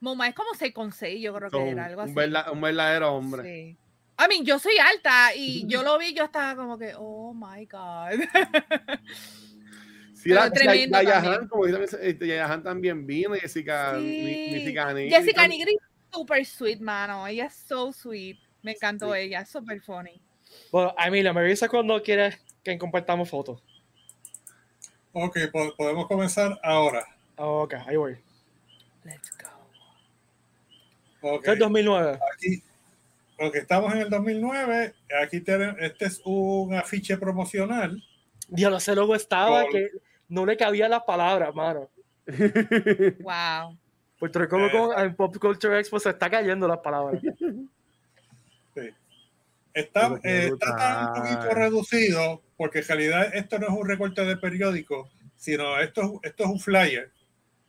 Momoa 0.01 0.29
es 0.29 0.35
como 0.35 0.51
6 0.55 0.75
con 0.75 0.93
6, 0.93 1.21
yo 1.23 1.35
creo 1.35 1.51
que 1.51 1.69
era 1.71 1.87
algo 1.87 2.03
así. 2.03 2.11
un, 2.11 2.15
verda- 2.17 2.51
un 2.53 2.61
verdadero 2.61 3.13
hombre. 3.15 3.43
Sí. 3.43 3.77
I 4.19 4.29
mean, 4.29 4.45
yo 4.47 4.59
soy 4.59 4.79
alta 4.79 5.35
y 5.35 5.67
yo 5.69 5.83
lo 5.83 5.99
vi, 5.99 6.15
yo 6.15 6.25
estaba 6.25 6.55
como 6.57 6.79
que, 6.79 6.93
oh 6.97 7.35
my 7.35 7.67
God. 7.67 8.21
Sí, 10.27 10.33
la, 10.35 10.41
Pero 10.43 10.53
tremendo 10.55 10.99
la-. 10.99 11.05
Yahan, 11.05 11.49
como 11.49 11.67
dice, 11.67 11.99
este, 12.03 12.27
Yahan 12.27 12.63
también 12.63 13.07
vino, 13.07 13.35
Jessica, 13.35 13.97
Sí. 13.99 14.49
Jessica 14.51 14.93
Nigri. 14.93 15.11
Jessica 15.11 15.47
Nigri, 15.49 15.77
super 16.13 16.45
sweet, 16.45 16.81
mano. 16.81 17.27
Ella 17.27 17.47
es 17.47 17.55
so 17.55 17.93
sweet. 17.93 18.39
Me 18.63 18.73
encantó 18.73 19.15
ella, 19.15 19.45
super 19.47 19.81
funny. 19.81 20.21
Bueno, 20.73 20.95
Emilia, 20.99 21.33
me 21.33 21.41
avisa 21.43 21.69
cuando 21.69 22.03
quieras 22.03 22.37
que 22.65 22.77
compartamos 22.79 23.29
fotos. 23.31 23.63
Ok, 25.13 25.39
po- 25.53 25.75
podemos 25.77 26.07
comenzar 26.07 26.59
ahora. 26.63 27.07
Ah, 27.37 27.47
Ok, 27.47 27.75
ahí 27.87 27.97
voy. 27.97 28.17
Let's 29.05 29.31
go. 29.39 29.49
Ok, 31.31 31.41
Este 31.43 31.53
es 31.53 31.59
2009. 31.61 32.19
aquí. 32.35 32.63
Ok, 33.39 33.55
estamos 33.57 33.93
en 33.95 34.01
el 34.01 34.11
2009. 34.11 34.95
Aquí 35.23 35.41
tenemos, 35.41 35.77
este 35.81 36.07
es 36.07 36.21
un 36.25 36.75
afiche 36.75 37.17
promocional. 37.19 38.03
Diablo, 38.49 38.79
ese 38.79 38.95
logo 38.95 39.15
estaba 39.15 39.65
que 39.69 39.91
no 40.29 40.45
le 40.47 40.57
cabían 40.57 40.91
las 40.91 41.03
palabras, 41.05 41.55
mano. 41.55 41.89
Wow. 43.21 43.79
Puerto 44.19 44.39
Rico 44.39 44.59
Eh. 44.93 45.03
en 45.05 45.15
Pop 45.15 45.37
Culture 45.39 45.79
Expo 45.79 46.01
se 46.01 46.11
está 46.11 46.31
cayendo 46.31 46.67
las 46.67 46.79
palabras. 46.79 47.21
Está, 49.75 50.09
Pero 50.09 50.21
qué 50.23 50.29
eh, 50.29 50.47
está 50.47 50.75
tan 50.77 51.07
un 51.09 51.15
poquito 51.23 51.55
reducido 51.55 52.43
porque 52.57 52.79
en 52.79 52.87
realidad 52.89 53.35
esto 53.35 53.59
no 53.59 53.67
es 53.67 53.73
un 53.75 53.87
recorte 53.87 54.25
de 54.25 54.37
periódico, 54.39 55.11
sino 55.37 55.79
esto, 55.79 56.01
es- 56.01 56.31
esto 56.31 56.45
es 56.45 56.49
un 56.51 56.59
flyer. 56.61 57.13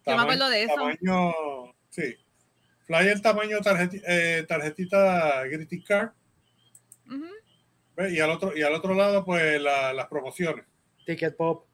Yo 0.06 0.16
me 0.16 0.22
acuerdo 0.22 0.50
de 0.50 0.64
eso. 0.64 0.74
Tamaño, 0.76 1.34
sí. 1.90 2.16
Flyer 2.86 3.20
tamaño 3.22 3.58
tarjeti- 3.60 4.02
eh, 4.08 4.46
tarjetita 4.48 5.44
greeting 5.48 5.84
card. 5.84 6.12
Y 8.10 8.20
al 8.22 8.30
otro, 8.30 8.56
y 8.56 8.62
al 8.62 8.74
otro 8.74 8.94
lado, 8.94 9.26
pues 9.26 9.62
la- 9.62 9.92
las 9.92 10.08
promociones. 10.08 10.66
Ticket 11.06 11.36
Pop. 11.36 11.66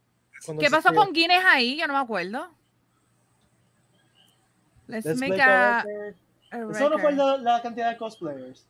Cuando 0.45 0.61
¿Qué 0.61 0.69
pasó 0.69 0.93
con 0.93 1.13
Guinness 1.13 1.43
ahí? 1.45 1.77
Yo 1.77 1.87
no 1.87 1.93
me 1.93 1.99
acuerdo. 1.99 2.49
Let's, 4.87 5.05
Let's 5.05 5.19
make, 5.19 5.31
make 5.31 5.41
a, 5.41 5.79
a 5.79 5.83
record. 5.83 6.15
a 6.51 6.77
Eso 6.77 6.89
no 6.89 6.99
fue 6.99 7.13
la, 7.13 7.37
la 7.37 7.61
cantidad 7.61 7.89
de 7.89 7.97
cosplayers. 7.97 8.67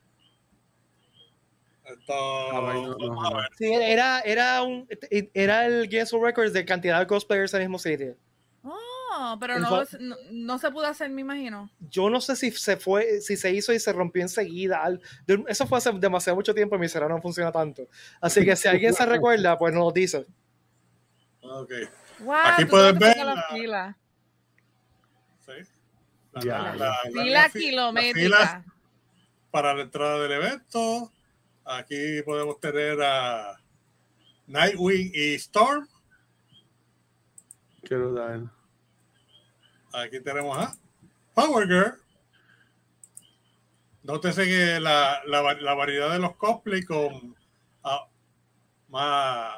Esto, 1.86 2.14
Ah, 2.14 2.74
no, 2.74 2.96
no. 2.96 3.32
Sí, 3.58 3.74
era, 3.74 4.22
era, 4.22 4.64
un, 4.64 4.88
era 5.34 5.66
el 5.66 5.90
Guinness 5.90 6.14
World 6.14 6.28
Records 6.28 6.54
de 6.54 6.64
cantidad 6.66 7.00
de 7.00 7.08
cosplayers 7.08 7.54
en 7.54 7.62
el 7.62 7.68
mismo 7.68 7.80
sitio. 7.80 8.16
Oh, 9.16 9.38
pero 9.40 9.60
no, 9.60 9.84
no, 10.00 10.16
no 10.32 10.58
se 10.58 10.72
pudo 10.72 10.86
hacer, 10.86 11.10
me 11.10 11.22
imagino. 11.22 11.70
Yo 11.90 12.10
no 12.10 12.20
sé 12.22 12.36
si 12.36 12.52
se 12.52 12.78
fue, 12.78 13.22
si 13.22 13.36
se 13.36 13.52
hizo 13.52 13.74
y 13.74 13.80
se 13.80 13.94
rompió 13.94 14.22
enseguida. 14.22 14.82
Eso 15.48 15.68
fue 15.68 15.78
hace 15.78 15.92
demasiado 15.92 16.36
mucho 16.38 16.54
tiempo 16.54 16.76
y 16.76 16.80
mi 16.80 16.88
cerebro 16.88 17.16
no 17.16 17.22
funciona 17.22 17.52
tanto. 17.52 17.88
Así 18.22 18.44
que 18.46 18.56
si 18.56 18.68
alguien 18.68 18.94
se 18.94 19.06
recuerda, 19.06 19.58
pues 19.58 19.74
nos 19.74 19.84
lo 19.84 19.92
dice. 19.92 20.26
Ok, 21.44 21.72
Wow, 22.20 22.36
Aquí 22.36 22.66
te 22.66 22.72
ver 22.94 23.18
la 23.18 23.36
la- 23.36 23.48
fila. 23.52 23.98
sí. 25.46 25.52
La- 26.46 26.98
Fila 27.12 27.50
kilométrica. 27.50 28.66
para 29.52 29.74
la 29.74 29.82
entrada 29.84 30.20
del 30.20 30.32
evento. 30.32 31.12
Aquí 31.66 32.22
podemos 32.26 32.60
tener 32.60 33.02
a 33.04 33.60
Nightwing 34.48 35.12
y 35.14 35.34
Storm. 35.36 35.88
Qué 37.84 37.96
brutal. 37.96 38.50
Aquí 39.94 40.20
tenemos 40.22 40.58
a 40.58 40.76
Power 41.36 41.68
Girl. 41.68 41.94
Nótese 44.04 44.46
que 44.46 44.80
la, 44.80 45.22
la, 45.26 45.54
la 45.54 45.74
variedad 45.76 46.12
de 46.12 46.20
los 46.20 46.36
cosplay 46.36 46.82
con 46.84 47.36
ah, 47.84 48.08
más, 48.90 49.58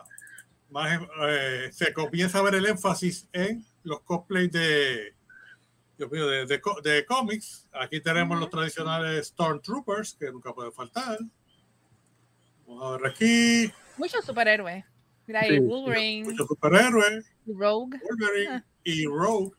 más 0.76 1.02
eh, 1.30 1.70
se 1.72 1.94
comienza 1.94 2.40
a 2.40 2.42
ver 2.42 2.56
el 2.56 2.66
énfasis 2.66 3.30
en 3.32 3.66
los 3.84 4.02
cosplays 4.02 4.52
de, 4.52 5.16
Dios 5.98 6.12
mío, 6.12 6.28
de, 6.28 6.46
de, 6.46 6.62
de 6.84 7.06
cómics. 7.06 7.66
Aquí 7.72 8.02
tenemos 8.02 8.38
los 8.38 8.50
tradicionales 8.50 9.28
Stormtroopers, 9.28 10.16
que 10.16 10.30
nunca 10.34 10.54
pueden 10.54 10.74
faltar. 10.74 11.18
Vamos 12.68 12.84
a 12.84 12.98
ver 12.98 13.10
aquí, 13.10 13.72
Muchos 13.98 14.26
superhéroes. 14.26 14.84
Mira 15.28 15.40
ahí, 15.40 15.52
Sí. 15.52 15.60
Wolverine, 15.60 16.30
muchos 16.30 16.46
superhéroes. 16.46 17.26
Rogue. 17.48 17.98
Wolverine 18.10 18.64
y 18.84 19.06
Rogue. 19.06 19.56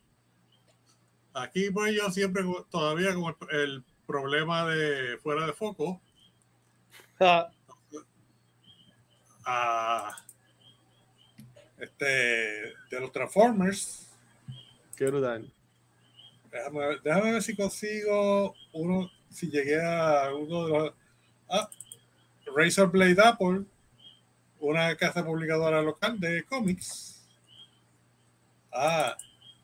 Aquí 1.32 1.70
pues 1.70 1.94
yo 1.94 2.10
siempre 2.10 2.44
todavía 2.70 3.14
con 3.14 3.34
el, 3.52 3.58
el 3.58 3.84
problema 4.06 4.66
de 4.66 5.16
fuera 5.16 5.46
de 5.46 5.54
foco. 5.54 5.98
Ah, 7.20 7.48
a 9.46 10.25
este 11.78 12.04
de 12.04 13.00
los 13.00 13.12
Transformers. 13.12 14.08
Qué 14.96 15.06
brutal. 15.06 15.50
Déjame 16.50 16.78
ver, 16.78 17.02
déjame 17.02 17.32
ver 17.32 17.42
si 17.42 17.54
consigo 17.54 18.54
uno, 18.72 19.10
si 19.30 19.50
llegué 19.50 19.82
a 19.82 20.34
uno 20.34 20.66
de 20.66 20.72
los 20.72 20.94
ah, 21.50 21.68
Razor 22.54 22.90
Blade 22.90 23.16
Apple, 23.22 23.64
una 24.58 24.96
casa 24.96 25.24
publicadora 25.24 25.82
local 25.82 26.18
de 26.18 26.44
cómics. 26.44 27.22
Ah, 28.72 29.16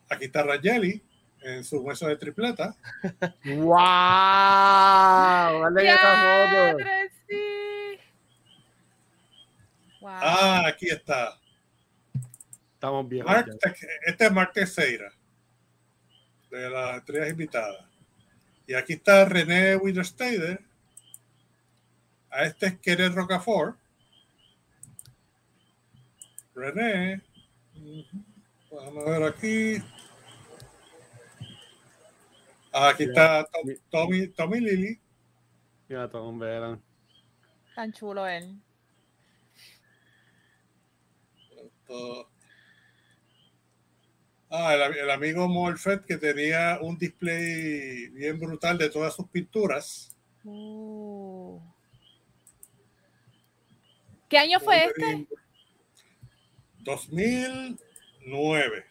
aquí 0.09 0.25
está 0.25 0.43
Rayeli 0.43 1.01
en 1.41 1.63
su 1.63 1.79
hueso 1.79 2.07
de 2.07 2.15
tripleta. 2.15 2.75
¡Wow! 3.45 3.73
Dale 5.73 5.89
esa 5.89 5.97
foto. 5.97 6.77
¡Diadre, 6.77 7.11
sí! 7.27 7.99
Wow. 9.99 10.11
Ah, 10.11 10.67
aquí 10.67 10.89
está. 10.89 11.39
Estamos 12.83 13.07
bien. 13.07 13.25
Te- 13.61 13.87
este 14.07 14.25
es 14.25 14.31
Mark 14.33 14.51
Teixeira, 14.51 15.09
de 16.51 16.69
las 16.69 16.97
estrellas 16.97 17.29
invitadas. 17.29 17.85
Y 18.67 18.73
aquí 18.73 18.91
está 18.91 19.23
René 19.23 19.77
Widerstader. 19.77 20.59
A 22.29 22.43
este 22.43 22.65
es 22.65 22.79
Kenneth 22.79 23.13
Rocafort. 23.13 23.77
René. 26.53 27.21
Vamos 28.69 29.07
a 29.07 29.09
ver 29.11 29.23
aquí. 29.23 29.75
Ah, 32.73 32.89
aquí 32.89 33.03
está 33.03 33.45
Tom- 33.45 33.77
Tommy, 33.89 34.27
Tommy 34.27 34.59
Lily. 34.59 34.99
Mira, 35.87 36.09
Tom 36.09 36.37
Velan. 36.37 36.83
Tan 37.75 37.93
chulo 37.93 38.27
él. 38.27 38.59
Esto- 41.49 42.29
Ah, 44.55 44.75
el, 44.75 44.81
el 44.97 45.09
amigo 45.09 45.47
Morfett 45.47 46.05
que 46.05 46.15
tenía 46.17 46.77
un 46.79 46.95
display 46.95 48.07
bien 48.09 48.39
brutal 48.39 48.77
de 48.77 48.87
todas 48.91 49.15
sus 49.15 49.27
pinturas. 49.29 50.15
Uh. 50.43 51.59
¿Qué 54.29 54.37
año 54.37 54.59
fue 54.59 54.85
este? 54.85 55.25
2009. 56.81 58.85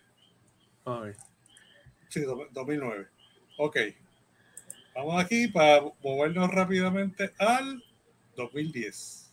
Ay. 0.84 1.12
Sí, 2.08 2.22
do- 2.22 2.48
2009. 2.50 3.06
Ok. 3.58 3.76
Vamos 4.96 5.22
aquí 5.22 5.46
para 5.46 5.80
movernos 6.02 6.50
rápidamente 6.50 7.30
al 7.38 7.84
2010. 8.34 9.31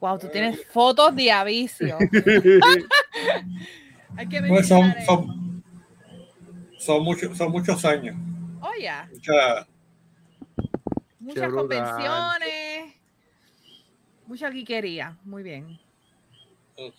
Wow, 0.00 0.18
tú 0.18 0.28
tienes 0.28 0.64
fotos 0.66 1.14
de 1.14 1.30
avicio. 1.30 1.98
Hay 4.16 4.26
que 4.28 4.42
Pues 4.42 4.66
son, 4.66 4.92
son, 5.06 5.62
son, 6.78 7.02
muchos, 7.04 7.36
son 7.36 7.52
muchos 7.52 7.84
años. 7.84 8.16
Oh, 8.60 8.72
ya. 8.80 9.08
Mucha- 9.12 9.66
Muchas 11.20 11.52
convenciones. 11.52 12.94
Mucha 14.26 14.50
guiquería. 14.50 15.16
Muy 15.24 15.42
bien. 15.42 15.78
ok. 16.76 16.94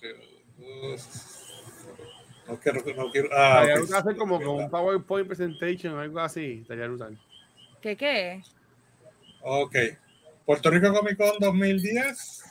No 2.47 2.59
quiero, 2.59 2.81
no 2.95 3.11
quiero. 3.11 3.29
Ah, 3.33 3.61
Estaría 3.63 3.73
ok. 3.75 3.79
brutal 3.81 3.99
hacer 4.01 4.17
como 4.17 4.37
con 4.39 4.47
un 4.63 4.69
PowerPoint 4.69 5.27
presentation 5.27 5.93
o 5.95 5.99
algo 5.99 6.19
así. 6.19 6.59
Estaría 6.61 6.87
brutal. 6.87 7.17
¿Qué 7.81 7.95
qué? 7.95 8.43
Ok. 9.41 9.75
Puerto 10.45 10.69
Rico 10.69 10.93
Comic 10.93 11.17
Con 11.17 11.39
2010. 11.39 12.43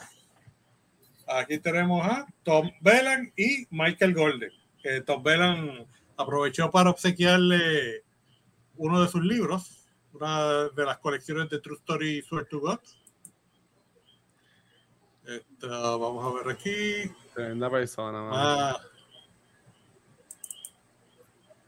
Aquí 1.33 1.59
tenemos 1.59 2.05
a 2.05 2.27
Tom 2.43 2.71
Bellan 2.81 3.33
y 3.37 3.67
Michael 3.71 4.15
Golden. 4.15 4.51
Que 4.83 5.01
Tom 5.03 5.23
Bellan 5.23 5.87
aprovechó 6.17 6.71
para 6.71 6.91
obsequiarle 6.91 8.03
uno 8.77 9.01
de 9.01 9.09
sus 9.09 9.23
libros, 9.23 9.87
una 10.13 10.69
de 10.69 10.85
las 10.85 10.99
colecciones 10.99 11.49
de 11.49 11.61
True 11.61 11.77
Story 11.77 12.23
Swear 12.23 12.47
to 12.47 12.61
God. 12.61 12.81
Esta, 15.25 15.69
vamos 15.69 16.25
a 16.25 16.43
ver 16.43 16.57
aquí. 16.57 17.13
Tremenda 17.35 17.71
persona. 17.71 18.29
Ah, 18.33 18.81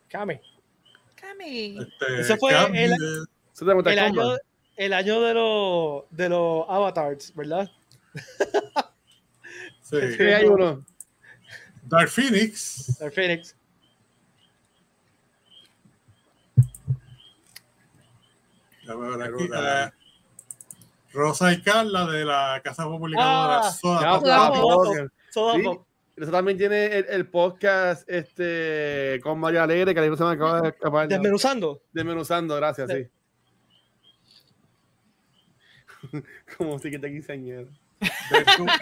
Cami. 0.08 0.40
Cami. 1.14 1.78
este, 1.78 2.20
Ese 2.20 2.36
fue 2.36 2.52
año, 2.54 2.74
el 4.76 4.92
año 4.92 5.20
de 5.20 5.34
los 5.34 6.04
de 6.10 6.28
los 6.28 6.66
avatars, 6.68 7.32
¿verdad? 7.36 7.70
Sí. 9.92 10.12
Sí, 10.16 10.22
hay 10.22 10.46
uno. 10.46 10.84
Dark 11.84 12.08
Phoenix. 12.08 12.98
El 13.00 13.12
Phoenix. 13.12 13.54
Rosa 21.12 21.52
y 21.52 21.60
Carla 21.60 22.06
de 22.06 22.24
la 22.24 22.60
Casa 22.64 22.84
Publicadora. 22.84 23.60
Ah, 23.62 23.70
Soda 23.70 24.00
Ya. 24.00 24.20
Soda 24.20 24.48
Pop, 24.52 24.62
Pop. 24.62 24.96
Soda 25.30 25.54
Sí. 25.54 25.62
Pop. 25.62 25.86
Eso 26.16 26.30
también 26.30 26.58
tiene 26.58 26.86
el, 26.98 27.06
el 27.08 27.26
podcast 27.26 28.08
este, 28.08 29.18
con 29.22 29.40
María 29.40 29.62
Alegre, 29.64 29.94
que 29.94 30.00
ahí 30.00 30.10
no 30.10 30.16
se 30.16 30.24
me 30.24 30.30
acaba 30.32 30.60
de 30.60 30.68
escapar. 30.68 31.08
Desmenuzando. 31.08 31.80
Desmenuzando, 31.92 32.56
gracias, 32.56 32.90
Sí. 32.90 33.08
sí. 36.12 36.22
Como 36.58 36.78
si 36.78 36.90
que 36.90 36.98
te 36.98 37.10
quinceañero. 37.10 37.68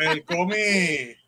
El, 0.01 0.25
cómic 0.25 1.18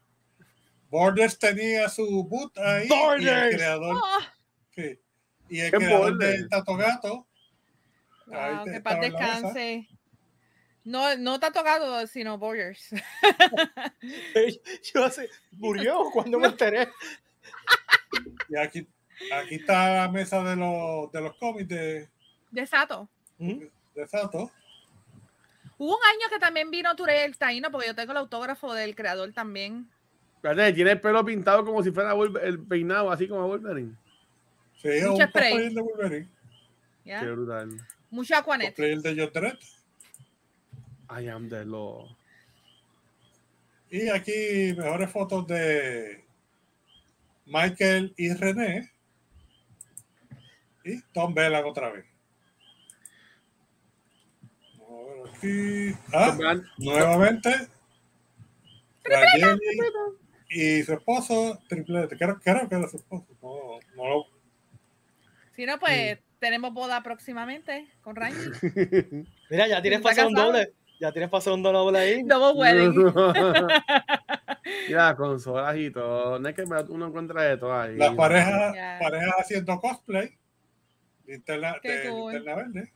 Borders 0.88 1.38
tenía 1.38 1.88
su 1.88 2.24
boot 2.24 2.57
ahí. 2.59 2.86
Y 2.86 2.88
Borders. 2.88 3.53
el 3.53 3.57
creador, 3.57 4.03
Ah, 4.05 4.34
sí. 4.74 4.99
Y 5.49 5.61
el 5.61 5.70
¿Qué 5.70 5.76
creador 5.78 6.18
de 6.18 6.49
Tato 6.49 6.76
Gato. 6.76 7.26
Wow, 8.26 8.64
que 8.64 8.80
paz 8.80 9.01
descanse. 9.01 9.88
No, 10.84 11.16
no 11.16 11.38
te 11.38 11.47
ha 11.47 11.53
tocado, 11.53 12.07
sino 12.07 12.38
Borders. 12.38 12.90
Yo 14.95 15.05
así, 15.05 15.22
murió 15.53 16.05
cuando 16.12 16.38
me 16.38 16.49
enteré. 16.49 16.88
Y 18.49 18.57
aquí, 18.57 18.86
aquí 19.32 19.57
está 19.57 19.95
la 19.95 20.09
mesa 20.11 20.43
de 20.43 20.57
los, 20.57 21.12
de 21.12 21.20
los 21.20 21.36
cómics 21.36 21.68
de, 21.68 22.09
De 22.51 22.66
Sato. 22.66 23.09
¿Mm? 23.38 23.64
de 23.95 24.09
Sato. 24.09 24.51
Hubo 25.82 25.96
un 25.96 26.04
año 26.04 26.30
que 26.30 26.38
también 26.38 26.70
vino 26.70 26.94
Turel 26.94 27.36
Taino, 27.36 27.68
porque 27.72 27.88
yo 27.88 27.94
tengo 27.96 28.12
el 28.12 28.18
autógrafo 28.18 28.72
del 28.72 28.94
creador 28.94 29.32
también. 29.32 29.90
Espérate, 30.36 30.74
tiene 30.74 30.92
el 30.92 31.00
pelo 31.00 31.24
pintado 31.24 31.64
como 31.64 31.82
si 31.82 31.90
fuera 31.90 32.14
el 32.40 32.60
peinado, 32.60 33.10
así 33.10 33.26
como 33.26 33.48
Wolverine. 33.48 33.96
Sí, 34.76 34.88
Mucho 35.00 35.14
un 35.14 35.28
spray. 35.28 35.74
de 35.74 35.80
Wolverine. 35.80 36.28
¿ya? 37.04 37.18
Qué 37.18 37.30
brutal. 37.32 37.70
Mucho 38.10 38.36
Aquanet. 38.36 38.76
Cosplayer 38.76 39.00
de 39.00 39.26
Dredd. 39.26 39.58
I 41.20 41.26
am 41.28 41.48
the 41.48 41.64
law. 41.64 42.16
Y 43.90 44.08
aquí 44.08 44.74
mejores 44.78 45.10
fotos 45.10 45.48
de 45.48 46.24
Michael 47.46 48.14
y 48.16 48.32
René. 48.32 48.92
Y 50.84 51.02
Tom 51.12 51.34
Bellan 51.34 51.64
otra 51.64 51.90
vez. 51.90 52.11
Aquí. 55.36 55.92
Ah, 56.12 56.36
nuevamente. 56.78 57.50
Rayeli 59.04 59.58
y 60.50 60.82
su 60.82 60.92
esposo, 60.92 61.58
triplete. 61.68 62.16
Creo, 62.16 62.38
creo 62.38 62.68
que 62.68 62.74
era 62.74 62.88
su 62.88 62.96
esposo. 62.96 63.26
No, 63.42 63.80
no 63.96 64.08
lo- 64.08 64.26
Si 65.56 65.66
no, 65.66 65.78
pues 65.78 66.18
tenemos 66.38 66.72
boda 66.72 67.02
próximamente 67.02 67.88
con 68.02 68.14
Randy. 68.16 68.50
Mira, 69.50 69.66
ya 69.68 69.82
tienes 69.82 69.98
¿Está 70.00 70.02
para 70.02 70.12
hacer 70.12 70.26
un 70.26 70.34
doble. 70.34 70.72
Ya 71.00 71.10
tienes 71.12 71.30
hacer 71.34 71.52
un 71.52 71.62
doble 71.62 71.98
ahí. 71.98 72.22
Double 72.26 72.60
wedding. 72.60 72.94
Mira, 74.88 75.16
consolas 75.16 75.76
y 75.76 75.90
todo. 75.90 76.38
No 76.38 76.48
es 76.48 76.54
que 76.54 76.62
uno 76.62 77.06
encuentra 77.08 77.42
de 77.42 77.56
todo 77.56 77.74
ahí. 77.74 77.96
Las 77.96 78.14
parejas, 78.14 78.74
Ya. 78.74 78.98
parejas 79.00 79.34
haciendo 79.38 79.80
cosplay. 79.80 80.36
Linterna, 81.26 81.76
de 81.82 82.08
cool. 82.10 82.32
linterna 82.32 82.54
verde. 82.56 82.92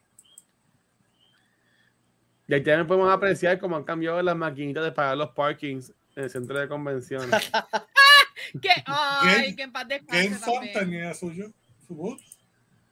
Y 2.48 2.54
ahí 2.54 2.62
también 2.62 2.86
podemos 2.86 3.12
apreciar 3.12 3.58
cómo 3.58 3.76
han 3.76 3.84
cambiado 3.84 4.22
las 4.22 4.36
maquinitas 4.36 4.84
de 4.84 4.92
pagar 4.92 5.16
los 5.16 5.30
parkings 5.30 5.92
en 6.14 6.24
el 6.24 6.30
centro 6.30 6.58
de 6.58 6.68
convenciones. 6.68 7.30
que, 8.62 8.70
ay, 8.86 9.54
en 9.58 9.72
paz 9.72 9.88
descanse 9.88 10.24
GameStop 10.28 10.54
también. 10.54 10.74
tenía 10.74 11.14
suyo, 11.14 11.50
su 11.86 11.94
boot. 11.94 12.20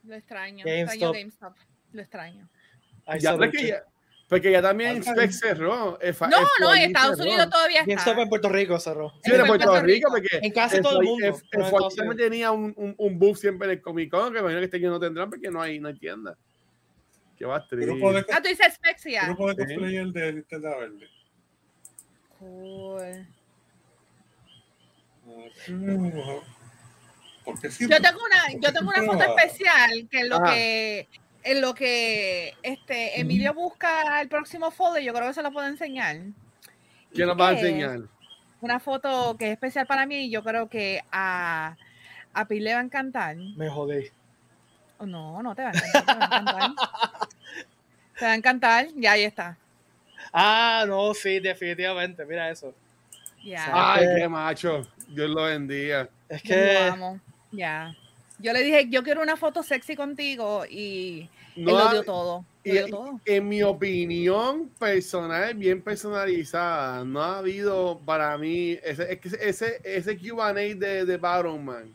Lo 0.02 0.14
extraño. 0.14 0.64
GameStop. 0.64 0.92
Extraño 0.92 1.12
GameStop. 1.12 1.54
Lo 1.92 2.02
extraño. 2.02 2.48
Ay, 3.06 3.20
ya, 3.20 3.36
porque, 3.36 3.66
ya, 3.68 3.84
porque 4.28 4.50
ya 4.50 4.60
también 4.60 5.00
Ajá. 5.00 5.12
Specs 5.12 5.38
cerró. 5.38 5.98
F- 6.00 6.26
No, 6.26 6.38
F- 6.38 6.48
no, 6.60 6.74
en 6.74 6.82
Estados 6.82 7.16
cerró. 7.16 7.30
Unidos 7.30 7.50
todavía 7.50 7.80
GameStop 7.86 8.08
está. 8.10 8.22
en 8.22 8.28
Puerto 8.28 8.48
Rico 8.48 8.80
cerró. 8.80 9.12
Sí, 9.22 9.30
de 9.30 9.36
en 9.38 9.46
Puerto, 9.46 9.66
Puerto 9.66 9.86
Rico, 9.86 10.08
Rico. 10.14 10.28
porque 10.32 10.46
En 10.46 10.52
casi 10.52 10.82
todo 10.82 11.00
el 11.00 11.06
mundo, 11.06 11.26
F- 11.28 11.44
en 11.52 11.70
también 11.96 12.16
tenía 12.16 12.50
un, 12.50 12.74
un, 12.76 12.94
un 12.98 13.18
booth 13.18 13.36
siempre 13.36 13.66
en 13.66 13.72
el 13.78 13.80
Comic 13.82 14.10
Con, 14.10 14.32
que 14.32 14.40
imagino 14.40 14.58
que 14.58 14.64
este 14.64 14.78
año 14.78 14.90
no 14.90 14.98
tendrán 15.00 15.30
porque 15.30 15.48
no 15.50 15.62
hay, 15.62 15.78
no 15.78 15.88
hay 15.88 15.94
tienda. 15.98 16.36
Qué 17.36 17.44
va 17.44 17.64
Grupo 17.70 18.12
de, 18.12 18.24
Ah, 18.32 18.40
tú 18.42 18.48
dices 18.48 18.74
Spexia. 18.74 19.24
grupo 19.26 19.52
de 19.52 19.66
cosplayer 19.66 20.06
de 20.08 20.32
linterna 20.32 20.70
verde. 20.76 21.08
Cool. 22.38 23.26
Sí, 27.70 27.86
Yo 27.88 28.00
tengo 28.00 28.18
una, 28.24 28.60
yo 28.60 28.72
tengo 28.72 28.88
una 28.90 29.02
foto 29.02 29.24
Ah. 29.24 29.34
especial 29.42 30.08
que 30.10 30.20
en 30.20 30.28
lo 30.28 30.36
Ajá. 30.36 30.52
que 30.54 31.08
en 31.46 31.60
lo 31.60 31.74
que 31.74 32.54
este 32.62 33.20
Emilio 33.20 33.52
busca 33.52 34.20
el 34.22 34.28
próximo 34.28 34.70
folder, 34.70 35.02
yo 35.02 35.12
creo 35.12 35.28
que 35.28 35.34
se 35.34 35.42
lo 35.42 35.52
puedo 35.52 35.66
enseñar. 35.66 36.16
¿Quién 37.12 37.28
nos 37.28 37.38
va 37.38 37.48
a 37.48 37.52
enseñar? 37.52 38.00
Una 38.62 38.80
foto 38.80 39.36
que 39.38 39.46
es 39.48 39.52
especial 39.52 39.86
para 39.86 40.06
mí 40.06 40.24
y 40.26 40.30
yo 40.30 40.42
creo 40.42 40.70
que 40.70 41.02
a, 41.12 41.76
a 42.32 42.48
Pi 42.48 42.60
le 42.60 42.72
va 42.72 42.80
a 42.80 42.84
encantar. 42.84 43.36
Me 43.36 43.68
jodí. 43.68 44.08
Oh, 44.98 45.04
no, 45.06 45.42
no 45.42 45.54
te 45.54 45.64
va 45.64 45.70
a 45.70 45.72
encantar. 45.72 46.04
Te 46.06 46.12
va 46.14 46.22
a 46.22 46.40
encantar. 46.40 46.70
Te 48.18 48.24
va 48.24 48.32
a 48.32 48.34
encantar. 48.34 48.86
Ya 48.96 49.12
ahí 49.12 49.24
está. 49.24 49.56
Ah, 50.32 50.84
no, 50.86 51.12
sí, 51.14 51.40
definitivamente. 51.40 52.24
Mira 52.24 52.50
eso. 52.50 52.74
Ay, 53.72 54.06
qué 54.16 54.28
macho. 54.28 54.86
Dios 55.08 55.30
lo 55.30 55.44
bendiga. 55.44 56.08
Es 56.28 56.42
Yo 56.42 56.54
que 56.54 56.76
amo. 56.78 57.20
Ya. 57.52 57.94
Yo 58.38 58.52
le 58.52 58.62
dije, 58.62 58.88
yo 58.88 59.02
quiero 59.02 59.22
una 59.22 59.36
foto 59.36 59.62
sexy 59.62 59.94
contigo 59.96 60.64
y 60.68 61.28
él 61.56 61.64
lo 61.64 61.88
dio 61.90 62.02
todo. 62.02 62.44
Lo 62.64 62.72
y- 62.72 62.72
dio 62.72 62.86
todo. 62.88 63.20
en 63.24 63.48
mi 63.48 63.62
opinión 63.62 64.68
personal, 64.78 65.54
bien 65.54 65.82
personalizada, 65.82 67.04
no 67.04 67.22
ha 67.22 67.38
habido 67.38 68.00
para 68.04 68.36
mí 68.38 68.78
ese, 68.82 69.12
es 69.12 69.20
que 69.20 69.28
ese, 69.40 69.80
ese 69.84 70.18
QA 70.18 70.52
de, 70.52 71.04
de 71.04 71.16
Baron 71.16 71.64
Man. 71.64 71.94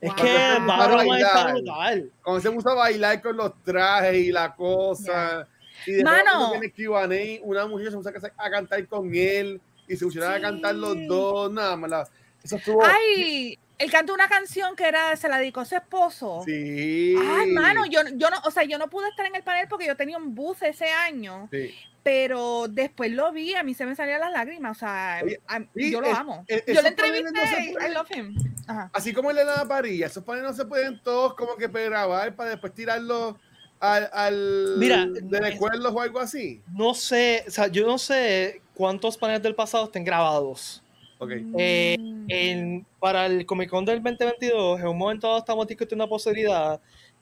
es 0.00 0.08
Wow. 0.10 0.16
que 0.16 0.22
Wow. 0.58 0.66
Batman 0.66 1.18
está 1.18 1.52
brutal. 1.52 2.10
Cuando 2.22 2.40
se 2.42 2.50
puso 2.50 2.68
a 2.70 2.74
bailar 2.74 3.22
con 3.22 3.36
los 3.36 3.60
trajes 3.64 4.14
y 4.18 4.30
la 4.30 4.54
cosa. 4.54 5.48
Y 5.86 5.92
de 5.92 6.04
Mano. 6.04 6.52
tiene 6.52 6.70
QA, 6.72 7.08
una 7.42 7.66
mujer 7.66 7.90
se 7.90 7.96
puso 7.96 8.08
a, 8.10 8.50
cantar 8.50 8.86
con 8.86 9.14
él 9.14 9.60
y 9.88 9.96
se 9.96 10.04
pusieron 10.04 10.32
a 10.32 10.40
cantar 10.40 10.74
los 10.74 10.96
dos. 11.06 11.50
Nada 11.52 11.76
más. 11.76 12.10
Eso 12.42 12.56
estuvo. 12.56 12.84
Ay, 12.84 13.58
él 13.78 13.90
cantó 13.90 14.14
una 14.14 14.28
canción 14.28 14.74
que 14.76 14.84
era, 14.84 15.14
se 15.16 15.28
la 15.28 15.38
dedicó 15.38 15.60
a 15.60 15.64
su 15.64 15.74
esposo. 15.76 16.42
Sí. 16.44 17.14
Ay, 17.18 17.50
mano, 17.50 17.84
yo, 17.86 18.00
yo 18.14 18.30
no, 18.30 18.36
o 18.44 18.50
sea, 18.50 18.64
yo 18.64 18.78
no 18.78 18.88
pude 18.88 19.08
estar 19.08 19.26
en 19.26 19.34
el 19.36 19.42
panel 19.42 19.66
porque 19.68 19.86
yo 19.86 19.96
tenía 19.96 20.16
un 20.18 20.34
bus 20.34 20.62
ese 20.62 20.88
año, 20.90 21.48
Sí. 21.50 21.74
pero 22.02 22.66
después 22.68 23.10
lo 23.12 23.32
vi, 23.32 23.54
a 23.54 23.62
mí 23.62 23.74
se 23.74 23.86
me 23.86 23.94
salían 23.96 24.20
las 24.20 24.32
lágrimas, 24.32 24.76
o 24.76 24.80
sea, 24.80 25.20
Oye, 25.22 25.40
a- 25.48 25.60
sí, 25.74 25.90
yo 25.92 26.00
lo 26.00 26.06
es- 26.08 26.18
amo. 26.18 26.44
es- 26.48 26.64
yo 26.66 26.74
no 26.74 26.80
se 26.82 26.88
entrevisté, 26.88 27.32
pueden- 27.32 27.90
I 27.90 27.94
love 27.94 28.10
him. 28.10 28.36
Ajá. 28.66 28.90
Así 28.92 29.12
como 29.12 29.30
el 29.30 29.36
de 29.36 29.44
la 29.44 29.64
parilla, 29.66 30.06
esos 30.06 30.22
paneles 30.24 30.50
no 30.50 30.56
se 30.56 30.64
pueden 30.64 31.00
todos 31.02 31.34
como 31.34 31.56
que 31.56 31.66
grabar 31.68 32.34
para 32.36 32.50
después 32.50 32.72
tirarlos 32.74 33.36
al, 33.82 34.08
al 34.12 34.74
Mira, 34.78 35.06
de 35.06 35.40
recuerdos 35.40 35.92
o 35.92 36.00
algo 36.00 36.20
así. 36.20 36.62
No 36.74 36.94
sé, 36.94 37.44
o 37.46 37.50
sea, 37.50 37.66
yo 37.66 37.86
no 37.86 37.98
sé 37.98 38.62
cuántos 38.74 39.16
paneles 39.18 39.42
del 39.42 39.54
pasado 39.54 39.84
estén 39.84 40.04
grabados. 40.04 40.82
Ok. 41.18 41.32
Eh, 41.58 41.96
Mm. 42.22 42.26
En, 42.28 42.86
para 42.98 43.26
el 43.26 43.46
Comic 43.46 43.70
Con 43.70 43.84
del 43.84 44.02
2022, 44.02 44.80
en 44.80 44.86
un 44.86 44.98
momento 44.98 45.26
dado 45.26 45.38
estamos 45.38 45.66
discutiendo 45.66 46.04
la 46.04 46.08
posibilidad 46.08 46.80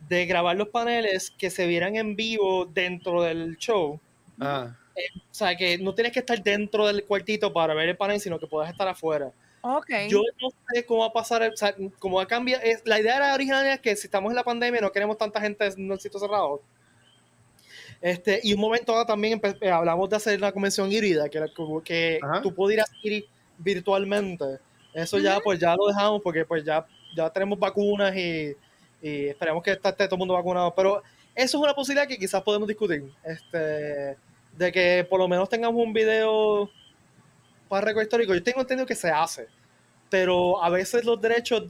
de 0.08 0.26
grabar 0.26 0.56
los 0.56 0.68
paneles 0.68 1.30
que 1.30 1.50
se 1.50 1.66
vieran 1.66 1.96
en 1.96 2.16
vivo 2.16 2.66
dentro 2.66 3.22
del 3.22 3.56
show. 3.56 3.98
Ah, 4.38 4.76
O 4.96 5.34
sea, 5.34 5.56
que 5.56 5.78
no 5.78 5.94
tienes 5.94 6.12
que 6.12 6.20
estar 6.20 6.42
dentro 6.42 6.86
del 6.86 7.04
cuartito 7.04 7.52
para 7.52 7.74
ver 7.74 7.90
el 7.90 7.96
panel, 7.96 8.20
sino 8.20 8.38
que 8.38 8.46
puedas 8.46 8.70
estar 8.70 8.88
afuera. 8.88 9.32
Ok. 9.62 9.90
Yo 10.08 10.22
no 10.40 10.48
sé 10.72 10.84
cómo 10.86 11.00
va 11.00 11.06
a 11.08 11.12
pasar, 11.12 11.42
o 11.42 11.56
sea, 11.56 11.74
cómo 11.98 12.16
va 12.16 12.22
a 12.22 12.26
cambiar. 12.26 12.64
Es, 12.64 12.82
la 12.86 12.98
idea 13.00 13.16
era 13.16 13.34
original 13.34 13.66
es 13.66 13.80
que 13.80 13.94
si 13.96 14.06
estamos 14.06 14.30
en 14.30 14.36
la 14.36 14.44
pandemia 14.44 14.80
no 14.80 14.90
queremos 14.90 15.18
tanta 15.18 15.40
gente 15.40 15.66
en 15.66 15.90
el 15.92 16.00
sitio 16.00 16.18
cerrado. 16.18 16.62
Este, 18.00 18.40
y 18.42 18.54
un 18.54 18.60
momento 18.60 19.04
también 19.04 19.38
empe- 19.38 19.58
eh, 19.60 19.70
hablamos 19.70 20.08
de 20.08 20.16
hacer 20.16 20.38
una 20.38 20.52
convención 20.52 20.90
híbrida, 20.90 21.28
que, 21.28 21.44
que 21.84 22.18
Ajá. 22.22 22.40
tú 22.40 22.54
pudieras 22.54 22.90
ir 23.02 23.26
virtualmente. 23.58 24.58
Eso 24.94 25.18
ya, 25.18 25.38
pues 25.40 25.58
ya 25.58 25.76
lo 25.76 25.86
dejamos 25.88 26.22
porque 26.22 26.44
pues 26.44 26.64
ya, 26.64 26.86
ya 27.14 27.28
tenemos 27.30 27.58
vacunas 27.58 28.16
y, 28.16 28.56
y 29.02 29.26
esperemos 29.28 29.62
que 29.62 29.72
esté 29.72 29.92
todo 29.92 30.14
el 30.14 30.18
mundo 30.18 30.34
vacunado. 30.34 30.74
Pero 30.74 31.02
eso 31.34 31.58
es 31.58 31.62
una 31.62 31.74
posibilidad 31.74 32.08
que 32.08 32.18
quizás 32.18 32.42
podemos 32.42 32.66
discutir. 32.66 33.04
Este, 33.22 34.16
de 34.56 34.72
que 34.72 35.06
por 35.08 35.20
lo 35.20 35.28
menos 35.28 35.48
tengamos 35.48 35.84
un 35.84 35.92
video 35.92 36.70
para 37.70 37.86
récord 37.86 38.02
histórico. 38.02 38.34
Yo 38.34 38.42
tengo 38.42 38.60
entendido 38.60 38.84
que 38.86 38.94
se 38.94 39.08
hace, 39.10 39.46
pero 40.10 40.62
a 40.62 40.68
veces 40.68 41.04
los 41.04 41.18
derechos 41.20 41.64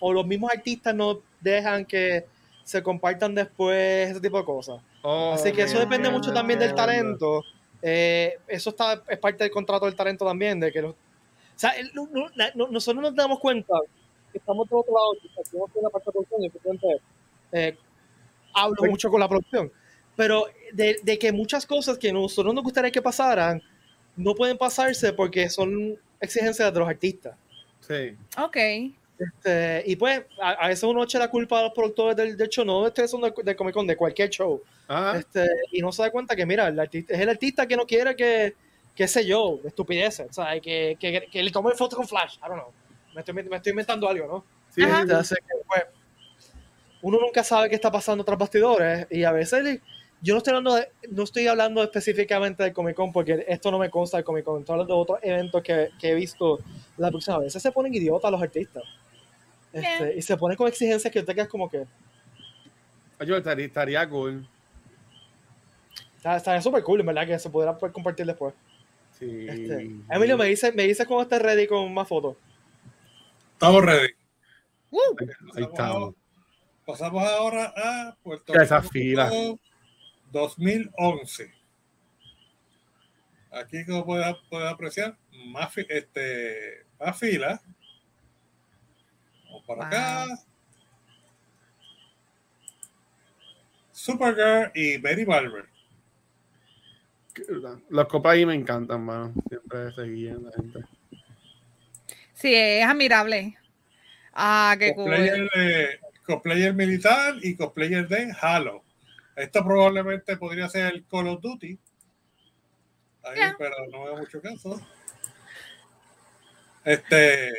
o 0.00 0.12
los 0.12 0.26
mismos 0.26 0.50
artistas 0.52 0.94
no 0.94 1.20
dejan 1.40 1.86
que 1.86 2.26
se 2.64 2.82
compartan 2.82 3.34
después 3.34 4.10
ese 4.10 4.20
tipo 4.20 4.36
de 4.38 4.44
cosas. 4.44 4.82
Oh, 5.02 5.32
Así 5.34 5.52
que 5.52 5.62
eso 5.62 5.78
depende 5.78 6.10
mucho 6.10 6.32
también 6.32 6.58
del 6.58 6.74
talento. 6.74 7.42
Eh, 7.80 8.38
eso 8.48 8.70
está, 8.70 9.02
es 9.08 9.18
parte 9.18 9.44
del 9.44 9.50
contrato 9.52 9.84
del 9.86 9.94
talento 9.94 10.24
también, 10.24 10.58
de 10.58 10.72
que 10.72 10.82
los, 10.82 10.92
o 10.92 10.96
sea, 11.54 11.70
el- 11.70 11.92
no- 11.94 12.08
no- 12.10 12.26
la- 12.34 12.50
no- 12.54 12.68
nosotros 12.68 13.02
nos 13.02 13.14
damos 13.14 13.38
cuenta 13.38 13.74
que 14.32 14.38
estamos 14.38 14.68
de 14.68 14.74
otro 14.74 14.92
lado, 14.94 15.12
que 15.20 15.40
estamos 15.42 15.70
en 15.76 15.82
la 15.82 15.90
parte 15.90 16.06
de 16.06 16.12
producción 16.12 16.42
y 16.42 17.56
eh, 17.56 17.76
hablo 18.54 18.76
Sí. 18.82 18.88
mucho 18.88 19.10
con 19.10 19.20
la 19.20 19.28
producción, 19.28 19.70
pero 20.16 20.46
de, 20.72 20.98
de 21.02 21.18
que 21.18 21.30
muchas 21.32 21.66
cosas 21.66 21.98
que 21.98 22.12
nosotros 22.12 22.52
nos 22.54 22.64
gustaría 22.64 22.90
que 22.90 23.02
pasaran 23.02 23.62
no 24.16 24.34
pueden 24.34 24.58
pasarse 24.58 25.12
porque 25.12 25.48
son 25.48 25.98
exigencias 26.20 26.72
de 26.72 26.78
los 26.78 26.88
artistas. 26.88 27.36
Sí. 27.80 28.16
Ok. 28.38 28.56
Este, 29.16 29.84
y 29.86 29.94
pues 29.96 30.22
a, 30.42 30.50
a 30.50 30.68
veces 30.68 30.82
uno 30.84 31.04
echa 31.04 31.18
la 31.18 31.30
culpa 31.30 31.60
a 31.60 31.62
los 31.64 31.72
productores 31.72 32.16
del, 32.16 32.36
del 32.36 32.48
show, 32.48 32.64
no 32.64 32.82
de 32.82 32.88
este 32.88 33.06
son 33.06 33.20
del, 33.20 33.32
del 33.44 33.54
Comic 33.54 33.74
Con, 33.74 33.86
de 33.86 33.96
cualquier 33.96 34.28
show. 34.28 34.62
Ajá. 34.88 35.18
Este, 35.18 35.46
y 35.70 35.80
no 35.80 35.92
se 35.92 36.02
da 36.02 36.10
cuenta 36.10 36.34
que, 36.34 36.44
mira, 36.44 36.68
el 36.68 36.78
artista, 36.78 37.14
es 37.14 37.20
el 37.20 37.28
artista 37.28 37.66
que 37.66 37.76
no 37.76 37.86
quiere 37.86 38.16
que, 38.16 38.54
qué 38.94 39.06
sé 39.06 39.24
yo, 39.24 39.60
estupideces, 39.64 40.28
o 40.30 40.32
sea, 40.32 40.58
que, 40.60 40.96
que, 40.98 41.26
que 41.30 41.42
le 41.42 41.50
tome 41.50 41.72
fotos 41.72 41.96
con 41.96 42.08
flash, 42.08 42.36
I 42.38 42.48
don't 42.48 42.54
know. 42.54 42.72
Me 43.14 43.20
estoy, 43.20 43.34
me 43.34 43.56
estoy 43.56 43.70
inventando 43.70 44.08
algo, 44.08 44.26
¿no? 44.26 44.44
Sí, 44.74 44.80
que, 44.80 45.42
pues, 45.68 45.84
uno 47.02 47.20
nunca 47.20 47.44
sabe 47.44 47.68
qué 47.68 47.76
está 47.76 47.92
pasando 47.92 48.24
tras 48.24 48.38
bastidores 48.38 49.06
y 49.10 49.22
a 49.22 49.30
veces 49.30 49.80
yo 50.24 50.34
no 50.34 50.38
estoy 50.38 50.50
hablando 50.52 50.74
de- 50.74 50.88
no 51.10 51.22
estoy 51.22 51.46
hablando 51.46 51.82
específicamente 51.82 52.62
del 52.62 52.72
Comic 52.72 52.96
Con 52.96 53.12
porque 53.12 53.44
esto 53.46 53.70
no 53.70 53.78
me 53.78 53.90
consta 53.90 54.16
del 54.16 54.24
Comic 54.24 54.44
Con, 54.44 54.60
estoy 54.60 54.72
hablando 54.72 54.94
de 54.94 55.00
otros 55.00 55.18
eventos 55.22 55.62
que, 55.62 55.90
que 56.00 56.10
he 56.10 56.14
visto 56.14 56.58
la 56.96 57.10
próxima 57.10 57.38
vez. 57.38 57.52
Se 57.52 57.72
ponen 57.72 57.94
idiotas 57.94 58.30
los 58.30 58.42
artistas. 58.42 58.82
Este. 59.72 60.16
Y 60.16 60.22
se 60.22 60.36
ponen 60.36 60.56
con 60.56 60.66
exigencias 60.66 61.12
que 61.12 61.22
te 61.22 61.34
quedas 61.34 61.48
como 61.48 61.68
que 61.68 61.84
yo 63.24 63.36
estaría, 63.36 63.66
estaría 63.66 64.08
cool. 64.08 64.46
estaría 66.22 66.60
súper 66.60 66.82
cool, 66.82 67.00
en 67.00 67.06
verdad, 67.06 67.26
que 67.26 67.38
se 67.38 67.50
pudiera 67.50 67.76
compartir 67.76 68.26
después. 68.26 68.54
Sí. 69.18 69.46
Este, 69.48 69.90
Emilio, 70.10 70.36
me 70.36 70.46
dice, 70.46 70.72
me 70.72 70.84
dice 70.84 71.06
cuando 71.06 71.22
estés 71.22 71.40
ready 71.40 71.66
con 71.66 71.92
más 71.92 72.08
fotos. 72.08 72.36
Estamos 73.52 73.84
ready. 73.84 74.08
Uh, 74.90 74.98
Ahí 75.54 75.64
estamos. 75.64 76.14
Pasamos 76.84 77.22
ahora 77.24 77.72
a 77.76 78.16
Puerto 78.22 78.52
Ya 78.52 78.62
esa 78.62 78.80
Rico 78.80 78.92
fila. 78.92 79.30
2011. 80.34 81.54
Aquí 83.52 83.86
como 83.86 84.04
puedes, 84.04 84.34
puedes 84.50 84.68
apreciar, 84.70 85.16
más, 85.46 85.72
fi- 85.72 85.86
este, 85.88 86.84
más 86.98 87.16
fila. 87.18 87.62
Vamos 89.44 89.62
para 89.64 89.78
Wow. 89.78 89.86
acá. 89.86 90.26
Supergirl 93.92 94.72
y 94.74 94.98
Mary 94.98 95.24
Barber. 95.24 95.66
Los 97.88 98.08
copas 98.08 98.32
ahí 98.34 98.44
me 98.46 98.54
encantan, 98.54 99.04
mano. 99.04 99.32
Siempre 99.48 99.92
seguían 99.92 100.44
la 100.44 100.52
gente. 100.52 100.80
sí, 102.34 102.52
es 102.54 102.84
admirable. 102.84 103.56
Ah, 104.32 104.74
qué 104.78 104.94
cool. 104.94 105.04
Cosplayer, 105.10 105.50
de- 105.54 106.00
cosplayer 106.26 106.74
militar 106.74 107.34
y 107.42 107.56
cosplayer 107.56 108.06
de 108.08 108.32
Halo. 108.40 108.83
Esto 109.36 109.64
probablemente 109.64 110.36
podría 110.36 110.68
ser 110.68 110.94
el 110.94 111.06
Call 111.06 111.28
of 111.28 111.40
Duty. 111.40 111.78
Ahí, 113.24 113.36
Yeah. 113.36 113.54
pero 113.58 113.74
no 113.90 114.04
veo 114.04 114.16
mucho 114.18 114.40
caso. 114.40 114.80
Este 116.84 117.50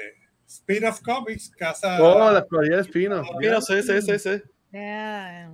Spin-off 0.45 1.01
Comics, 1.01 1.49
Casa. 1.49 2.01
Oh, 2.01 2.32
la 2.32 2.45
Florida 2.45 2.82
Espino. 2.82 3.23
Mira, 3.39 3.59
sí, 3.61 3.82
sí, 3.82 4.01
sí, 4.01 4.19
sí. 4.19 4.41
Yeah. 4.71 5.51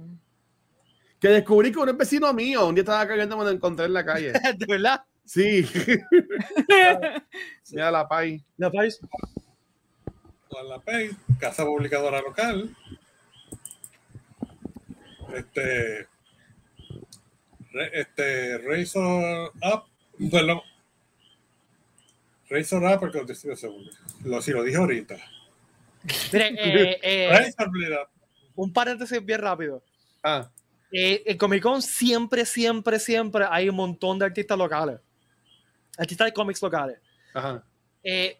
Que 1.19 1.30
descubrí 1.30 1.72
que 1.72 1.80
un 1.80 1.97
vecino 1.97 2.34
mío 2.34 2.67
un 2.67 2.76
día 2.76 2.82
estaba 2.82 3.07
cayendo 3.07 3.36
cuando 3.36 3.51
lo 3.51 3.57
encontré 3.57 3.86
en 3.86 3.93
la 3.93 4.05
calle. 4.05 4.34
De 4.57 4.65
verdad. 4.67 5.03
Sí. 5.24 5.65
Mira 7.72 7.91
la 7.91 8.07
pay. 8.07 8.43
La 8.57 8.69
con 10.51 10.67
la 10.67 10.80
Pay, 10.80 11.11
Casa 11.39 11.63
Publicadora 11.63 12.22
Local. 12.22 12.76
Este. 15.34 16.07
Este 17.93 18.57
Razor 18.59 19.51
Up. 19.61 19.84
Perdón. 20.30 20.61
Razor 22.49 22.84
Up, 22.84 22.99
porque 22.99 23.19
lo, 23.19 23.55
segundo. 23.55 23.91
lo, 24.24 24.41
si 24.41 24.51
lo 24.51 24.63
dije 24.63 24.78
ahorita. 24.78 25.15
Eh, 26.34 26.99
eh, 27.01 27.30
Razor 27.30 27.69
Blade 27.72 27.95
Up. 28.01 28.09
un 28.55 28.74
paréntesis 28.74 29.24
bien 29.24 29.41
rápido. 29.41 29.84
Ah, 30.24 30.49
Eh, 30.93 31.24
en 31.26 31.38
Comic 31.38 31.63
Con 31.63 31.82
siempre, 31.82 32.45
siempre, 32.45 32.99
siempre 32.99 33.45
hay 33.49 33.69
un 33.69 33.76
montón 33.76 34.19
de 34.19 34.26
artistas 34.26 34.57
locales. 34.57 34.99
Artistas 35.97 36.26
de 36.28 36.34
cómics 36.34 36.61
locales. 36.61 36.97
ajá. 37.34 37.63
Eh, 38.03 38.38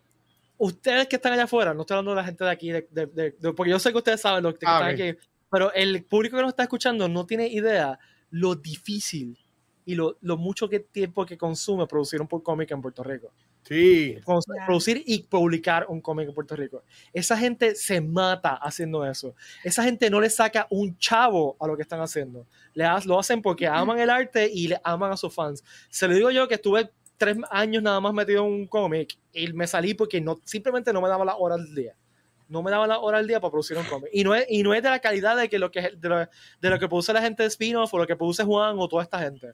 ustedes 0.58 1.08
que 1.08 1.16
están 1.16 1.34
allá 1.34 1.44
afuera, 1.44 1.74
no 1.74 1.82
estoy 1.82 1.96
hablando 1.96 2.12
de 2.12 2.16
la 2.18 2.24
gente 2.26 2.44
de 2.44 2.50
aquí, 2.50 2.72
de, 2.72 2.88
de- 2.92 3.06
de- 3.06 3.32
de- 3.40 3.54
porque 3.54 3.70
yo 3.72 3.80
sé 3.80 3.92
que 3.92 3.98
ustedes 4.00 4.20
saben 4.22 4.44
lo 4.44 4.54
que 4.54 4.66
Ah, 4.68 4.90
están 4.90 4.90
aquí, 5.10 5.18
pero 5.52 5.72
el 5.74 6.04
público 6.04 6.36
que 6.36 6.42
nos 6.44 6.52
está 6.52 6.64
escuchando 6.64 7.08
no 7.08 7.26
tiene 7.26 7.48
idea 7.48 7.98
lo 8.32 8.56
difícil 8.56 9.38
y 9.86 9.96
lo, 9.96 10.18
lo 10.22 10.38
mucho 10.38 10.68
que 10.70 10.80
tiempo 10.80 11.26
que 11.26 11.38
consume 11.38 11.86
producir 11.88 12.22
un 12.22 12.28
cómic 12.28 12.72
en 12.72 12.82
Puerto 12.82 13.04
Rico. 13.04 13.32
Sí. 13.64 14.18
Producir 14.66 15.04
y 15.06 15.24
publicar 15.24 15.86
un 15.88 16.02
cómic 16.02 16.28
en 16.30 16.34
Puerto 16.34 16.56
Rico. 16.56 16.84
Esa 17.14 17.38
gente 17.38 17.76
se 17.76 18.02
mata 18.02 18.56
haciendo 18.56 19.06
eso. 19.06 19.36
Esa 19.64 19.84
gente 19.84 20.10
no 20.10 20.20
le 20.20 20.30
saca 20.30 20.68
un 20.72 20.98
chavo 20.98 21.58
a 21.60 21.68
lo 21.68 21.76
que 21.76 21.84
están 21.84 22.00
haciendo. 22.02 22.48
Le 22.74 22.84
ha- 22.86 23.00
lo 23.06 23.20
hacen 23.20 23.42
porque 23.42 23.68
aman 23.68 24.00
el 24.00 24.10
arte 24.10 24.50
y 24.52 24.68
le 24.68 24.80
aman 24.84 25.12
a 25.12 25.18
sus 25.18 25.34
fans. 25.34 25.64
Se 25.90 26.08
lo 26.08 26.16
digo 26.16 26.32
yo 26.32 26.48
que 26.48 26.56
estuve 26.56 26.90
tres 27.18 27.38
años 27.52 27.84
nada 27.84 28.00
más 28.00 28.14
metido 28.14 28.46
en 28.46 28.52
un 28.52 28.68
cómic 28.68 29.16
y 29.32 29.54
me 29.54 29.68
salí 29.68 29.94
porque 29.94 30.20
no, 30.20 30.40
simplemente 30.44 30.92
no 30.92 31.02
me 31.02 31.10
daba 31.10 31.24
la 31.26 31.36
hora 31.36 31.56
al 31.56 31.74
día. 31.76 31.96
No 32.52 32.62
me 32.62 32.70
daba 32.70 32.86
la 32.86 33.00
hora 33.00 33.18
al 33.18 33.28
día 33.28 33.40
para 33.40 33.52
producir 33.52 33.78
un 33.78 33.86
cómic. 33.86 34.10
Y 34.14 34.24
no 34.24 34.36
es, 34.36 34.46
y 34.50 34.62
no 34.62 34.74
es 34.74 34.84
de 34.84 34.90
la 34.90 35.00
calidad 35.00 35.38
de, 35.38 35.50
que 35.50 35.58
lo 35.58 35.72
que, 35.72 35.92
de, 35.98 36.10
lo, 36.10 36.18
de 36.20 36.70
lo 36.70 36.78
que 36.80 36.88
produce 36.88 37.14
la 37.14 37.22
gente 37.22 37.44
de 37.44 37.50
Spinoff 37.50 37.94
o 37.94 37.98
lo 37.98 38.06
que 38.06 38.16
produce 38.16 38.44
Juan 38.44 38.76
o 38.78 38.88
toda 38.88 39.04
esta 39.04 39.20
gente. 39.20 39.54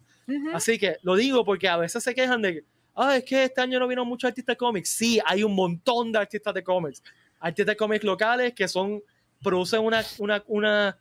Así 0.53 0.77
que 0.77 0.97
lo 1.03 1.15
digo 1.15 1.45
porque 1.45 1.69
a 1.69 1.77
veces 1.77 2.03
se 2.03 2.15
quejan 2.15 2.41
de 2.41 2.65
ah, 2.97 3.15
es 3.15 3.23
que 3.23 3.43
este 3.43 3.61
año 3.61 3.79
no 3.79 3.87
vino 3.87 4.03
muchos 4.03 4.27
artistas 4.27 4.53
de 4.53 4.57
cómics. 4.57 4.89
Sí, 4.89 5.19
hay 5.25 5.43
un 5.43 5.55
montón 5.55 6.11
de 6.11 6.19
artistas 6.19 6.53
de 6.53 6.63
cómics. 6.63 7.03
Artistas 7.39 7.73
de 7.73 7.77
cómics 7.77 8.03
locales 8.03 8.53
que 8.53 8.67
son, 8.67 9.01
producen 9.41 9.81
una, 9.81 10.03
una, 10.17 10.43
una, 10.47 10.97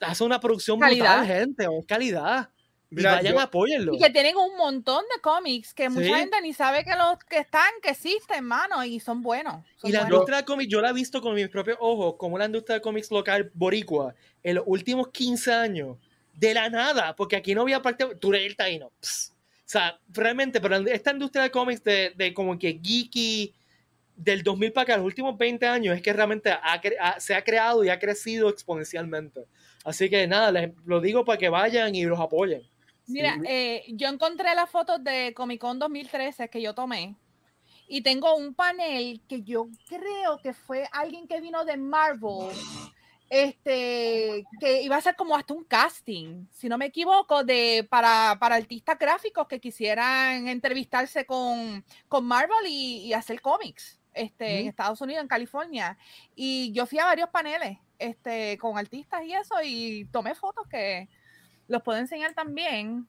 hacen 0.00 0.26
una 0.26 0.38
producción 0.38 0.78
Calidad. 0.78 1.18
brutal, 1.18 1.38
gente, 1.38 1.66
o 1.66 1.82
calidad. 1.86 2.50
Mira, 2.90 3.12
y 3.12 3.16
vayan, 3.16 3.34
yo- 3.34 3.40
apóyenlo. 3.40 3.94
Y 3.94 3.98
que 3.98 4.10
tienen 4.10 4.36
un 4.36 4.56
montón 4.56 5.04
de 5.14 5.20
cómics 5.20 5.74
que 5.74 5.88
mucha 5.90 6.16
gente 6.18 6.40
ni 6.40 6.54
sabe 6.54 6.84
que 6.84 6.94
los 6.96 7.18
que 7.28 7.38
están, 7.38 7.68
que 7.82 7.90
existen, 7.90 8.44
mano, 8.44 8.82
y 8.84 8.98
son 8.98 9.20
buenos. 9.22 9.64
son 9.76 9.90
Y 9.90 9.92
la 9.92 10.00
buenos. 10.00 10.14
industria 10.16 10.38
de 10.38 10.44
cómics, 10.46 10.70
yo 10.72 10.80
la 10.80 10.90
he 10.90 10.92
visto 10.94 11.20
con 11.20 11.34
mis 11.34 11.48
propios 11.48 11.76
ojos, 11.80 12.14
como 12.18 12.38
la 12.38 12.46
industria 12.46 12.76
de 12.76 12.80
cómics 12.80 13.10
local 13.10 13.50
boricua, 13.54 14.14
en 14.42 14.54
los 14.54 14.64
últimos 14.66 15.08
15 15.08 15.52
años, 15.52 15.98
de 16.32 16.54
la 16.54 16.70
nada, 16.70 17.14
porque 17.16 17.36
aquí 17.36 17.54
no 17.54 17.62
había 17.62 17.82
parte, 17.82 18.06
tú 18.16 18.32
eres 18.32 18.46
el 18.46 18.56
taíno. 18.56 18.90
Pss. 19.00 19.32
O 19.32 19.70
sea, 19.70 20.00
realmente, 20.08 20.60
pero 20.62 20.76
esta 20.76 21.10
industria 21.12 21.42
de 21.42 21.50
cómics 21.50 21.84
de, 21.84 22.12
de 22.16 22.32
como 22.32 22.58
que 22.58 22.80
geeky, 22.82 23.54
del 24.16 24.42
2000 24.42 24.72
para 24.72 24.82
acá, 24.84 24.96
los 24.96 25.04
últimos 25.04 25.36
20 25.36 25.66
años, 25.66 25.94
es 25.94 26.00
que 26.02 26.12
realmente 26.12 26.50
ha- 26.50 27.20
se 27.20 27.34
ha 27.34 27.44
creado 27.44 27.84
y 27.84 27.90
ha 27.90 27.98
crecido 27.98 28.48
exponencialmente. 28.48 29.44
Así 29.84 30.08
que 30.08 30.26
nada, 30.26 30.50
les 30.50 30.70
lo 30.86 31.00
digo 31.00 31.24
para 31.24 31.38
que 31.38 31.48
vayan 31.50 31.94
y 31.94 32.04
los 32.04 32.18
apoyen. 32.18 32.62
Mira, 33.08 33.38
eh, 33.44 33.84
yo 33.88 34.08
encontré 34.08 34.54
las 34.54 34.70
fotos 34.70 35.02
de 35.02 35.32
Comic 35.34 35.60
Con 35.60 35.78
2013 35.78 36.48
que 36.48 36.60
yo 36.60 36.74
tomé 36.74 37.16
y 37.88 38.02
tengo 38.02 38.36
un 38.36 38.54
panel 38.54 39.22
que 39.26 39.42
yo 39.42 39.68
creo 39.88 40.38
que 40.42 40.52
fue 40.52 40.88
alguien 40.92 41.26
que 41.26 41.40
vino 41.40 41.64
de 41.64 41.78
Marvel, 41.78 42.54
este, 43.30 44.44
que 44.60 44.82
iba 44.82 44.96
a 44.96 45.00
ser 45.00 45.16
como 45.16 45.34
hasta 45.34 45.54
un 45.54 45.64
casting, 45.64 46.46
si 46.52 46.68
no 46.68 46.76
me 46.76 46.86
equivoco, 46.86 47.44
de 47.44 47.86
para, 47.88 48.36
para 48.38 48.56
artistas 48.56 48.98
gráficos 48.98 49.48
que 49.48 49.58
quisieran 49.58 50.48
entrevistarse 50.48 51.24
con, 51.24 51.82
con 52.08 52.26
Marvel 52.26 52.66
y, 52.66 53.06
y 53.06 53.12
hacer 53.14 53.40
cómics. 53.40 53.98
Este, 54.14 54.60
en. 54.60 54.68
Estados 54.68 55.00
Unidos, 55.00 55.22
en 55.22 55.28
California. 55.28 55.96
Y 56.34 56.72
yo 56.72 56.86
fui 56.86 56.98
a 56.98 57.04
varios 57.04 57.30
paneles 57.30 57.78
este, 57.98 58.58
con 58.58 58.76
artistas 58.76 59.22
y 59.24 59.32
eso, 59.32 59.54
y 59.62 60.06
tomé 60.06 60.34
fotos 60.34 60.66
que, 60.68 61.08
los 61.68 61.82
puedo 61.82 61.98
enseñar 61.98 62.34
también. 62.34 63.06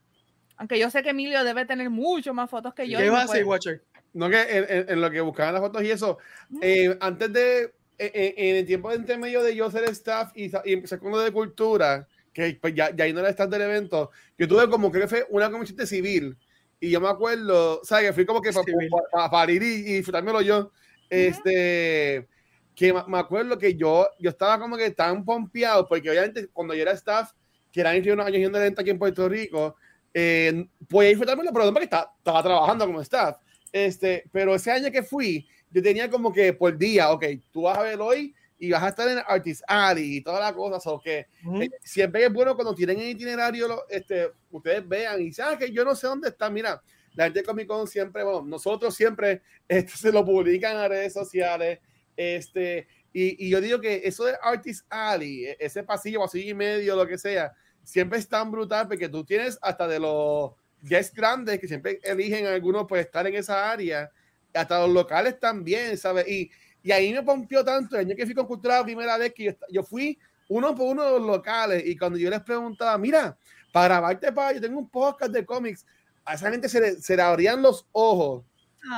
Aunque 0.58 0.78
yo 0.78 0.90
sé 0.90 1.02
que 1.02 1.10
Emilio 1.10 1.44
debe 1.44 1.66
tener 1.66 1.90
mucho 1.90 2.34
más 2.34 2.50
fotos 2.50 2.74
que 2.74 2.88
yo. 2.88 3.00
¿Qué 3.00 3.10
vas 3.10 3.30
a 3.30 3.34
decir, 3.34 3.46
Watcher? 3.48 3.84
No 4.14 4.30
que 4.30 4.42
en, 4.42 4.66
en- 4.70 4.90
en 4.90 5.02
lo 5.02 5.10
que 5.10 5.22
buscaban 5.22 5.54
las 5.54 5.62
fotos 5.64 5.82
y 5.84 5.92
eso, 5.92 6.18
Mm. 6.50 6.60
eh, 6.62 6.98
antes 7.00 7.32
de, 7.32 7.62
en, 7.98 8.34
en- 8.38 8.56
el 8.58 8.66
tiempo 8.66 8.90
de 8.90 8.98
intermedio 8.98 9.42
de 9.42 9.56
yo 9.56 9.70
ser 9.72 9.84
staff 9.86 10.32
y, 10.36 10.52
y 10.66 10.74
empezar 10.74 11.00
con 11.00 11.12
lo 11.12 11.20
de 11.20 11.32
cultura, 11.32 12.08
que 12.34 12.58
pues 12.62 12.74
ya, 12.76 12.94
ya 12.96 13.06
ahí 13.06 13.14
no 13.14 13.20
era 13.22 13.30
staff 13.30 13.50
del 13.50 13.62
evento, 13.62 14.12
yo 14.38 14.48
tuve 14.48 14.70
como 14.70 14.92
que 14.92 15.08
fue 15.08 15.26
una 15.30 15.50
comisión 15.50 15.78
de 15.78 15.88
civil 15.88 16.38
y 16.80 16.90
yo 16.90 17.00
me 17.02 17.08
acuerdo, 17.10 17.80
o 17.82 17.86
sea, 17.86 18.02
que 18.02 18.14
fui 18.14 18.26
como 18.26 18.42
que 18.42 18.52
para 18.52 18.66
Civil. 18.66 19.56
ir 19.56 19.64
y, 19.64 19.66
y 19.92 19.94
disfrutármelo 19.96 20.42
yo, 20.42 20.72
este, 21.10 22.28
que 22.76 22.94
ma- 22.94 23.06
me 23.08 23.20
acuerdo 23.20 23.58
que 23.58 23.76
yo, 23.76 24.08
yo 24.20 24.30
estaba 24.30 24.60
como 24.60 24.78
que 24.78 24.92
tan 24.92 25.24
pompeado, 25.26 25.88
porque 25.88 26.10
obviamente 26.10 26.48
cuando 26.48 26.74
yo 26.74 26.82
era 26.82 26.92
staff, 26.94 27.32
que 27.72 27.82
eran 27.82 27.98
unos 28.12 28.26
años 28.26 28.38
yendo 28.40 28.58
de 28.58 28.66
venta 28.66 28.82
aquí 28.82 28.90
en 28.92 29.00
Puerto 29.00 29.28
Rico, 29.30 29.76
eh, 30.14 30.66
podía 30.88 31.10
disfrutármelo, 31.10 31.52
pero 31.54 31.66
no 31.66 31.72
porque 31.72 31.86
estaba, 31.86 32.14
estaba 32.18 32.44
trabajando 32.44 32.86
como 32.86 33.02
staff. 33.02 33.38
Este, 33.72 34.24
pero 34.32 34.56
ese 34.56 34.72
año 34.72 34.92
que 34.92 35.04
fui, 35.04 35.48
yo 35.72 35.82
tenía 35.84 36.10
como 36.10 36.34
que 36.34 36.54
por 36.54 36.76
día, 36.78 37.12
ok, 37.12 37.26
tú 37.52 37.64
vas 37.64 37.78
a 37.78 37.84
ver 37.84 38.00
hoy 38.02 38.34
y 38.58 38.72
vas 38.72 38.84
a 38.84 38.90
estar 38.90 39.08
en 39.08 39.20
Artist 39.26 39.62
Alley 39.68 40.18
y 40.18 40.22
todas 40.22 40.40
las 40.42 40.54
cosas, 40.54 40.86
o 40.88 41.00
que 41.00 41.28
eh, 41.62 41.70
siempre 41.84 42.26
es 42.26 42.34
bueno 42.34 42.56
cuando 42.56 42.74
tienen 42.76 43.00
el 43.00 43.10
itinerario, 43.10 43.68
lo- 43.68 43.88
este, 43.90 44.32
ustedes 44.52 44.86
vean 44.88 45.22
y 45.22 45.32
saben 45.32 45.58
que 45.60 45.72
yo 45.72 45.86
no 45.86 45.96
sé 45.96 46.08
dónde 46.08 46.30
está, 46.30 46.50
mira, 46.50 46.82
la 47.14 47.26
gente 47.26 47.40
de 47.40 47.46
Comic 47.46 47.68
Con 47.68 47.88
siempre, 47.88 48.24
bueno, 48.24 48.42
nosotros 48.46 48.94
siempre 48.96 49.42
este, 49.68 49.92
se 49.96 50.12
lo 50.12 50.26
publican 50.26 50.72
en 50.74 50.78
las 50.80 50.90
redes 50.90 51.14
sociales, 51.14 51.80
este, 52.18 52.88
y, 53.14 53.46
y 53.48 53.50
yo 53.50 53.60
digo 53.62 53.80
que 53.80 54.02
eso 54.06 54.26
de 54.26 54.36
Artist 54.42 54.86
Alley, 54.90 55.46
e- 55.46 55.58
ese 55.60 55.84
pasillo, 55.84 56.20
pasillo 56.20 56.52
y 56.52 56.54
medio, 56.54 56.96
lo 56.96 57.08
que 57.08 57.18
sea, 57.18 57.54
siempre 57.84 58.20
es 58.20 58.28
tan 58.28 58.52
brutal 58.52 58.88
porque 58.88 59.10
tú 59.10 59.24
tienes 59.24 59.58
hasta 59.62 59.88
de 59.88 60.00
los 60.00 60.52
guests 60.82 61.14
grandes 61.16 61.60
que 61.60 61.68
siempre 61.68 62.00
eligen 62.04 62.46
algunos 62.48 62.86
pues 62.88 63.06
estar 63.06 63.26
en 63.28 63.36
esa 63.36 63.72
área, 63.72 64.10
hasta 64.54 64.80
los 64.80 64.90
locales 64.90 65.40
también, 65.40 65.98
¿sabes? 65.98 66.28
Y, 66.28 66.50
y 66.84 66.92
ahí 66.92 67.12
me 67.14 67.24
pompió 67.24 67.64
tanto 67.66 67.96
el 67.96 68.06
año 68.06 68.16
que 68.16 68.26
fui 68.26 68.34
con 68.36 68.46
Cultura 68.48 68.78
la 68.80 68.84
primera 68.86 69.18
vez 69.18 69.34
que 69.34 69.44
yo, 69.46 69.52
yo 69.70 69.84
fui 69.84 70.18
uno 70.48 70.74
por 70.74 70.88
uno 70.88 71.04
de 71.04 71.12
los 71.20 71.28
locales 71.28 71.84
y 71.86 71.98
cuando 71.98 72.18
yo 72.18 72.30
les 72.30 72.42
preguntaba, 72.42 72.98
mira, 72.98 73.38
para 73.72 73.88
grabarte 73.96 74.32
para, 74.32 74.54
yo 74.54 74.62
tengo 74.62 74.80
un 74.80 74.90
podcast 74.90 75.32
de 75.32 75.46
cómics, 75.46 75.86
a 76.26 76.36
esa 76.36 76.50
gente 76.52 76.70
se 76.70 76.80
le, 76.80 76.92
se 77.02 77.16
le 77.16 77.22
abrían 77.22 77.62
los 77.62 77.86
ojos, 77.92 78.44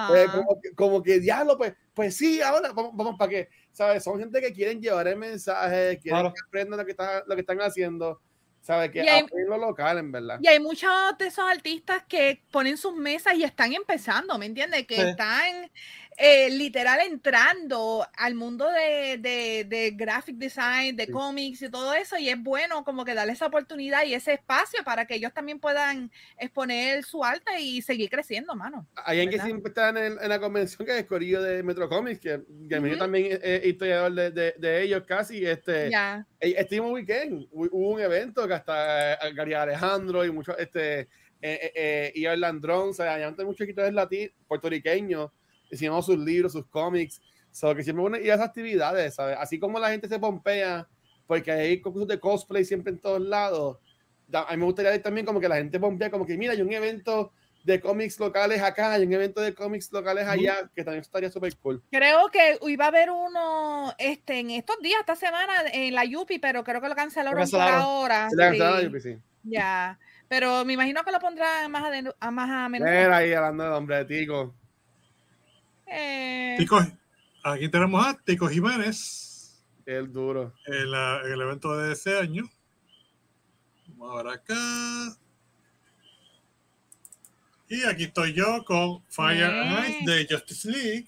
pues, 0.09 0.27
Ah. 0.29 0.31
como, 0.31 0.61
que, 0.61 0.71
como 0.75 1.01
que 1.03 1.19
diablo, 1.19 1.57
pues, 1.57 1.73
pues 1.93 2.15
sí, 2.17 2.41
ahora 2.41 2.71
vamos, 2.73 2.91
vamos 2.95 3.15
para 3.17 3.29
qué, 3.29 3.49
¿sabes? 3.71 4.03
Son 4.03 4.17
gente 4.19 4.39
que 4.41 4.53
quieren 4.53 4.81
llevar 4.81 5.07
el 5.07 5.17
mensaje, 5.17 5.99
quieren 6.01 6.21
Claro. 6.21 6.33
que 6.33 6.39
aprendan 6.47 6.79
lo 6.79 6.85
que, 6.85 6.91
está, 6.91 7.23
lo 7.27 7.35
que 7.35 7.41
están 7.41 7.59
haciendo, 7.61 8.21
¿sabes? 8.61 8.91
Que 8.91 9.03
Y 9.03 9.07
hay- 9.07 9.21
apoyen 9.21 9.49
lo 9.49 9.57
local, 9.57 9.97
en 9.97 10.11
verdad. 10.11 10.39
Y 10.41 10.47
hay 10.47 10.59
muchos 10.59 10.89
de 11.19 11.27
esos 11.27 11.43
artistas 11.49 12.03
que 12.07 12.43
ponen 12.51 12.77
sus 12.77 12.95
mesas 12.95 13.33
y 13.35 13.43
están 13.43 13.73
empezando, 13.73 14.37
¿me 14.37 14.45
entiendes? 14.45 14.85
Que 14.87 14.95
Sí. 14.95 15.01
están 15.01 15.71
eh, 16.23 16.51
literal 16.51 16.99
entrando 17.01 18.05
al 18.15 18.35
mundo 18.35 18.69
de, 18.69 19.17
de, 19.17 19.65
de 19.67 19.91
graphic 19.95 20.35
design, 20.35 20.95
de 20.95 21.07
Sí. 21.07 21.11
cómics 21.11 21.63
y 21.63 21.69
todo 21.71 21.95
eso, 21.95 22.15
y 22.17 22.29
es 22.29 22.41
bueno 22.41 22.83
como 22.83 23.03
que 23.03 23.15
darle 23.15 23.33
esa 23.33 23.47
oportunidad 23.47 24.03
y 24.05 24.13
ese 24.13 24.33
espacio 24.33 24.83
para 24.83 25.05
que 25.07 25.15
ellos 25.15 25.33
también 25.33 25.59
puedan 25.59 26.11
exponer 26.37 27.03
su 27.03 27.23
arte 27.23 27.59
y 27.59 27.81
seguir 27.81 28.09
creciendo, 28.11 28.53
mano. 28.53 28.87
Hay 29.03 29.19
alguien 29.21 29.39
que 29.39 29.43
siempre 29.43 29.69
está 29.69 29.89
en, 29.89 29.97
el- 29.97 30.17
en 30.21 30.29
la 30.29 30.39
convención 30.39 30.85
que 30.85 30.99
es 30.99 31.05
Corillo 31.05 31.41
de 31.41 31.63
Metro 31.63 31.89
Comics, 31.89 32.19
que, 32.19 32.41
que 32.69 32.75
a 32.75 32.79
mí 32.79 32.89
Ujú. 32.91 32.99
también 32.99 33.39
es 33.41 33.65
historiador 33.65 34.11
de, 34.13 34.29
de, 34.29 34.53
de 34.59 34.83
ellos 34.83 35.03
casi. 35.07 35.43
Este, 35.43 35.89
Ya. 35.89 36.23
Eh, 36.39 36.53
Este 36.55 36.75
mismo 36.75 36.91
weekend 36.91 37.47
hu- 37.51 37.69
hubo 37.71 37.89
un 37.93 37.99
evento 37.99 38.47
que 38.47 38.53
hasta 38.53 39.13
eh, 39.13 39.33
Gary 39.33 39.55
Alejandro 39.55 40.23
y 40.23 40.31
muchos, 40.31 40.55
este, 40.59 40.99
eh, 40.99 41.07
eh, 41.41 41.71
eh, 41.73 42.11
y 42.13 42.23
Landrón, 42.37 42.89
o 42.89 42.93
sea, 42.93 43.15
hay 43.15 43.25
muchos 43.43 43.61
escritores 43.61 43.91
latinos, 43.93 44.35
puertorriqueños, 44.47 45.31
hicimos 45.71 46.05
sus 46.05 46.17
libros, 46.17 46.51
sus 46.51 46.65
cómics, 46.67 47.21
so, 47.51 47.73
que 47.75 47.83
siempre 47.83 48.03
van 48.03 48.15
a 48.15 48.19
ir 48.19 48.31
a 48.31 48.35
esas 48.35 48.47
actividades, 48.47 49.15
¿sabes? 49.15 49.37
Así 49.39 49.59
como 49.59 49.79
la 49.79 49.89
gente 49.89 50.07
se 50.07 50.19
pompea, 50.19 50.87
porque 51.27 51.51
hay 51.51 51.81
concursos 51.81 52.09
de 52.09 52.19
cosplay 52.19 52.65
siempre 52.65 52.91
en 52.91 52.99
todos 52.99 53.21
lados, 53.21 53.77
a 54.33 54.51
mí 54.51 54.57
me 54.57 54.65
gustaría 54.65 54.91
ver 54.91 55.01
también 55.01 55.25
como 55.25 55.39
que 55.39 55.49
la 55.49 55.57
gente 55.57 55.79
pompea, 55.79 56.09
como 56.09 56.25
que 56.25 56.37
mira, 56.37 56.53
hay 56.53 56.61
un 56.61 56.71
evento 56.71 57.33
de 57.63 57.79
cómics 57.79 58.19
locales 58.19 58.61
acá, 58.61 58.93
hay 58.93 59.03
un 59.03 59.13
evento 59.13 59.41
de 59.41 59.53
cómics 59.53 59.91
locales 59.91 60.27
allá, 60.27 60.69
que 60.75 60.83
también 60.83 61.01
estaría 61.01 61.29
súper 61.29 61.55
cool. 61.57 61.83
Creo 61.91 62.29
que 62.29 62.57
iba 62.67 62.85
a 62.85 62.87
haber 62.87 63.11
uno 63.11 63.93
este, 63.97 64.39
en 64.39 64.51
estos 64.51 64.79
días, 64.79 64.99
esta 65.01 65.15
semana, 65.15 65.53
en 65.71 65.93
la 65.93 66.05
Yupi, 66.05 66.39
pero 66.39 66.63
creo 66.63 66.81
que 66.81 66.89
lo 66.89 66.95
cancelaron, 66.95 67.39
cancelaron. 67.39 67.73
por 67.73 67.83
ahora. 67.83 68.29
Se 68.29 68.35
sí. 68.35 68.41
cancelaron 68.41 68.85
a 68.85 68.89
UPC. 68.89 69.21
Ya, 69.43 69.99
pero 70.27 70.65
me 70.65 70.73
imagino 70.73 71.03
que 71.03 71.11
lo 71.11 71.19
pondrán 71.19 71.69
más 71.71 71.83
a, 71.83 72.15
a 72.19 72.31
más 72.31 72.49
a 72.49 72.69
menudo. 72.69 72.89
Mira 72.89 73.17
ahí 73.17 73.33
hablando 73.33 73.63
de 73.63 73.69
nombre 73.69 73.97
de 73.97 74.05
Tico. 74.05 74.55
Eh, 75.93 76.55
Tico, 76.57 76.79
aquí 77.43 77.67
tenemos 77.69 78.05
a 78.05 78.17
Tico 78.23 78.47
Jiménez 78.47 79.61
El 79.85 80.11
duro. 80.13 80.53
en, 80.67 80.89
la- 80.91 81.21
en 81.25 81.33
el 81.33 81.41
evento 81.41 81.77
de 81.77 81.93
ese 81.93 82.17
año. 82.17 82.49
Vamos 83.87 84.11
a 84.19 84.23
ver 84.23 84.33
acá. 84.33 85.17
Y 87.67 87.83
aquí 87.85 88.03
estoy 88.05 88.33
yo 88.33 88.63
con 88.65 89.03
Fire 89.09 89.43
and 89.45 89.87
Ice 89.89 89.99
de 90.05 90.27
Justice 90.29 90.69
League. 90.69 91.07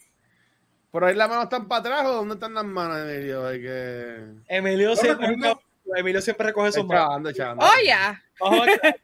¿Por 0.91 1.03
ahí 1.03 1.15
las 1.15 1.27
manos 1.27 1.45
están 1.45 1.67
para 1.67 1.79
atrás 1.79 2.05
o 2.05 2.13
dónde 2.13 2.35
están 2.35 2.53
las 2.53 2.65
manos, 2.65 2.97
Emilio? 3.09 3.45
Hay 3.47 3.61
que. 3.61 4.25
Emilio 4.47 4.95
siempre, 4.95 5.27
recomiendo- 5.27 5.61
Emilio 5.95 6.21
siempre 6.21 6.47
recoge 6.47 6.71
sus 6.71 6.85
manos. 6.85 7.09
Oh, 8.39 8.61
a 8.61 8.65
ver. 8.65 9.01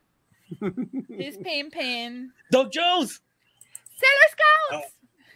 He's 1.10 1.38
pimping. 1.38 2.32
Doc 2.50 2.72
Jones. 2.74 3.22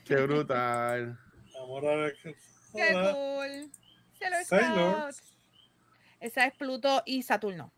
Qué 0.06 0.16
brutal. 0.16 1.18
Vamos 1.54 1.84
a 1.84 1.96
ver 1.96 2.16
qué- 2.22 2.36
cool. 2.74 3.72
Sailor 4.20 4.44
Sailor. 4.46 5.14
Esa 6.20 6.46
es 6.46 6.54
Pluto 6.56 7.04
y 7.06 7.22
Saturno. 7.24 7.72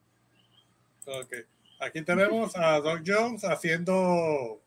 Ok. 1.06 1.34
Aquí 1.80 2.02
tenemos 2.04 2.56
a 2.56 2.80
Doc 2.80 3.02
Jones 3.06 3.44
haciendo 3.44 4.62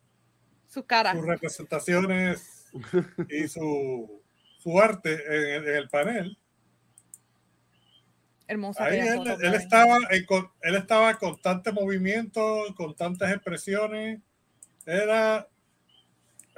Sus 0.67 0.85
caras. 0.85 1.15
sus 1.17 1.25
representaciones 1.25 2.69
y 3.29 3.47
su, 3.47 4.21
su 4.59 4.79
arte 4.79 5.13
en 5.13 5.63
el, 5.63 5.67
en 5.69 5.75
el 5.75 5.89
panel. 5.89 6.37
Hermosa. 8.47 8.85
Ahí 8.85 8.99
él, 8.99 9.17
foto, 9.17 9.39
él 9.41 9.53
estaba 9.55 9.97
en, 10.09 10.25
con- 10.25 10.51
él 10.61 10.75
estaba 10.75 11.11
en 11.11 11.17
constante 11.17 11.71
movimiento, 11.71 12.65
con 12.75 12.95
tantas 12.95 13.31
expresiones. 13.31 14.19
Era, 14.85 15.47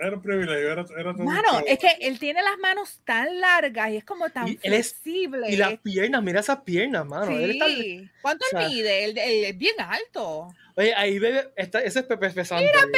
era 0.01 0.15
un 0.15 0.21
privilegio. 0.21 0.71
Era, 0.71 0.85
era 0.97 1.13
todo 1.13 1.23
Mano, 1.23 1.59
es 1.67 1.77
que 1.79 1.89
él 2.01 2.17
tiene 2.19 2.41
las 2.41 2.57
manos 2.59 2.99
tan 3.05 3.39
largas 3.39 3.89
y 3.91 3.97
es 3.97 4.03
como 4.03 4.29
tan 4.29 4.47
Y 4.47 4.53
es- 4.53 4.59
flexible. 4.61 5.49
Y 5.49 5.55
las 5.55 5.77
piernas, 5.79 6.23
mira 6.23 6.39
esas 6.39 6.61
piernas, 6.61 7.05
mano. 7.05 7.31
Él 7.31 7.51
está- 7.51 7.67
Sí. 7.67 8.09
¿Cuánto 8.21 8.45
o 8.45 8.49
sea- 8.49 8.65
él 8.65 8.69
mide? 8.73 9.03
Él, 9.05 9.17
él 9.17 9.45
es 9.45 9.57
bien 9.57 9.75
alto. 9.79 10.47
Oye, 10.75 10.93
ahí 10.95 11.19
bebe, 11.19 11.51
está, 11.55 11.79
ese 11.81 11.99
es 11.99 12.05
Pepe 12.05 12.29
Pesante. 12.31 12.65
Mira, 12.65 12.79
ahí, 12.81 12.91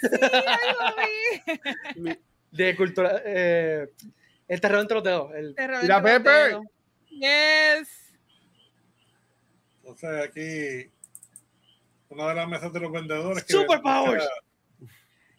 Pepe, 0.00 0.18
sí, 1.94 2.00
vi. 2.00 2.18
De 2.50 2.76
cultura. 2.76 3.20
Eh, 3.24 3.88
el 4.48 4.60
terror 4.60 4.80
entre 4.80 4.94
los 4.96 5.04
dedos. 5.04 5.34
El, 5.34 5.54
Mira, 5.82 6.02
Pepe. 6.02 6.30
dedos. 6.30 6.64
Yes. 7.10 8.14
Entonces 9.78 10.10
aquí, 10.24 10.90
una 12.08 12.28
de 12.28 12.34
las 12.34 12.48
mesas 12.48 12.72
de 12.72 12.80
los 12.80 12.90
vendedores. 12.92 13.44
que 13.44 13.52
Superpowers. 13.52 14.24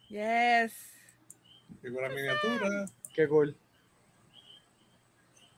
Yes. 0.09 0.73
Figura 1.81 2.09
miniatura. 2.09 2.85
qué 3.13 3.27
cool. 3.27 3.55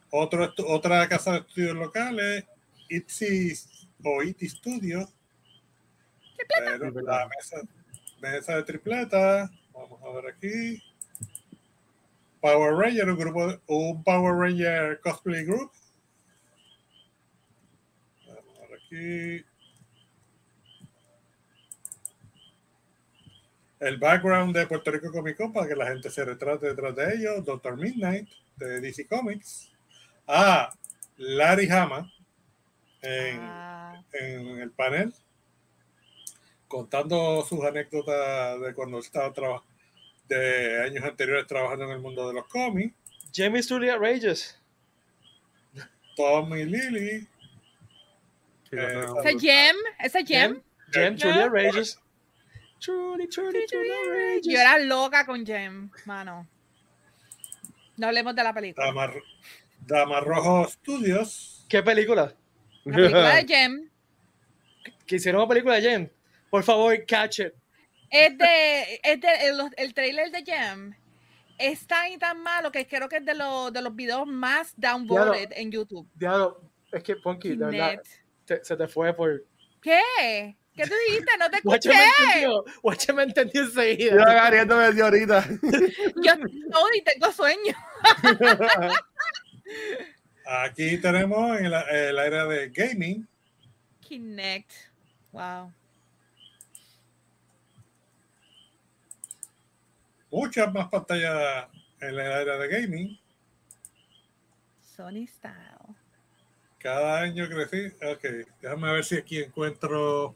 Otro, 0.09 0.53
otra 0.67 1.07
casa 1.09 1.33
de 1.33 1.39
estudios 1.39 1.75
locales, 1.75 2.45
Itzy 2.89 3.53
o 4.03 4.23
Itzy 4.23 4.49
Studio. 4.49 5.09
Pero 6.57 6.89
la 7.01 7.27
mesa, 7.27 7.61
mesa 8.21 8.55
de 8.55 8.63
tripleta. 8.63 9.51
Vamos 9.73 10.01
a 10.03 10.09
ver 10.21 10.33
aquí. 10.33 10.81
Power 12.39 12.73
Ranger, 12.75 13.09
un 13.09 13.17
grupo, 13.17 13.47
de- 13.47 13.59
un 13.67 14.03
Power 14.03 14.33
Ranger 14.35 14.99
cosplay 15.01 15.43
group. 15.43 15.71
Vamos 18.27 18.57
a 18.59 18.67
ver 18.67 18.79
aquí. 18.79 19.45
El 23.79 23.97
background 23.97 24.55
de 24.55 24.65
Puerto 24.65 24.89
Rico 24.91 25.11
Comic 25.11 25.37
Con 25.37 25.53
para 25.53 25.67
que 25.67 25.75
la 25.75 25.87
gente 25.87 26.09
se 26.09 26.25
retrate 26.25 26.67
detrás 26.67 26.95
de 26.95 27.13
ellos. 27.15 27.45
Doctor 27.45 27.77
Midnight 27.77 28.27
de 28.55 28.81
DC 28.81 29.07
Comics. 29.07 29.71
Ah, 30.27 30.73
Larry 31.17 31.69
Hama 31.69 32.11
en, 33.01 33.39
Ah, 33.39 34.03
en 34.13 34.59
el 34.59 34.71
panel 34.71 35.13
contando 36.67 37.45
sus 37.47 37.63
anécdotas 37.63 38.59
de 38.59 38.73
cuando 38.73 38.99
estaba 38.99 39.31
trabajando 39.31 39.67
de 40.27 40.83
años 40.83 41.05
anteriores 41.05 41.47
trabajando 41.47 41.85
en 41.85 41.91
el 41.91 41.99
mundo 41.99 42.27
de 42.27 42.33
los 42.33 42.47
cómics. 42.47 42.93
Jamie 43.33 43.61
Julia 43.63 43.97
Rages. 43.97 44.59
Tommy 46.17 46.65
Lily, 46.65 47.27
Sí, 48.69 48.75
Eh, 48.75 49.01
no, 49.05 49.39
Gem, 49.39 49.75
ese 49.99 50.25
Gem. 50.25 50.61
Jem 50.91 51.15
Ya. 51.15 51.31
Julia 51.31 51.47
Rages. 51.49 52.01
Yo 52.79 54.59
era 54.59 54.77
loca 54.79 55.25
con 55.25 55.45
Gem, 55.45 55.89
mano. 56.05 56.47
No 57.97 58.07
hablemos 58.07 58.35
de 58.35 58.43
la 58.43 58.53
película. 58.53 58.85
Dama, 58.87 59.11
Dama 59.85 60.19
Rojo 60.21 60.67
Studios. 60.69 61.65
¿Qué 61.67 61.81
película? 61.81 62.33
La 62.85 62.95
película 62.95 63.35
de 63.35 63.45
Gem 63.47 63.89
Que 65.05 65.15
hicieron 65.15 65.41
una 65.41 65.49
película 65.49 65.75
de 65.75 65.81
Jem. 65.81 66.09
Por 66.49 66.63
favor, 66.63 66.95
catch 67.05 67.39
it. 67.39 67.53
es 68.09 68.37
de, 68.37 68.99
es 69.03 69.19
de 69.19 69.27
el, 69.47 69.59
el 69.75 69.93
trailer 69.93 70.31
de 70.31 70.43
Gem 70.43 70.95
es 71.57 71.87
tan 71.87 72.11
y 72.11 72.17
tan 72.19 72.39
malo 72.43 72.71
que 72.71 72.85
creo 72.87 73.09
que 73.09 73.17
es 73.17 73.25
de 73.25 73.33
los 73.33 73.73
de 73.73 73.81
los 73.81 73.95
videos 73.95 74.27
más 74.27 74.73
downvoted 74.77 75.49
en 75.53 75.71
YouTube. 75.71 76.07
Diablo, 76.13 76.61
es 76.91 77.01
que 77.03 77.15
Ponky, 77.15 77.55
de 77.55 77.65
verdad, 77.65 78.01
te- 78.45 78.63
se 78.63 78.77
te 78.77 78.87
fue 78.87 79.13
por. 79.15 79.43
¿Qué? 79.81 80.55
¿Qué 80.77 80.83
tú 80.87 80.93
dijiste? 81.07 81.31
No 81.39 81.49
te 81.49 81.59
Guache 81.61 81.89
escuché. 81.89 81.99
me 81.99 82.25
entendió. 82.37 82.65
Guache 82.83 83.13
me 83.13 83.23
entendió 83.23 83.61
Yo 83.63 83.67
enseguida. 83.69 84.23
agarriendo 84.23 84.77
desde 84.77 85.01
ahorita. 85.01 85.45
Yo 86.23 86.35
no, 86.37 86.79
y 86.95 87.01
tengo 87.03 87.31
sueño. 87.33 87.73
Aquí 90.45 90.97
tenemos 90.99 91.59
en 91.59 91.65
el, 91.65 91.73
el 91.73 92.19
área 92.19 92.45
de 92.45 92.69
gaming. 92.69 93.27
Kinect. 94.01 94.71
Wow. 95.33 95.73
Muchas 100.31 100.73
más 100.73 100.87
pantallas 100.89 101.67
en 101.99 102.09
el 102.09 102.19
área 102.19 102.57
de 102.57 102.67
gaming. 102.67 103.19
Sony 104.81 105.25
Style. 105.27 105.95
Cada 106.79 107.21
año 107.21 107.47
crecí. 107.49 107.87
Ok, 108.05 108.23
déjame 108.61 108.91
ver 108.93 109.03
si 109.03 109.17
aquí 109.17 109.39
encuentro. 109.39 110.35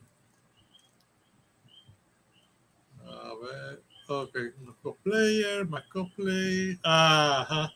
A 3.31 3.35
ver. 3.35 3.83
Ok, 4.07 4.35
más 4.65 4.75
cosplayer, 4.81 5.65
más 5.67 5.83
cosplay. 5.87 6.77
Ajá. 6.83 7.71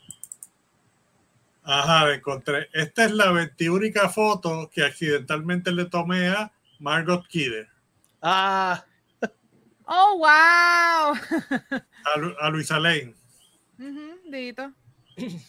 Ajá, 1.64 2.06
la 2.08 2.14
encontré. 2.16 2.70
Esta 2.74 3.06
es 3.06 3.12
la 3.12 3.32
21 3.32 3.88
foto 4.14 4.70
que 4.72 4.84
accidentalmente 4.84 5.72
le 5.72 5.86
tomé 5.86 6.28
a 6.28 6.52
Margot 6.80 7.26
Kidder, 7.28 7.68
Ah, 8.22 8.84
Oh, 9.88 10.18
wow. 10.18 11.16
a, 12.06 12.18
Lu- 12.20 12.36
a 12.40 12.50
Luisa 12.50 12.80
Lane. 12.80 13.14
Dito. 14.30 14.72
Sí, 15.16 15.40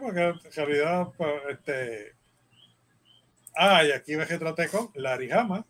porque 0.00 0.20
en 0.22 0.40
realidad, 0.56 1.08
pues, 1.18 1.32
este. 1.50 2.16
Ah, 3.54 3.84
y 3.84 3.92
aquí 3.92 4.16
me 4.16 4.24
retraté 4.24 4.68
con 4.68 4.90
Larry 4.94 5.30
Hama. 5.30 5.66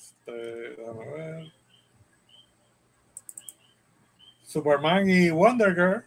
Este, 0.00 0.32
déjame 0.76 1.06
ver. 1.12 1.52
Superman 4.42 5.08
y 5.08 5.30
Wonder 5.30 5.74
Girl. 5.74 6.04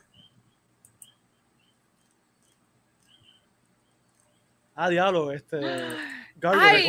ah, 4.76 4.90
diablo, 4.90 5.32
este. 5.32 5.60
Gargoyle. 6.38 6.66
Ay. 6.66 6.86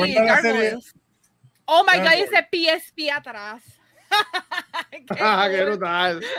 Oh 1.67 1.85
my 1.85 1.99
god, 1.99 2.05
Gargoyles. 2.05 2.31
ese 2.33 2.49
PSP 2.51 3.11
atrás. 3.13 3.63
Qué 4.91 5.05
Ah, 5.21 5.49
brutal. 5.49 6.23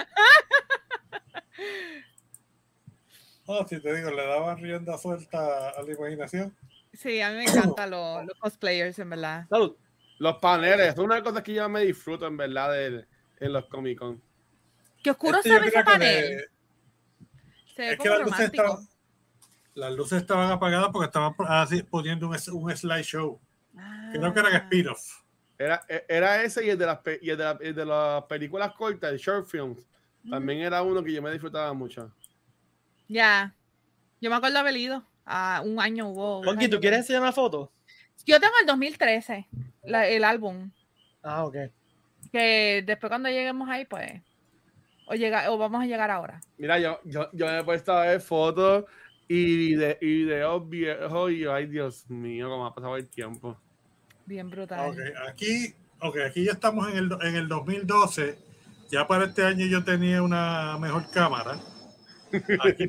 Oh, 3.48 3.64
si 3.68 3.80
te 3.80 3.94
digo, 3.96 4.10
le 4.10 4.26
daban 4.26 4.58
rienda 4.58 4.98
suelta 4.98 5.70
a 5.70 5.82
la 5.84 5.94
imaginación. 5.94 6.58
Sí, 6.94 7.22
a 7.22 7.30
mí 7.30 7.36
me 7.36 7.44
encantan 7.44 7.92
los, 7.92 8.26
los 8.26 8.40
cosplayers, 8.40 8.98
en 8.98 9.12
verdad. 9.12 9.46
Salud. 9.48 9.76
Los 10.18 10.38
paneles, 10.38 10.94
es 10.94 10.98
una 10.98 11.16
de 11.16 11.22
las 11.22 11.30
cosas 11.30 11.44
que 11.44 11.54
yo 11.54 11.68
me 11.70 11.82
disfruto 11.82 12.26
en 12.28 12.38
verdad 12.38 12.72
de, 12.72 13.06
en 13.40 13.54
los 13.54 13.66
Comic 13.66 14.00
Con. 14.00 14.22
Qué 15.04 15.12
oscuro 15.12 15.38
Este 15.38 15.50
se 15.50 15.60
ve 15.60 15.68
ese 15.68 15.78
que 15.78 15.84
panel. 15.84 16.46
Se 17.76 17.82
ve 17.82 17.92
es 17.92 17.98
que 17.98 17.98
como 17.98 18.10
las 18.12 18.20
luces, 18.20 18.38
romántico. 18.38 18.64
estaban, 18.64 18.88
las 19.76 19.94
luces 19.94 20.22
estaban 20.22 20.52
apagadas 20.52 20.90
porque 20.92 21.06
estaban 21.08 21.34
así, 21.50 21.84
poniendo 21.84 22.28
un, 22.30 22.36
un 22.54 22.78
slideshow. 22.78 23.40
Creo 24.14 24.34
que 24.34 24.40
eran 24.40 24.54
Ah. 24.54 24.58
spin-off. 24.58 25.02
Era, 25.58 25.82
e- 25.88 26.06
era 26.10 26.44
ese 26.44 26.66
y 26.66 26.70
el 26.70 26.78
de 26.78 26.86
las, 26.86 27.00
pe- 27.00 27.20
y 27.22 27.30
el 27.30 27.38
de, 27.38 27.44
la- 27.44 27.58
el 27.62 27.76
de 27.76 27.86
las 27.86 28.24
películas 28.24 28.72
cortas, 28.74 29.12
el 29.12 29.18
short 29.18 29.48
films. 29.48 29.86
También 30.30 30.60
era 30.62 30.82
uno 30.82 31.04
que 31.04 31.12
yo 31.14 31.22
me 31.22 31.32
disfrutaba 31.32 31.72
mucho. 31.74 32.12
Ya. 33.08 33.54
Yo 34.22 34.30
me 34.30 34.36
acuerdo 34.38 34.58
haber 34.60 34.76
ido. 34.78 35.06
a 35.28 35.62
un 35.66 35.80
año 35.80 36.08
hubo. 36.10 36.42
Ponky, 36.44 36.68
¿tú 36.68 36.80
quieres 36.80 37.00
enseñar 37.00 37.22
una 37.24 37.32
foto? 37.32 37.72
Yo 38.26 38.40
tengo 38.40 38.54
el 38.62 38.68
2013, 38.68 39.48
la- 39.84 40.08
el 40.08 40.24
álbum. 40.24 40.72
Ah, 41.24 41.46
ok. 41.46 41.56
Que 42.32 42.84
después 42.86 43.10
cuando 43.10 43.30
lleguemos 43.30 43.70
ahí, 43.70 43.86
pues. 43.86 44.22
O, 45.08 45.14
llega, 45.14 45.52
o 45.52 45.58
vamos 45.58 45.84
a 45.84 45.86
llegar 45.86 46.10
ahora. 46.10 46.42
Mira, 46.58 46.80
yo, 46.80 47.00
yo, 47.04 47.30
yo 47.32 47.46
me 47.46 47.60
he 47.60 47.64
puesto 47.64 47.94
a 47.94 48.06
ver 48.08 48.22
fotos 48.22 48.86
y, 49.28 49.76
vide- 49.76 49.98
y 50.02 50.24
videos 50.24 50.68
viejos 50.68 51.32
y 51.32 51.40
yo, 51.40 51.54
ay 51.54 51.68
Dios 51.68 52.10
mío, 52.10 52.50
cómo 52.50 52.66
ha 52.66 52.74
pasado 52.74 52.98
el 52.98 53.08
tiempo. 53.08 53.60
Bien 54.26 54.50
brutal. 54.50 54.90
Ok, 54.90 54.98
aquí, 55.30 55.76
okay, 56.02 56.24
aquí 56.24 56.44
ya 56.46 56.54
estamos 56.54 56.90
en 56.90 56.98
el, 56.98 57.10
en 57.22 57.36
el 57.36 57.48
2012. 57.48 58.40
Ya 58.90 59.06
para 59.06 59.26
este 59.26 59.44
año 59.44 59.66
yo 59.68 59.84
tenía 59.84 60.24
una 60.24 60.78
mejor 60.80 61.10
cámara. 61.12 61.60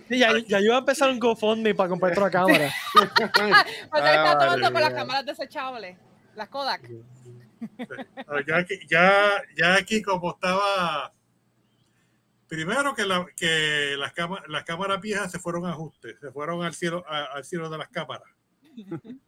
Sí, 0.09 0.19
ya, 0.19 0.33
ya 0.47 0.59
yo 0.59 0.65
iba 0.67 0.77
a 0.77 0.79
empezar 0.81 1.11
un 1.11 1.19
GoFundMe 1.19 1.75
para 1.75 1.89
comprar 1.89 2.13
otra 2.13 2.31
cámara. 2.31 2.71
Porque 2.93 3.41
él 3.41 3.53
está 3.91 4.33
Ah, 4.33 4.39
tomando 4.39 4.65
con 4.73 4.81
las 4.81 4.91
María. 4.91 4.97
cámaras 4.97 5.27
desechables. 5.27 5.97
Las 6.35 6.49
Kodak. 6.49 6.91
ah, 8.29 8.41
ya, 8.47 8.57
aquí- 8.59 8.81
ya, 8.89 9.43
ya 9.57 9.75
aquí 9.77 10.03
como 10.03 10.31
estaba... 10.33 11.13
Primero 12.49 12.95
que, 12.95 13.05
la- 13.05 13.27
que 13.37 13.97
las, 13.99 14.13
cama- 14.13 14.43
las 14.49 14.63
cámaras 14.65 15.01
viejas 15.01 15.33
se 15.33 15.39
fueron 15.41 15.67
a 15.67 15.71
ajustes, 15.71 16.17
se 16.21 16.31
fueron 16.31 16.63
al 16.65 16.75
cielo, 16.75 17.05
a- 17.09 17.25
al 17.37 17.45
cielo 17.45 17.69
de 17.69 17.79
las 17.79 17.89
cámaras. 17.89 18.29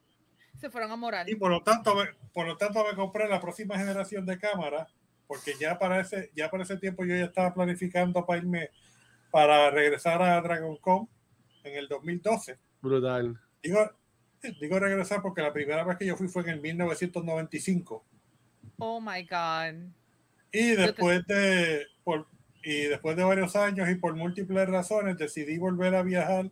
Se 0.61 0.71
fueron 0.71 0.91
a 0.91 0.97
morar. 0.97 1.29
Y 1.31 1.37
por 1.37 1.53
lo 1.53 1.63
tanto, 1.63 1.95
me, 1.95 2.07
por 2.33 2.45
lo 2.45 2.57
tanto 2.57 2.85
me 2.85 2.97
compré 2.97 3.29
la 3.29 3.41
próxima 3.41 3.79
generación 3.79 4.27
de 4.27 4.41
cámaras, 4.41 4.89
porque 5.29 5.53
ya 5.61 5.79
para 5.79 6.01
ese, 6.01 6.33
ya 6.35 6.51
para 6.51 6.65
ese 6.65 6.77
tiempo 6.79 7.05
yo 7.05 7.15
ya 7.15 7.27
estaba 7.27 7.55
planificando 7.55 8.27
para 8.27 8.41
irme, 8.41 8.71
para 9.31 9.71
regresar 9.71 10.23
a 10.23 10.41
Dragon 10.41 10.77
Con 10.79 11.09
en 11.65 11.77
el 11.77 11.89
2012. 11.89 12.59
Brutal. 12.81 13.39
Digo, 13.63 13.91
digo 14.61 14.79
regresar 14.79 15.21
porque 15.23 15.43
la 15.43 15.53
primera 15.53 15.85
vez 15.85 15.97
que 15.99 16.07
yo 16.07 16.17
fui 16.17 16.29
fue 16.29 16.43
en 16.43 16.49
el 16.51 16.61
1995. 16.61 18.05
Oh 18.79 19.01
my 19.01 19.23
God. 19.25 19.89
Y 20.53 20.75
te- 20.75 20.77
después 20.77 21.27
de, 21.27 21.87
por, 22.05 22.27
y 22.63 22.83
después 22.85 23.17
de 23.17 23.25
varios 23.25 23.55
años 23.57 23.89
y 23.91 23.97
por 23.97 24.15
múltiples 24.15 24.69
razones 24.69 25.19
decidí 25.19 25.59
volver 25.59 25.95
a 25.95 26.03
viajar 26.03 26.51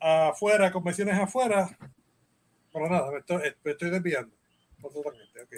afuera, 0.00 0.70
convenciones 0.70 1.18
afuera. 1.18 1.68
Pero 2.72 2.88
nada, 2.88 3.10
me 3.10 3.18
estoy, 3.18 3.42
me 3.64 3.70
estoy 3.72 3.90
desviando. 3.90 4.34
Totalmente, 4.80 5.42
ok. 5.42 5.52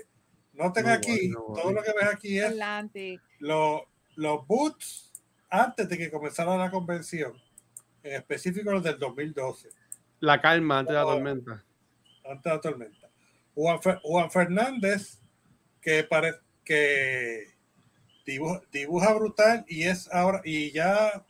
Noten 0.55 0.87
No 0.87 0.93
aquí, 0.93 1.11
worry, 1.11 1.29
no 1.29 1.41
todo 1.63 1.73
lo 1.73 1.83
que 1.83 1.93
ves 1.93 2.09
aquí 2.15 2.39
es 2.39 2.45
Atlantic. 2.47 3.21
lo- 3.41 3.87
los 4.17 4.47
boots 4.47 5.10
antes 5.51 5.89
de 5.89 5.99
que 5.99 6.11
comenzara 6.11 6.57
la 6.57 6.71
convención, 6.71 7.33
en 8.03 8.15
específico 8.15 8.71
los 8.73 8.83
del 8.83 8.99
2012, 8.99 9.69
La 10.21 10.41
calma 10.41 10.79
antes 10.81 10.93
de 10.93 10.99
la 10.99 11.05
tormenta. 11.05 11.65
antes 12.25 12.45
de 12.45 12.51
la 12.51 12.61
tormenta. 12.61 13.11
Juan, 13.55 13.79
Fer- 13.81 14.01
Juan 14.03 14.31
Fernández, 14.31 15.19
que, 15.81 16.05
pare, 16.05 16.35
que 16.65 17.49
dibuja, 18.25 18.63
dibuja 18.73 19.13
brutal 19.15 19.65
y 19.69 19.83
es 19.85 20.09
ahora, 20.13 20.41
y 20.45 20.71
ya 20.73 21.25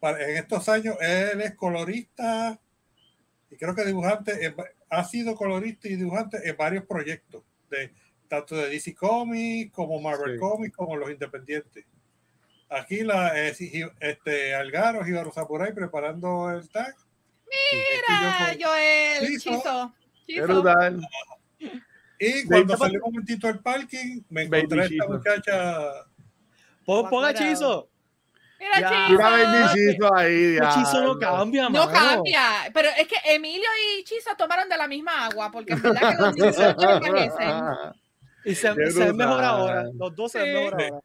para- 0.00 0.28
en 0.30 0.36
estos 0.38 0.68
años 0.68 0.96
él 1.00 1.40
es 1.42 1.54
colorista 1.54 2.58
y 3.50 3.56
creo 3.56 3.74
que 3.74 3.84
dibujante, 3.84 4.54
ha 4.88 5.04
sido 5.04 5.34
colorista 5.34 5.88
y 5.88 5.96
dibujante 5.96 6.48
en 6.48 6.56
varios 6.56 6.84
proyectos, 6.84 7.42
de, 7.70 7.92
tanto 8.28 8.56
de 8.56 8.68
DC 8.70 8.94
Comics 8.94 9.72
como 9.72 10.00
Marvel 10.00 10.34
Sí. 10.34 10.38
Comics 10.40 10.76
como 10.76 10.96
los 10.96 11.10
independientes. 11.10 11.84
Aquí 12.68 13.02
la 13.02 13.38
eh, 13.38 13.54
este 14.00 14.54
Algaro 14.54 15.04
Jibaru 15.04 15.30
Sakurai 15.32 15.72
preparando 15.72 16.50
el 16.50 16.68
tag. 16.68 16.94
Mira, 17.48 18.46
Aquí 18.48 18.58
yo 18.60 18.68
Joel. 18.68 19.26
Chizo. 19.28 19.50
Chizo. 19.50 19.94
Qué 20.26 20.32
Chizo. 20.34 20.46
brutal. 20.46 21.08
Y 22.18 22.44
cuando 22.46 22.76
salí 22.76 22.96
un 22.96 23.02
momentito 23.12 23.46
al 23.46 23.60
parking, 23.60 24.22
me 24.30 24.42
encontré 24.44 24.82
a 24.82 24.84
esta 24.86 25.06
muchacha. 25.06 25.78
Pon, 26.84 27.08
pon 27.08 27.24
a 27.24 27.30
Guacuera. 27.32 27.34
Chizo. 27.34 27.88
Mira, 28.58 28.80
Ya. 28.80 28.88
Chizo. 28.88 29.10
Mira 29.12 29.30
bendichito 29.30 30.14
ahí. 30.16 30.56
El 30.56 30.68
Chizo 30.70 31.02
no 31.02 31.18
cambia, 31.18 31.62
No 31.68 31.86
mano. 31.86 31.92
cambia, 31.92 32.42
pero 32.74 32.88
es 32.98 33.06
que 33.06 33.16
Emilio 33.26 33.68
y 33.98 34.02
Chizo 34.04 34.34
tomaron 34.36 34.68
de 34.68 34.76
la 34.76 34.88
misma 34.88 35.26
agua, 35.26 35.50
porque 35.52 35.74
en 35.74 35.82
verdad 35.82 36.16
que 36.16 36.22
los 36.22 36.34
niños 36.36 36.56
se 36.56 36.74
parecen. 36.74 37.54
Y 38.44 38.54
se, 38.54 38.72
se 38.92 39.04
ven 39.04 39.16
mejor 39.16 39.34
brutal. 39.34 39.44
ahora. 39.44 39.84
Los 39.94 40.16
dos 40.16 40.32
se 40.32 40.38
ven 40.40 40.48
Sí. 40.48 40.54
mejor 40.64 40.80
Sí. 40.80 40.86
ahora. 40.90 41.02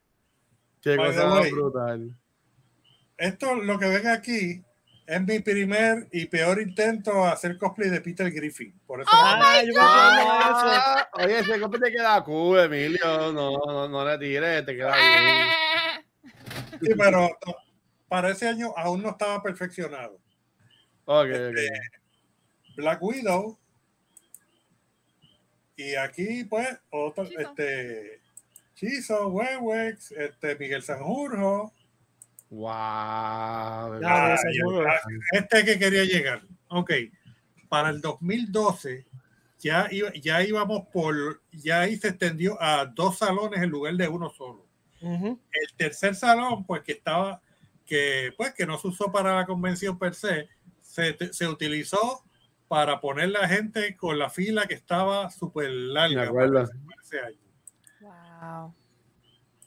Qué 0.82 0.96
By 0.96 1.10
the 1.10 1.14
cosa 1.16 1.28
más 1.28 1.40
way. 1.42 1.50
brutal. 1.52 2.16
Esto, 3.16 3.54
lo 3.54 3.78
que 3.78 3.86
ven 3.86 4.06
aquí, 4.08 4.64
es 5.06 5.22
mi 5.22 5.38
primer 5.40 6.08
y 6.12 6.26
peor 6.26 6.60
intento 6.60 7.24
a 7.24 7.32
hacer 7.32 7.56
cosplay 7.58 7.90
de 7.90 8.00
Peter 8.00 8.30
Griffin. 8.30 8.72
Por 8.86 9.00
eso 9.02 9.10
yo 9.12 9.72
me. 9.72 9.74
Ah, 9.78 11.08
oye, 11.14 11.38
ese 11.40 11.60
compa 11.60 11.78
te 11.78 11.92
queda 11.92 12.22
cool, 12.24 12.60
Emilio. 12.60 13.32
No, 13.32 13.58
no, 13.66 13.88
no 13.88 14.04
le 14.08 14.18
tires, 14.18 14.64
te 14.64 14.74
queda 14.76 14.96
bien. 14.96 16.32
Sí, 16.80 16.94
pero 16.96 17.28
no, 17.46 17.54
para 18.08 18.30
ese 18.30 18.48
año 18.48 18.72
aún 18.76 19.02
no 19.02 19.10
estaba 19.10 19.42
perfeccionado. 19.42 20.18
Ok, 21.04 21.26
Este, 21.28 21.68
ok. 21.68 22.76
Black 22.76 23.02
Widow. 23.02 23.58
Y 25.76 25.94
aquí, 25.94 26.44
pues, 26.44 26.68
otro, 26.90 27.24
este, 27.24 28.21
Chizo, 28.86 29.28
Wewex, 29.28 30.10
este, 30.12 30.56
Miguel 30.56 30.82
Sanjurjo, 30.82 31.72
Wow. 32.50 32.68
Ah, 34.04 34.36
Este 35.32 35.64
que 35.64 35.78
quería 35.78 36.04
llegar. 36.04 36.42
Ok. 36.68 36.90
Para 37.68 37.88
el 37.90 38.00
2012 38.02 39.06
ya, 39.58 39.86
iba- 39.90 40.12
ya 40.20 40.42
íbamos 40.42 40.86
por, 40.92 41.40
ya 41.52 41.80
ahí 41.82 41.96
se 41.96 42.08
extendió 42.08 42.60
a 42.60 42.84
dos 42.84 43.16
salones 43.18 43.62
en 43.62 43.70
lugar 43.70 43.94
de 43.94 44.06
uno 44.08 44.28
solo. 44.30 44.66
Ujú. 45.00 45.40
El 45.52 45.76
tercer 45.78 46.14
salón, 46.14 46.66
pues 46.66 46.82
que 46.82 46.92
estaba, 46.92 47.40
que 47.86 48.34
pues 48.36 48.52
que 48.52 48.66
no 48.66 48.76
se 48.78 48.88
usó 48.88 49.10
para 49.10 49.34
la 49.36 49.46
convención 49.46 49.98
per 49.98 50.14
se, 50.14 50.48
se, 50.82 51.16
se 51.32 51.48
utilizó 51.48 52.22
para 52.68 53.00
poner 53.00 53.30
la 53.30 53.48
gente 53.48 53.96
con 53.96 54.18
la 54.18 54.28
fila 54.28 54.66
que 54.66 54.74
estaba 54.74 55.30
súper 55.30 55.70
larga. 55.70 56.22
Me 56.22 56.26
acuerdo. 56.28 56.52
para 56.54 56.64
ese- 56.64 56.78
para 56.84 57.02
ese 57.02 57.20
año. 57.20 57.38
Wow. 58.42 58.74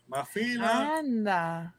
Más 0.07 0.30
fila, 0.30 0.97
Anda. 0.97 1.73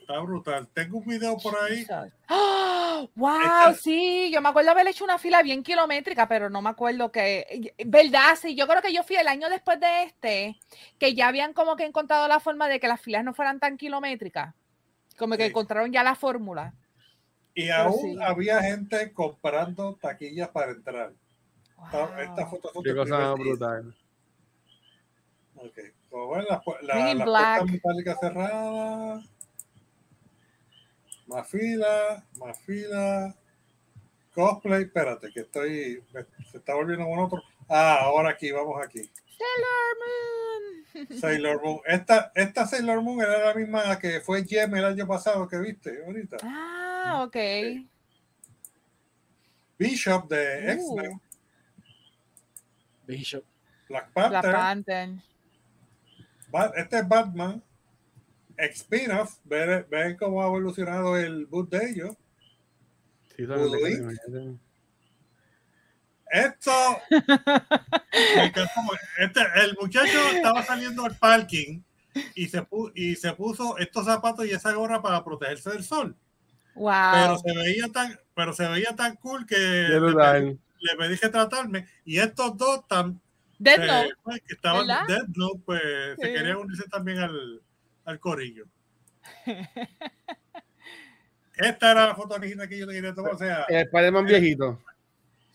está 0.00 0.18
brutal. 0.20 0.66
Tengo 0.72 0.98
un 0.98 1.06
video 1.06 1.36
por 1.36 1.54
ahí. 1.58 1.86
¡Ah! 2.28 3.04
¡Wow! 3.14 3.36
Esta- 3.40 3.74
Sí, 3.74 4.30
yo 4.32 4.40
me 4.40 4.48
acuerdo 4.48 4.70
haber 4.70 4.88
hecho 4.88 5.04
una 5.04 5.18
fila 5.18 5.42
bien 5.42 5.62
kilométrica, 5.62 6.26
pero 6.26 6.48
no 6.48 6.62
me 6.62 6.70
acuerdo 6.70 7.12
que. 7.12 7.74
¿Verdad? 7.86 8.34
Sí, 8.40 8.54
yo 8.56 8.66
creo 8.66 8.80
que 8.80 8.92
yo 8.92 9.02
fui 9.04 9.16
el 9.16 9.28
año 9.28 9.48
después 9.50 9.78
de 9.78 10.04
este, 10.04 10.58
que 10.98 11.14
ya 11.14 11.28
habían 11.28 11.52
como 11.52 11.76
que 11.76 11.84
encontrado 11.84 12.26
la 12.26 12.40
forma 12.40 12.66
de 12.68 12.80
que 12.80 12.88
las 12.88 13.00
filas 13.00 13.22
no 13.24 13.34
fueran 13.34 13.60
tan 13.60 13.76
kilométricas. 13.76 14.54
Como 15.18 15.36
que 15.36 15.44
Sí. 15.44 15.48
encontraron 15.50 15.92
ya 15.92 16.02
la 16.02 16.14
fórmula. 16.14 16.72
Y 17.54 17.66
Pero 17.66 17.74
aún 17.82 18.00
sí. 18.14 18.18
había 18.22 18.62
gente 18.62 19.12
comprando 19.12 19.96
taquillas 20.00 20.48
para 20.48 20.72
entrar. 20.72 21.12
Esta, 21.84 22.06
Wow. 22.06 22.18
esta 22.20 22.46
foto 22.46 22.70
fue 22.72 22.82
Qué 22.82 22.94
cosa 22.94 23.34
brutal. 23.34 23.94
Ok. 25.60 25.78
Como 26.10 26.30
ven, 26.30 26.44
la, 26.48 26.62
las 26.82 27.26
Black. 27.26 27.58
puertas 27.58 27.70
metálicas 27.72 28.18
cerradas. 28.20 29.24
Más 31.26 31.48
fila, 31.48 32.24
más 32.38 32.58
fila. 32.60 33.34
Cosplay, 34.34 34.84
espérate, 34.84 35.30
que 35.32 35.40
estoy. 35.40 36.02
me- 36.12 36.24
se 36.50 36.58
está 36.58 36.74
volviendo 36.74 37.04
con 37.06 37.18
otro. 37.18 37.42
Ah, 37.68 37.98
ahora 38.02 38.30
aquí, 38.30 38.50
vamos 38.50 38.80
aquí. 38.82 39.02
Sailor 39.36 39.98
Moon. 40.00 41.18
Sailor 41.20 41.62
Moon. 41.62 41.80
Esta, 41.84 42.32
esta 42.34 42.66
Sailor 42.66 43.02
Moon 43.02 43.20
era 43.20 43.46
la 43.46 43.54
misma 43.54 43.98
que 43.98 44.20
fue 44.20 44.44
Gem 44.44 44.74
el 44.76 44.84
año 44.84 45.06
pasado 45.06 45.46
que 45.48 45.58
viste 45.58 46.02
ahorita. 46.04 46.38
Ah, 46.42 47.24
ok. 47.26 47.36
Bishop 49.78 50.28
de 50.28 50.64
Uh, 50.64 50.70
X-Men, 50.70 51.20
Bishop. 53.06 53.44
Black 53.88 54.12
Black 54.12 54.42
Panther. 54.52 55.10
Este 56.76 56.98
es 56.98 57.08
Batman. 57.08 57.62
Spin-off. 58.56 59.38
Ven, 59.44 59.86
ven 59.90 60.16
cómo 60.16 60.42
ha 60.42 60.46
evolucionado 60.46 61.16
el 61.16 61.46
boot 61.46 61.70
de 61.70 61.90
ellos. 61.90 62.16
Sí, 63.36 63.44
Esto. 66.30 66.70
este, 69.18 69.40
el 69.64 69.76
muchacho 69.80 70.18
estaba 70.34 70.62
saliendo 70.62 71.04
al 71.04 71.16
parking 71.16 71.80
y 72.34 72.48
se, 72.48 72.62
pu- 72.62 72.92
y 72.94 73.16
se 73.16 73.32
puso 73.32 73.78
estos 73.78 74.06
zapatos 74.06 74.46
y 74.46 74.50
esa 74.50 74.72
gorra 74.72 75.00
para 75.00 75.24
protegerse 75.24 75.70
del 75.70 75.84
sol. 75.84 76.16
Wow. 76.74 76.92
Pero 77.12 77.38
se 77.38 77.56
veía 77.56 77.88
tan, 77.88 78.18
pero 78.34 78.52
se 78.52 78.68
veía 78.68 78.94
tan 78.94 79.16
cool 79.16 79.46
que 79.46 79.56
le, 79.56 80.00
le 80.80 80.96
pedí 80.96 81.18
que 81.18 81.28
tratarme. 81.28 81.86
Y 82.04 82.18
estos 82.18 82.56
dos 82.56 82.86
tan, 82.88 83.20
Death 83.58 83.80
eh, 83.80 83.86
Note. 83.86 84.14
pues, 84.22 84.40
que 84.46 84.54
estaban 84.54 84.86
¿verdad? 84.86 85.06
Death 85.08 85.28
Note, 85.36 85.60
pues 85.66 85.82
se 86.18 86.26
Sí. 86.26 86.32
querían 86.34 86.56
unirse 86.56 86.88
también 86.88 87.18
al, 87.18 87.62
al 88.04 88.20
corillo. 88.20 88.66
Esta 91.56 91.90
era 91.90 92.06
la 92.06 92.14
foto 92.14 92.34
original 92.36 92.68
que 92.68 92.78
yo 92.78 92.86
le 92.86 92.94
quería 92.94 93.14
tomar. 93.14 93.32
O 93.34 93.38
sea, 93.38 93.64
El 93.68 93.78
Spider-Man 93.86 94.26
viejito. 94.26 94.80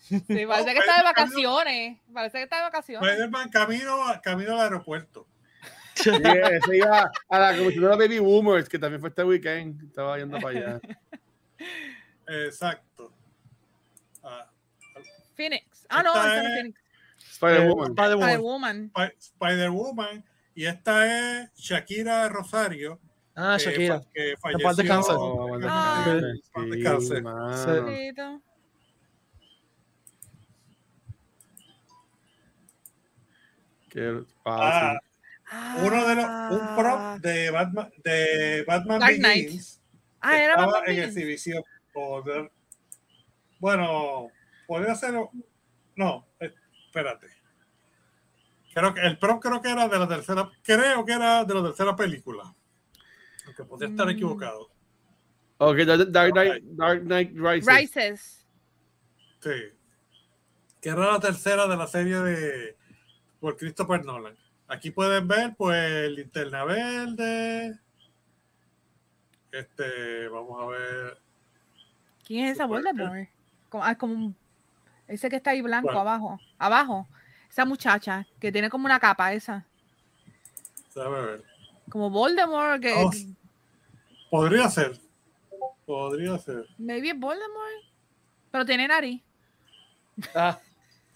Sí, 0.00 0.20
parece 0.20 0.36
No, 0.36 0.72
que 0.72 0.78
está 0.78 0.96
de 0.98 1.02
vacaciones. 1.02 1.98
Parece 2.12 2.38
que 2.38 2.44
está 2.44 2.56
de 2.56 2.62
vacaciones. 2.62 3.08
Spider-Man 3.10 3.48
camino, 3.48 3.96
camino 4.22 4.52
al 4.52 4.60
aeropuerto. 4.60 5.26
Sí, 5.94 6.10
ese 6.10 6.76
iba 6.76 7.10
a 7.28 7.38
la 7.38 7.56
comisión 7.56 7.84
de 7.84 7.88
los 7.88 7.98
Baby 7.98 8.18
Boomers, 8.18 8.68
que 8.68 8.78
también 8.78 9.00
fue 9.00 9.08
este 9.08 9.24
weekend. 9.24 9.82
Estaba 9.84 10.18
yendo 10.18 10.38
para 10.40 10.58
allá. 10.58 10.80
Exacto. 12.28 13.12
Ah, 14.22 14.50
Phoenix. 15.34 15.86
Ah, 15.88 16.02
no, 16.02 16.12
es- 16.14 16.42
Phoenix. 16.54 16.80
Spider-Woman. 17.34 17.88
Spider-Woman. 17.90 18.28
Spider-Woman. 18.30 18.90
Spi- 18.94 19.16
Spider-Woman. 19.18 20.24
Y 20.54 20.66
esta 20.66 21.42
es 21.42 21.52
Shakira 21.54 22.28
Rosario. 22.28 23.00
Ah, 23.34 23.56
que 23.58 23.64
Shakira. 23.64 24.00
fa- 24.00 24.06
Que, 24.14 24.34
falleció. 24.40 24.74
descanse. 24.74 25.10
Oh, 25.14 25.48
bueno, 25.48 25.66
Ah. 25.68 26.04
sí. 27.00 27.24
Qué 33.90 34.24
Ah, 34.44 34.98
uno 35.84 36.08
de 36.08 36.14
los, 36.16 36.24
un 36.24 36.76
prop 36.76 37.20
de 37.20 37.50
Batman, 37.50 37.92
de 38.02 38.64
Batman 38.66 38.98
Dark 38.98 39.16
Knight. 39.18 39.44
Begins 39.46 39.80
Ah, 40.20 40.36
era 40.36 40.52
estaba 40.54 40.66
Batman 40.72 40.82
en 40.90 40.96
Begins. 40.96 41.16
exhibición. 41.16 41.62
Poder- 41.92 42.50
bueno, 43.60 44.28
podría 44.66 44.94
ser. 44.96 45.14
No, 45.96 46.26
eh, 46.40 46.52
espérate. 46.94 47.26
Creo 48.72 48.94
que 48.94 49.00
el 49.02 49.18
prop 49.18 49.42
creo 49.42 49.60
que 49.60 49.70
era 49.70 49.88
de 49.88 49.98
la 49.98 50.06
tercera, 50.08 50.50
creo 50.62 51.04
que 51.04 51.12
era 51.12 51.44
de 51.44 51.54
la 51.54 51.62
tercera 51.64 51.94
película. 51.96 52.54
Aunque 53.46 53.64
podría 53.64 53.90
estar 53.90 54.06
Mm. 54.06 54.10
equivocado. 54.10 54.70
Ok, 55.58 55.76
Dark, 55.78 56.10
Dark 56.10 56.32
Knight, 56.32 56.64
Dark 56.64 57.00
Knight 57.02 57.32
Rises. 57.36 57.66
Rises. 57.66 58.46
Sí. 59.40 59.50
Que 60.80 60.88
era 60.88 61.12
la 61.12 61.20
tercera 61.20 61.66
de 61.66 61.76
la 61.76 61.86
serie 61.86 62.16
de 62.20 62.76
por 63.40 63.56
Christopher 63.56 64.04
Nolan. 64.04 64.36
Aquí 64.68 64.90
pueden 64.90 65.28
ver, 65.28 65.54
pues, 65.56 66.10
linterna 66.12 66.64
verde. 66.64 67.78
Este, 69.52 70.28
vamos 70.28 70.62
a 70.62 70.66
ver. 70.66 71.18
¿Quién 72.26 72.46
es 72.46 72.52
esa 72.52 72.66
Voldemort? 72.66 73.28
Como, 73.68 73.84
ah, 73.84 73.94
como 73.96 74.14
un- 74.14 74.36
ese 75.08 75.28
que 75.28 75.36
está 75.36 75.50
ahí 75.50 75.60
blanco 75.62 75.90
abajo. 75.90 76.38
Abajo. 76.58 77.08
Esa 77.50 77.64
muchacha 77.64 78.26
que 78.40 78.50
tiene 78.50 78.68
como 78.70 78.86
una 78.86 78.98
capa 78.98 79.32
esa. 79.32 79.64
Déjame 80.94 81.20
ver. 81.20 81.44
Como 81.90 82.10
Voldemort. 82.10 82.80
Que, 82.80 82.92
Oh, 82.96 83.10
Podría 84.30 84.68
ser. 84.68 84.98
Podría 85.86 86.38
ser. 86.38 86.66
maybe 86.78 87.10
es 87.10 87.18
Voldemort. 87.18 87.84
Pero 88.50 88.64
tiene 88.64 88.88
nariz. 88.88 89.22
Ah, 90.34 90.58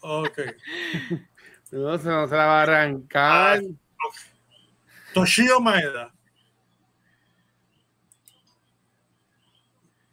Ok. 0.01 0.39
No, 1.71 1.99
se, 1.99 2.09
no 2.09 2.27
se 2.27 2.35
la 2.35 2.47
va 2.47 2.61
a 2.61 2.63
arrancar. 2.63 3.61
Toshio 5.13 5.61
Maeda. 5.61 6.15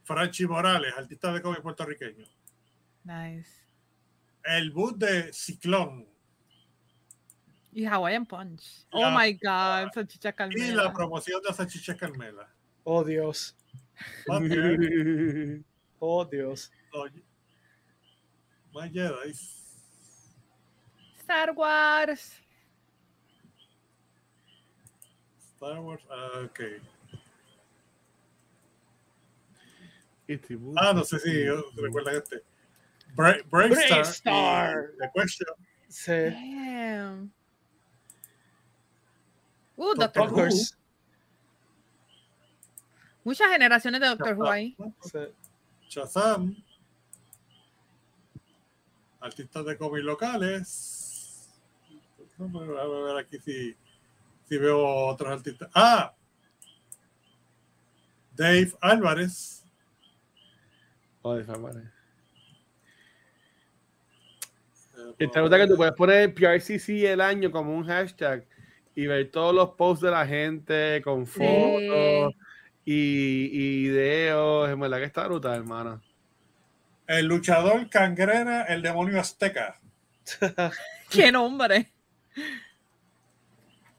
Franchi 0.04 0.46
Morales, 0.46 0.94
artista 0.98 1.32
de 1.32 1.42
cómic 1.42 1.62
puertorriqueño. 1.62 2.26
Nice. 3.06 3.65
El 4.46 4.72
boot 4.72 4.98
de 4.98 5.32
Ciclón. 5.34 6.08
Y 7.72 7.86
Hawaiian 7.86 8.26
Punch. 8.26 8.86
Oh 8.92 9.10
my 9.12 9.34
God. 9.34 9.90
Esa 9.92 10.06
chicha 10.08 10.30
Y 10.30 10.32
la 10.32 10.36
Carmela. 10.36 10.94
promoción 10.94 11.42
de 11.42 11.54
Salchicha 11.54 11.96
Carmela. 11.98 12.50
oh 12.84 13.04
Dios. 13.04 13.56
Oh 16.00 16.26
Dios. 16.26 16.72
oye, 16.94 17.24
Jedi. 18.92 19.32
Star 21.20 21.52
Wars. 21.54 22.34
Star 25.56 25.80
Wars. 25.80 26.04
ah, 26.12 26.42
ok. 26.46 26.60
Ah, 30.78 30.94
no 30.94 31.04
sé 31.04 31.20
si 31.20 31.46
recuerdan 31.82 32.18
este. 32.18 32.44
Bra 33.16 33.38
Bravestar. 33.50 33.90
Bravestar. 33.90 34.76
y 34.94 34.98
The 34.98 35.12
Question. 35.14 35.56
Sí. 35.88 36.12
Damn. 36.12 37.32
Uh, 39.78 39.96
Doctor 39.96 40.28
Doctor 40.28 40.50
Who. 40.50 40.56
Muchas 43.24 43.50
generaciones 43.50 44.02
de 44.02 44.08
Doctor 44.08 44.38
Who 44.38 44.50
ahí. 44.50 44.78
Sí. 45.02 45.20
Shazam. 45.90 46.56
Artistas 49.22 49.66
de 49.66 49.78
cómics 49.78 50.06
locales. 50.06 51.50
Pero 52.38 52.80
a 52.80 53.14
ver 53.14 53.26
aquí 53.26 53.40
si, 53.40 53.76
si 54.48 54.58
veo 54.58 55.08
otros 55.08 55.32
artistas. 55.32 55.70
Ah, 55.74 56.14
Dave 58.36 58.74
Álvarez. 58.82 59.64
Joder, 61.22 61.42
esa 61.42 61.58
madre. 61.58 61.95
Te 65.18 65.42
gusta 65.42 65.58
que 65.58 65.68
tú 65.68 65.78
puedes 65.78 65.94
poner 65.94 66.34
PRCC 66.34 67.06
el 67.06 67.22
año 67.22 67.52
como 67.52 67.74
un 67.74 67.86
hashtag 67.86 68.46
y 68.96 69.08
ver 69.08 69.32
todos 69.32 69.56
los 69.56 69.72
posts 69.72 70.04
de 70.04 70.12
la 70.12 70.28
gente 70.28 71.02
con 71.04 71.26
fotos 71.26 72.34
y, 72.84 73.50
y 73.52 73.84
videos. 73.84 74.70
En 74.70 74.80
verdad 74.80 74.98
que 74.98 75.06
está 75.06 75.28
brutal, 75.28 75.60
hermano. 75.60 76.02
El 77.08 77.28
luchador 77.28 77.90
cangrena, 77.90 78.64
el 78.64 78.82
demonio 78.82 79.20
azteca. 79.20 79.80
¡Qué 81.10 81.32
nombre! 81.32 81.92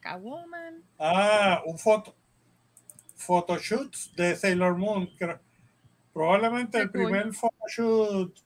Catwoman. 0.00 0.82
Ah, 0.98 1.62
un 1.64 1.78
foto. 1.78 2.14
Photoshoots 3.16 4.14
de 4.14 4.36
Sailor 4.36 4.76
Moon. 4.76 5.08
probablemente 6.12 6.78
el 6.78 6.90
primer 6.90 7.32
photoshoot 7.32 8.45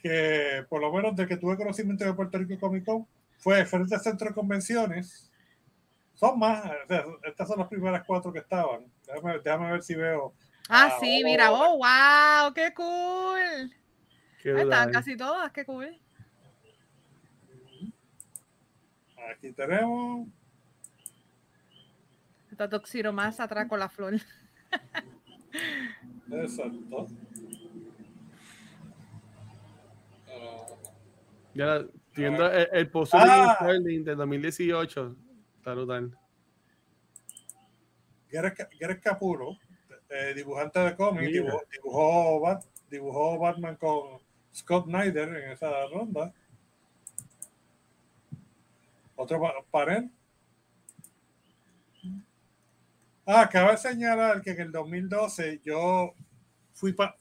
que, 0.00 0.64
por 0.68 0.80
lo 0.80 0.92
menos, 0.92 1.14
de 1.16 1.26
que 1.26 1.36
tuve 1.36 1.56
conocimiento 1.56 2.04
de 2.04 2.14
Puerto 2.14 2.38
Rico 2.38 2.58
Comic 2.58 2.84
Con 2.84 3.06
fue 3.38 3.64
frente 3.64 3.94
al 3.94 4.00
centro 4.00 4.28
de 4.28 4.34
convenciones. 4.34 5.30
Son 6.14 6.38
más, 6.38 6.64
o 6.66 6.86
sea, 6.86 7.04
estas 7.24 7.48
son 7.48 7.58
las 7.58 7.68
primeras 7.68 8.04
cuatro 8.06 8.32
que 8.32 8.40
estaban. 8.40 8.84
Déjame, 9.06 9.38
déjame 9.38 9.72
ver 9.72 9.82
si 9.82 9.94
veo. 9.94 10.34
Ah, 10.68 10.86
Ah, 10.86 10.98
sí, 11.00 11.20
oh. 11.22 11.26
mira. 11.26 11.50
¡Oh, 11.50 11.78
wow! 11.78 12.54
¡Qué 12.54 12.72
cool! 12.74 13.72
Qué 14.42 14.52
Ahí 14.52 14.62
están 14.62 14.92
casi 14.92 15.16
todas. 15.16 15.50
¡Qué 15.52 15.64
cool! 15.64 15.98
Aquí 19.30 19.52
tenemos. 19.52 20.28
Está 22.50 22.68
Toxiro 22.68 23.12
más 23.12 23.40
atrás 23.40 23.68
con 23.68 23.80
la 23.80 23.88
flor. 23.88 24.14
Exacto. 26.30 27.08
Ya 31.54 31.84
viendo 32.14 32.46
el, 32.50 32.68
el 32.72 32.90
post 32.90 33.14
Ah. 33.14 33.56
de 33.60 33.66
Sterling 33.66 34.04
del 34.04 34.16
2018. 34.16 35.16
Está 35.58 35.74
brutal. 35.74 36.16
Gareth 38.30 39.02
Capuro, 39.02 39.56
eh, 40.08 40.32
dibujante 40.34 40.78
de 40.78 40.94
cómics, 40.96 41.32
dibujó, 41.32 41.60
dibujó, 41.72 42.40
Bat- 42.40 42.64
dibujó 42.88 43.38
Batman 43.38 43.76
con 43.76 44.20
Scott 44.54 44.84
Snyder 44.86 45.28
en 45.36 45.50
esa 45.50 45.68
ronda. 45.88 46.32
Otro 49.16 49.40
pa- 49.40 49.54
panel. 49.70 50.10
Ah, 53.26 53.42
acaba 53.42 53.72
de 53.72 53.76
señalar 53.78 54.40
que 54.42 54.50
en 54.50 54.60
el 54.60 54.72
2012 54.72 55.60
yo 55.64 56.14
fui, 56.72 56.92
pa- 56.92 57.16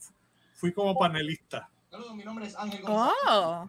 fui 0.54 0.72
como 0.72 0.98
panelista. 0.98 1.70
Saludos, 1.90 2.16
mi 2.16 2.24
nombre 2.24 2.46
es 2.46 2.56
Ángel 2.56 2.82
Oh. 2.88 3.68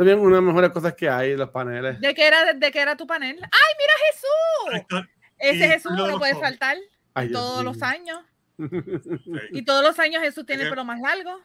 Son 0.00 0.06
bien 0.06 0.18
una 0.18 0.36
de 0.36 0.40
las 0.40 0.42
mejores 0.44 0.70
cosas 0.70 0.94
que 0.94 1.10
hay 1.10 1.36
los 1.36 1.50
paneles. 1.50 2.00
¿De 2.00 2.14
qué 2.14 2.26
era, 2.26 2.54
de 2.54 2.72
qué 2.72 2.80
era 2.80 2.96
tu 2.96 3.06
panel? 3.06 3.36
¡Ay, 3.38 3.74
mira 3.78 3.92
Jesús! 4.08 5.04
Ese 5.36 5.68
Jesús 5.68 5.92
no 5.92 6.16
puede 6.18 6.32
los- 6.32 6.40
faltar 6.40 6.78
Ay, 7.12 7.28
Dios 7.28 7.38
todos 7.38 7.62
mío. 7.62 7.70
los 7.70 7.82
años. 7.82 8.20
sí, 8.56 9.30
Y 9.52 9.62
todos 9.62 9.82
los 9.84 9.98
años 9.98 10.22
Jesús 10.22 10.46
tiene 10.46 10.62
el 10.62 10.70
pelo 10.70 10.86
más 10.86 11.00
largo. 11.02 11.38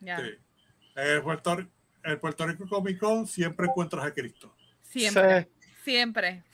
Ya, 0.00 0.16
sí. 0.16 0.30
El 0.96 1.20
Puerto, 1.22 1.56
Ri- 1.58 1.70
el 2.04 2.18
Puerto 2.20 2.46
Rico 2.46 2.66
Comic 2.66 2.98
Con 2.98 3.26
siempre 3.26 3.66
encuentras 3.66 4.06
a 4.06 4.14
Cristo. 4.14 4.56
siempre, 4.80 5.42
Sí. 5.42 5.68
siempre. 5.84 6.44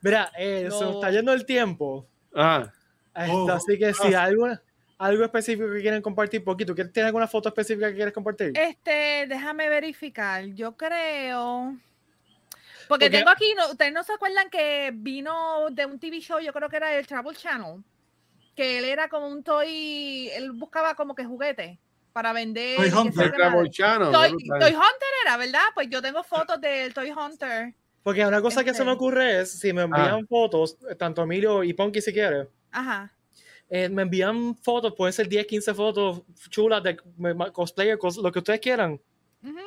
Mira, 0.00 0.32
eh, 0.38 0.60
se 0.62 0.68
nos 0.70 0.80
No. 0.80 0.92
está 0.94 1.10
yendo 1.10 1.34
el 1.34 1.44
tiempo. 1.44 2.08
Ah, 2.34 2.72
Oh, 3.28 3.50
así 3.50 3.78
que 3.78 3.92
si 3.92 4.04
ah. 4.04 4.06
hay 4.06 4.30
alguna- 4.30 4.62
algo 4.98 5.24
específico 5.24 5.70
que 5.72 5.80
quieren 5.80 6.02
compartir, 6.02 6.42
poquito, 6.44 6.74
¿tienes 6.74 6.96
alguna 7.04 7.26
foto 7.28 7.48
específica 7.48 7.88
que 7.88 7.94
quieres 7.96 8.12
compartir? 8.14 8.52
Este, 8.54 9.26
déjame 9.28 9.68
verificar. 9.68 10.44
Yo 10.46 10.76
creo. 10.76 11.76
Porque, 12.88 13.06
Porque- 13.06 13.10
tengo 13.10 13.30
aquí, 13.30 13.54
no, 13.56 13.70
ustedes 13.70 13.92
no 13.92 14.02
se 14.02 14.12
acuerdan 14.14 14.48
que 14.50 14.90
vino 14.94 15.68
de 15.70 15.86
un 15.86 15.98
TV 15.98 16.20
show, 16.20 16.40
yo 16.40 16.52
creo 16.52 16.68
que 16.68 16.76
era 16.76 16.94
el 16.96 17.06
Travel 17.06 17.36
Channel, 17.36 17.82
que 18.56 18.78
él 18.78 18.84
era 18.86 19.08
como 19.08 19.28
un 19.28 19.42
toy, 19.44 20.30
él 20.34 20.52
buscaba 20.52 20.94
como 20.94 21.14
que 21.14 21.24
juguete 21.24 21.78
para 22.12 22.32
vender. 22.32 22.76
Toy 22.76 22.88
Hunter. 22.90 23.12
se 23.12 23.22
el 23.24 23.30
llama- 23.32 23.36
Travolchano, 23.36 24.10
Toy, 24.10 24.30
Hunter 24.32 25.08
era, 25.24 25.36
¿verdad? 25.36 25.60
Pues 25.74 25.88
yo 25.90 26.00
tengo 26.02 26.24
fotos 26.24 26.60
del 26.60 26.92
Toy 26.94 27.10
Hunter. 27.12 27.74
Porque 28.02 28.26
una 28.26 28.40
cosa 28.40 28.64
que 28.64 28.72
se 28.72 28.82
me 28.84 28.92
Este. 28.92 28.96
ocurre 28.96 29.40
es, 29.42 29.52
si 29.60 29.72
me 29.74 29.82
envían 29.82 30.22
Ah. 30.22 30.26
fotos, 30.28 30.78
tanto 30.98 31.22
Emilio 31.22 31.62
y 31.62 31.74
Ponky 31.74 32.00
si 32.00 32.12
quiere, 32.12 32.48
Ajá. 32.72 33.12
Eh, 33.70 33.88
me 33.88 34.02
envían 34.02 34.56
fotos, 34.56 34.94
pueden 34.96 35.12
ser 35.12 35.28
10, 35.28 35.46
15 35.46 35.74
fotos 35.74 36.22
chulas 36.50 36.82
de 36.82 36.96
cosplayer, 37.52 37.98
cos- 37.98 38.20
lo 38.22 38.30
que 38.32 38.38
ustedes 38.38 38.60
quieran. 38.60 39.00
Ujú. 39.42 39.58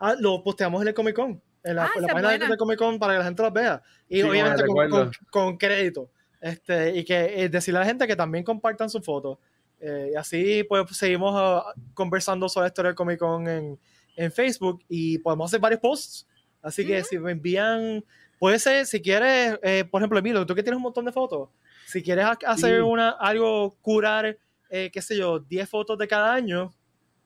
Ah, 0.00 0.14
lo 0.18 0.42
posteamos 0.42 0.82
en 0.82 0.88
el 0.88 0.94
Comic 0.94 1.14
Con, 1.14 1.40
en 1.62 1.76
la, 1.76 1.84
Ah, 1.84 1.90
en 1.96 2.02
la 2.02 2.08
página 2.08 2.28
buena. 2.30 2.48
del 2.48 2.58
Comic 2.58 2.78
Con 2.78 2.98
para 2.98 3.14
que 3.14 3.18
la 3.20 3.24
gente 3.24 3.42
las 3.42 3.52
vea. 3.52 3.82
Y 4.08 4.16
Sí, 4.16 4.22
obviamente 4.22 4.62
me 4.62 4.68
con, 4.68 4.90
con, 4.90 5.10
con 5.30 5.56
crédito. 5.56 6.10
Este, 6.40 6.96
y 6.96 7.04
que 7.04 7.44
eh, 7.44 7.48
decirle 7.48 7.78
a 7.78 7.82
la 7.82 7.86
gente 7.86 8.06
que 8.06 8.16
también 8.16 8.44
compartan 8.44 8.90
sus 8.90 9.02
fotos. 9.04 9.38
Eh, 9.80 10.10
y 10.12 10.16
así 10.16 10.64
pues 10.64 10.84
seguimos 10.96 11.32
ah, 11.36 11.72
conversando 11.94 12.48
sobre 12.48 12.64
la 12.64 12.68
historia 12.68 12.88
del 12.90 12.96
Comic 12.96 13.18
Con 13.18 13.48
en, 13.48 13.78
en 14.16 14.32
Facebook 14.32 14.84
y 14.88 15.18
podemos 15.18 15.50
hacer 15.50 15.60
varios 15.60 15.80
posts. 15.80 16.26
Así 16.60 16.84
que 16.86 16.98
Ujú. 17.00 17.06
si 17.08 17.18
me 17.18 17.32
envían, 17.32 18.04
puede 18.38 18.58
ser, 18.58 18.86
si 18.86 19.00
quieres, 19.00 19.58
eh, 19.62 19.84
por 19.90 20.00
ejemplo, 20.00 20.18
Emilio, 20.18 20.44
tú 20.44 20.54
que 20.54 20.62
tienes 20.62 20.76
un 20.76 20.82
montón 20.82 21.04
de 21.04 21.12
fotos, 21.12 21.48
si 21.86 22.02
quieres 22.02 22.24
ha- 22.24 22.38
hacer 22.46 22.76
Sí. 22.76 22.80
una, 22.82 23.10
algo, 23.10 23.76
curar, 23.82 24.36
eh, 24.70 24.90
qué 24.92 25.02
sé 25.02 25.16
yo, 25.16 25.38
10 25.38 25.68
fotos 25.68 25.98
de 25.98 26.08
cada 26.08 26.32
año 26.34 26.72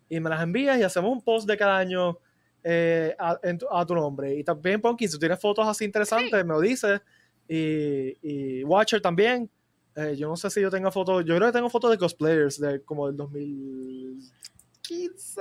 y 0.08 0.20
me 0.20 0.28
las 0.30 0.42
envías 0.42 0.78
y 0.78 0.82
hacemos 0.82 1.10
un 1.12 1.22
post 1.22 1.46
de 1.48 1.56
cada 1.56 1.76
año 1.78 2.18
eh, 2.64 3.14
a, 3.18 3.38
en 3.42 3.58
tu, 3.58 3.66
a 3.70 3.86
tu 3.86 3.94
nombre. 3.94 4.34
Y 4.34 4.42
también, 4.44 4.80
Ponky, 4.80 5.06
si 5.06 5.12
tú 5.14 5.18
tienes 5.20 5.40
fotos 5.40 5.66
así 5.66 5.84
interesantes, 5.84 6.44
me 6.44 6.52
lo 6.54 6.60
dices. 6.60 7.00
Y, 7.48 8.16
y 8.22 8.64
Watcher 8.64 9.00
también. 9.00 9.48
Eh, 9.96 10.14
yo 10.16 10.28
no 10.28 10.36
sé 10.36 10.50
si 10.50 10.60
yo 10.60 10.70
tengo 10.70 10.90
fotos, 10.92 11.24
yo 11.24 11.34
creo 11.36 11.48
que 11.48 11.52
tengo 11.52 11.70
fotos 11.70 11.90
de 11.90 11.98
cosplayers 11.98 12.60
de 12.60 12.82
como 12.82 13.06
del 13.06 13.16
2015. 13.16 15.40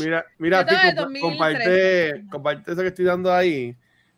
Mira, 0.00 0.24
mira, 0.38 0.60
Yo 0.62 0.66
tengo 0.66 1.08
Pi, 1.08 1.14
de 1.14 1.20
compa- 1.20 1.42
2013. 1.52 2.10
comparte, 2.10 2.26
comparte 2.30 2.72
eso 2.72 2.80
que 2.82 2.88
estoy 2.88 3.04
dando 3.04 3.32
ahí. 3.32 3.76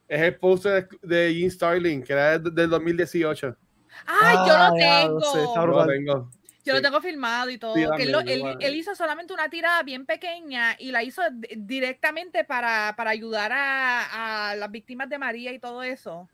Es 0.09 0.21
el 0.23 0.37
poster 0.37 0.89
de, 1.03 1.33
Jim 1.35 1.51
Starling, 1.51 2.03
que 2.03 2.13
era 2.13 2.39
de- 2.39 2.51
del 2.51 2.71
2018. 2.71 3.57
¡Ay, 4.07 4.35
yo 4.47 4.55
Ah, 4.55 4.71
lo 4.71 4.79
ya, 4.79 5.01
tengo! 5.03 5.21
sí, 5.21 5.39
está 5.39 5.55
Yo 5.61 5.67
lo 5.67 5.87
tengo. 5.87 6.31
Yo 6.65 6.73
Sí. 6.75 6.79
lo 6.79 6.83
tengo 6.83 7.01
filmado 7.01 7.49
y 7.51 7.59
todo. 7.59 7.75
Sí, 7.75 7.85
que 7.97 8.03
él, 8.03 8.11
lo- 8.13 8.19
también, 8.19 8.35
él- 8.35 8.39
igual. 8.41 8.57
él 8.61 8.75
hizo 8.75 8.95
solamente 8.97 9.33
una 9.33 9.49
tirada 9.49 9.83
bien 9.85 10.05
pequeña 10.05 10.75
y 10.79 10.91
la 10.91 11.03
hizo 11.05 11.23
di- 11.31 11.49
directamente 11.57 12.43
para, 12.45 12.95
para 12.97 13.11
ayudar 13.11 13.53
a, 13.53 14.51
a 14.51 14.57
las 14.57 14.71
víctimas 14.71 15.09
de 15.09 15.17
María 15.19 15.53
y 15.53 15.61
todo 15.61 15.83
eso. 15.85 16.29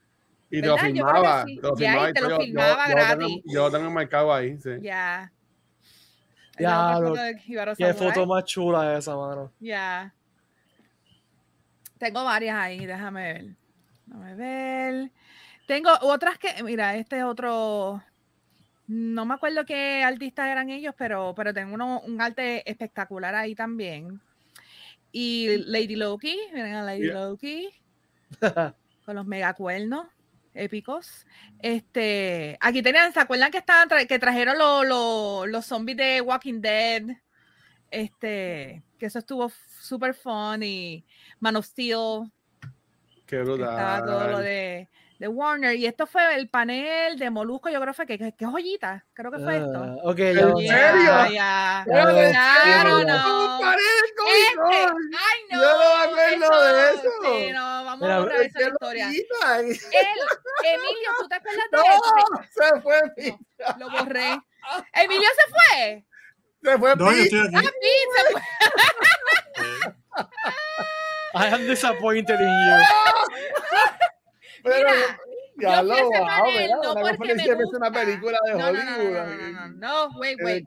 Y 0.51 0.61
te 0.63 0.67
lo 0.67 0.79
filmaba. 0.79 1.45
sí. 1.47 1.57
Te 1.57 1.63
lo 1.63 1.75
te 1.75 1.85
filmaba 1.85 2.09
yo- 2.09 2.15
tengo- 2.15 2.89
gratis. 2.89 3.43
Yo 3.45 3.63
lo 3.63 3.71
tengo 3.71 3.91
marcado 3.91 4.33
ahí, 4.33 4.59
sí. 4.59 4.71
Ya. 4.81 5.31
Ya, 6.59 6.99
Qué 7.77 7.95
foto 7.95 8.27
más 8.27 8.45
chula 8.45 8.97
esa, 8.99 9.17
mano. 9.17 9.51
Ya. 9.59 10.13
Tengo 11.99 12.25
varias 12.25 12.57
ahí, 12.57 12.85
déjame 12.87 13.33
ver. 13.33 13.47
Déjame 14.07 14.35
ver. 14.35 15.11
Tengo 15.73 15.89
otras 16.03 16.37
que, 16.39 16.63
mira, 16.63 16.97
este 16.97 17.17
es 17.17 17.25
otro. 17.25 18.03
No 18.87 19.25
me 19.25 19.33
acuerdo 19.33 19.65
qué 19.65 20.03
artistas 20.05 20.49
eran 20.49 20.69
ellos, 20.69 20.95
pero, 20.99 21.33
pero 21.35 21.55
tengo 21.55 21.73
uno- 21.73 22.01
un 22.01 22.21
arte 22.21 22.69
espectacular 22.71 23.35
ahí 23.35 23.55
también. 23.55 24.21
Y 25.13 25.57
Lady 25.65 25.97
Loki, 25.97 26.37
miren 26.53 26.75
a 26.75 26.83
Lady 26.83 27.05
Yeah. 27.07 27.15
Loki 27.15 27.71
con 29.07 29.15
los 29.17 29.25
megacuernos 29.27 30.09
épicos. 30.53 31.25
Este, 31.61 32.59
aquí 32.61 32.83
tenían, 32.83 33.11
¿se 33.15 33.21
acuerdan 33.21 33.51
que 33.51 33.57
estaban 33.59 33.89
tra- 33.89 34.07
que 34.07 34.19
trajeron 34.19 34.59
lo- 34.59 34.85
lo- 34.85 35.47
los 35.47 35.65
zombies 35.65 35.97
de 35.97 36.21
Walking 36.21 36.61
Dead? 36.61 37.03
Este, 37.91 38.83
que 38.99 39.07
eso 39.07 39.21
estuvo 39.21 39.51
súper 39.81 40.13
fun 40.13 40.63
y 40.63 41.03
Man 41.41 41.57
of 41.57 41.65
Steel, 41.65 42.31
Qué 43.27 43.41
estaba 43.41 44.01
todo 44.05 44.19
lo 44.21 44.25
brutal. 44.27 44.45
de, 44.45 44.89
de 45.23 45.29
Warner. 45.29 45.77
Y 45.77 45.87
esto 45.87 46.05
fue 46.09 46.35
el 46.35 46.49
panel 46.49 47.17
de 47.17 47.31
Molusco, 47.31 47.69
yo 47.69 47.81
creo 47.81 47.93
que 47.93 47.97
fue 47.97 48.07
que, 48.07 48.19
que, 48.19 48.33
que 48.33 48.45
joyita, 48.45 49.05
creo 49.15 49.31
que 49.31 49.39
fue 49.39 49.57
esto. 49.57 49.79
Ah, 49.81 49.97
ok, 50.03 50.19
¿En 50.19 50.35
ya 50.35 50.43
sé. 50.43 50.67
serio? 50.67 51.31
Ya, 51.33 51.85
Claro, 51.87 53.05
no. 53.05 53.47
¡Compadre, 53.47 53.83
Este, 54.27 54.59
ay 55.17 55.39
no. 55.49 55.63
Yo 55.63 55.69
no 55.71 55.79
me 55.79 55.95
acuerdo 56.11 56.65
de 56.65 56.91
eso. 56.91 57.11
Sí, 57.23 57.53
no, 57.53 57.61
vamos 57.85 58.01
Mira, 58.01 58.17
a 58.17 58.19
borrar 58.19 58.41
Es 58.41 58.47
esa 58.57 58.69
historia. 58.69 59.09
Él, 59.11 59.17
Emilio, 60.65 61.11
¿tú 61.21 61.29
te 61.29 61.35
acuerdas 61.37 61.71
de 61.71 61.77
¡No! 61.79 61.83
eso? 61.85 62.49
Se 62.51 62.81
fue 62.81 63.01
Pi. 63.15 63.37
Lo 63.79 63.91
borré. 63.91 64.41
Emilio 64.93 65.29
se 65.39 65.53
fue. 65.53 66.05
Se 66.65 66.79
fue 66.79 66.97
No, 66.97 67.13
yo 67.13 67.23
estoy 67.23 67.41
aquí. 67.47 67.55
Ah, 67.55 67.63
se 67.63 68.23
fue. 68.33 68.43
I 71.35 71.47
am 71.47 71.67
disappointed 71.69 72.41
in 72.41 72.49
you. 72.49 72.77
Pero 74.63 74.89
Mira, 75.55 75.77
Ya 75.77 75.83
lo 75.83 75.89
no 75.95 76.09
porque 77.19 77.35
me 77.35 77.43
es 77.43 77.49
una 77.51 77.89
gusta. 77.89 77.93
película 77.93 78.39
de 78.47 78.55
Hollywood. 78.55 79.51
no, 79.81 80.09
no, 80.09 80.09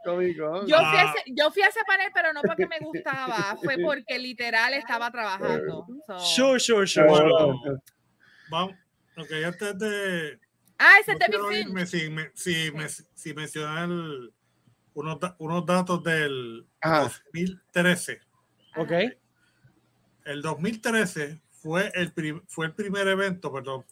Comic 0.05 0.37
Con. 0.37 0.67
Yo 0.67 0.77
fui, 0.77 0.85
a 0.97 1.01
Ah. 1.01 1.13
ese, 1.15 1.23
yo 1.33 1.51
fui 1.51 1.61
a 1.63 1.67
ese 1.67 1.79
panel, 1.87 2.11
pero 2.13 2.33
no 2.33 2.41
porque 2.43 2.67
me 2.67 2.77
gustaba, 2.81 3.57
fue 3.63 3.77
porque 3.79 4.19
literal 4.19 4.73
estaba 4.75 5.09
trabajando. 5.11 5.87
So- 6.05 6.19
Sure, 6.19 6.59
sure, 6.59 6.85
sure. 6.87 7.07
Vamos. 8.49 8.75
Ok, 9.17 9.31
antes 9.45 9.77
de. 9.79 10.39
Ah, 10.77 10.97
ese 11.01 11.13
No 11.13 11.17
es 11.17 11.19
David 11.19 11.31
quiero 11.33 11.47
Finch. 11.49 11.67
irme 11.67 11.85
sin, 11.87 12.13
me- 12.15 12.31
sin, 12.35 12.75
me- 12.75 12.89
sin 12.89 13.35
mencionar 13.35 13.89
unos, 14.93 15.17
unos 15.39 15.65
datos 15.65 16.03
del 16.03 16.67
Ajá. 16.81 17.01
2013. 17.33 18.19
Ok. 18.75 18.91
El 20.25 20.41
2013 20.41 21.41
fue 21.65 21.91
el, 21.95 22.13
prim- 22.13 22.43
fue 22.47 22.67
el 22.67 22.75
primer 22.75 23.07
evento, 23.07 23.51
perdón, 23.51 23.83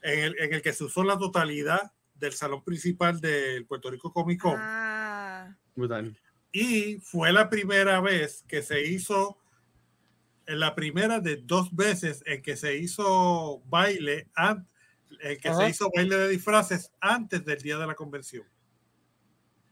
en 0.00 0.18
el, 0.20 0.38
en 0.38 0.54
el 0.54 0.62
que 0.62 0.72
se 0.72 0.84
usó 0.84 1.02
la 1.02 1.18
totalidad 1.18 1.90
del 2.14 2.32
salón 2.34 2.62
principal 2.62 3.20
del 3.20 3.66
Puerto 3.66 3.90
Rico 3.90 4.12
Comic 4.12 4.40
Con. 4.40 4.54
Ah, 4.56 5.56
Brutal. 5.74 6.16
Y 6.52 6.98
fue 7.00 7.32
la 7.32 7.50
primera 7.50 8.00
vez 8.00 8.44
que 8.46 8.62
se 8.62 8.86
hizo, 8.86 9.38
en 10.46 10.60
la 10.60 10.76
primera 10.76 11.18
de 11.18 11.38
dos 11.38 11.74
veces 11.74 12.22
en 12.26 12.42
que 12.42 12.56
se 12.56 12.76
hizo 12.76 13.60
baile, 13.66 14.28
an- 14.36 14.68
en 15.20 15.36
que 15.40 15.48
Ajá. 15.48 15.62
se 15.64 15.70
hizo 15.70 15.90
baile 15.96 16.16
de 16.16 16.28
disfraces 16.28 16.92
antes 17.00 17.44
del 17.44 17.58
día 17.60 17.76
de 17.76 17.88
la 17.88 17.96
convención. 17.96 18.46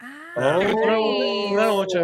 ah, 0.01 0.59
Oh. 0.59 1.53
Una 1.53 1.67
noche. 1.67 2.01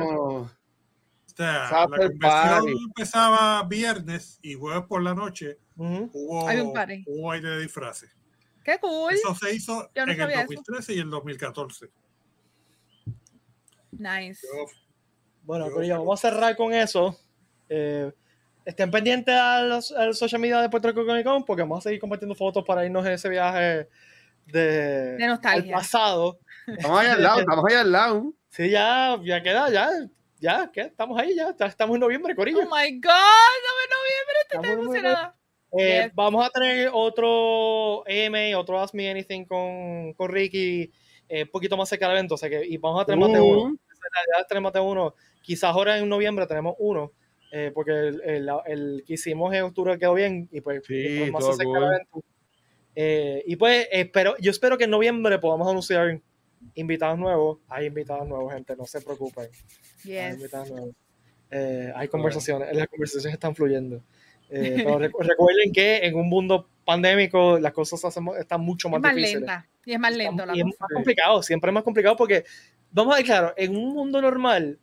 O 1.39 1.43
sea, 1.45 1.70
la 1.70 1.86
convención 1.86 2.18
party. 2.18 2.72
empezaba 2.89 3.62
viernes 3.62 4.39
y 4.43 4.55
jueves 4.55 4.82
por 4.89 5.03
la 5.03 5.14
noche 5.14 5.59
Ujú. 5.76 6.11
hubo, 6.12 6.49
Hay 6.49 6.59
un 6.59 6.72
party. 6.72 7.05
hubo 7.07 7.28
baile 7.28 7.49
de 7.51 7.61
disfraces. 7.61 8.11
Qué 8.64 8.76
cool. 8.80 9.12
Eso 9.14 9.34
se 9.36 9.55
hizo 9.55 9.89
Yo 9.95 10.05
no 10.05 10.12
en 10.12 10.18
el 10.20 10.24
sabía 10.24 10.36
eso. 10.43 10.47
2013 10.55 10.95
y 10.95 10.99
el 10.99 11.11
2014. 11.11 11.86
Nice. 13.93 14.47
Yo- 14.47 14.66
Bueno, 15.43 15.68
Yo- 15.68 15.72
Corillo, 15.74 15.99
vamos 15.99 16.22
a 16.22 16.28
cerrar 16.30 16.57
con 16.57 16.74
eso. 16.74 17.18
Eh, 17.70 18.12
estén 18.66 18.91
pendientes 18.91 19.34
a 19.34 19.62
los, 19.62 19.93
al 19.93 20.14
social 20.14 20.41
media 20.41 20.61
de 20.61 20.68
Puerto 20.68 20.89
Rico 20.89 21.07
Comic 21.07 21.24
Con 21.24 21.45
porque 21.45 21.62
vamos 21.62 21.78
a 21.78 21.82
seguir 21.89 22.01
compartiendo 22.01 22.34
fotos 22.34 22.64
para 22.66 22.84
irnos 22.84 23.07
en 23.07 23.12
ese 23.12 23.28
viaje 23.30 23.89
de, 24.47 25.16
De 25.16 25.26
nostalgia. 25.26 25.74
al 25.74 25.80
pasado. 25.82 26.39
Estamos 26.66 27.01
ahí 27.01 27.07
al 27.07 27.22
lado, 27.22 27.41
estamos 27.41 27.64
ahí 27.66 27.76
al 27.76 27.93
lado. 27.93 28.34
Sí, 28.51 28.68
ya, 28.70 29.18
ya 29.24 29.43
queda, 29.43 29.70
ya, 29.70 29.89
ya, 30.41 30.70
¿qué? 30.72 30.82
Estamos 30.82 31.18
ahí, 31.20 31.34
ya, 31.34 31.55
estamos 31.66 31.95
en 31.95 32.01
noviembre, 32.01 32.34
Corillo. 32.34 32.59
Oh 32.61 32.62
my 32.64 32.93
God, 33.01 33.11
no 33.64 33.72
me 33.78 33.86
noviembre, 33.97 34.36
Estamos 34.43 34.66
estoy 34.66 34.72
en 34.72 34.84
noviembre. 34.84 34.99
emocionada. 35.11 35.34
Eh, 35.78 36.03
Yes. 36.05 36.14
Vamos 36.14 36.47
a 36.47 36.51
tener 36.51 36.91
otro 36.93 38.03
AMA, 38.09 38.59
otro 38.59 38.80
Ask 38.80 38.95
Me 38.95 39.11
Anything 39.11 39.45
con, 39.45 40.14
con 40.14 40.30
Ricky, 40.30 40.91
eh, 41.28 41.43
un 41.43 41.51
poquito 41.51 41.76
más 41.76 41.89
cerca 41.91 42.07
del 42.09 42.16
evento, 42.16 42.34
o 42.36 42.39
sea 42.39 42.49
que, 42.49 42.64
y 42.64 42.78
vamos 42.78 43.03
a 43.03 43.05
tener 43.05 43.18
más 43.20 43.32
de 43.32 43.41
uno. 43.41 43.62
Uh, 43.64 43.76
Ya 44.39 44.45
tenemos 44.49 44.68
más 44.68 44.72
de 44.72 44.80
uno. 44.80 45.14
Quizás 45.43 45.64
ahora 45.74 45.99
en 45.99 46.09
noviembre 46.09 46.47
tenemos 46.47 46.74
uno, 46.78 47.12
eh, 47.53 47.70
porque 47.74 47.91
el, 47.93 48.20
el- 48.22 48.51
el 48.66 49.05
que 49.07 49.12
hicimos 49.14 49.53
en 49.55 49.64
octubre 49.64 49.99
quedó 49.99 50.14
bien 50.14 50.49
y 50.51 50.61
pues 50.62 50.82
Sí, 50.86 51.16
pues, 51.18 51.32
más 51.32 51.41
todo 51.41 51.53
se 51.53 51.62
acerca 51.62 51.70
cool. 51.78 51.84
el 51.84 51.93
evento. 51.95 52.24
Eh, 52.95 53.43
y 53.47 53.57
pues 53.57 53.86
espero, 53.93 54.36
yo 54.41 54.51
espero 54.51 54.78
que 54.78 54.84
en 54.84 54.91
noviembre 54.91 55.39
podamos 55.39 55.68
anunciar 55.68 56.20
invitados 56.75 57.19
nuevos. 57.19 57.59
Hay 57.69 57.87
invitados 57.87 58.27
nuevos, 58.29 58.53
gente, 58.53 58.75
no 58.77 58.85
se 58.87 59.01
preocupen. 59.01 59.45
Hay 60.05 60.11
Yes. 60.11 60.35
invitados 60.35 60.71
nuevos. 60.71 60.95
Eh, 61.51 61.93
hay 61.95 62.09
conversaciones, 62.09 62.75
las 62.77 62.89
conversaciones 62.89 63.35
están 63.35 63.55
fluyendo. 63.55 64.03
Eh, 64.51 64.75
pero 64.85 64.99
recu- 64.99 65.27
recuerden 65.27 65.73
que 65.73 65.99
en 66.07 66.15
un 66.15 66.29
mundo 66.29 66.69
pandémico 66.85 67.59
las 67.59 67.73
cosas 67.73 68.03
hacen- 68.05 68.27
están 68.39 68.61
mucho 68.63 68.89
Es 68.89 68.93
más, 68.93 69.01
más 69.03 69.15
difíciles. 69.15 69.41
lenta. 69.43 69.67
Y 69.85 69.93
es 69.93 70.01
más 70.01 70.17
lento 70.17 70.47
la 70.47 70.55
Y 70.57 70.61
es 70.61 70.65
cosa. 70.65 70.77
más 70.81 70.91
complicado, 70.95 71.43
siempre 71.43 71.71
es 71.71 71.75
más 71.75 71.83
complicado 71.83 72.17
porque, 72.17 72.45
vamos 72.91 73.15
a 73.15 73.17
ver 73.19 73.27
claro, 73.27 73.55
en 73.57 73.77
un 73.77 73.93
mundo 73.95 74.21
normal, 74.23 74.79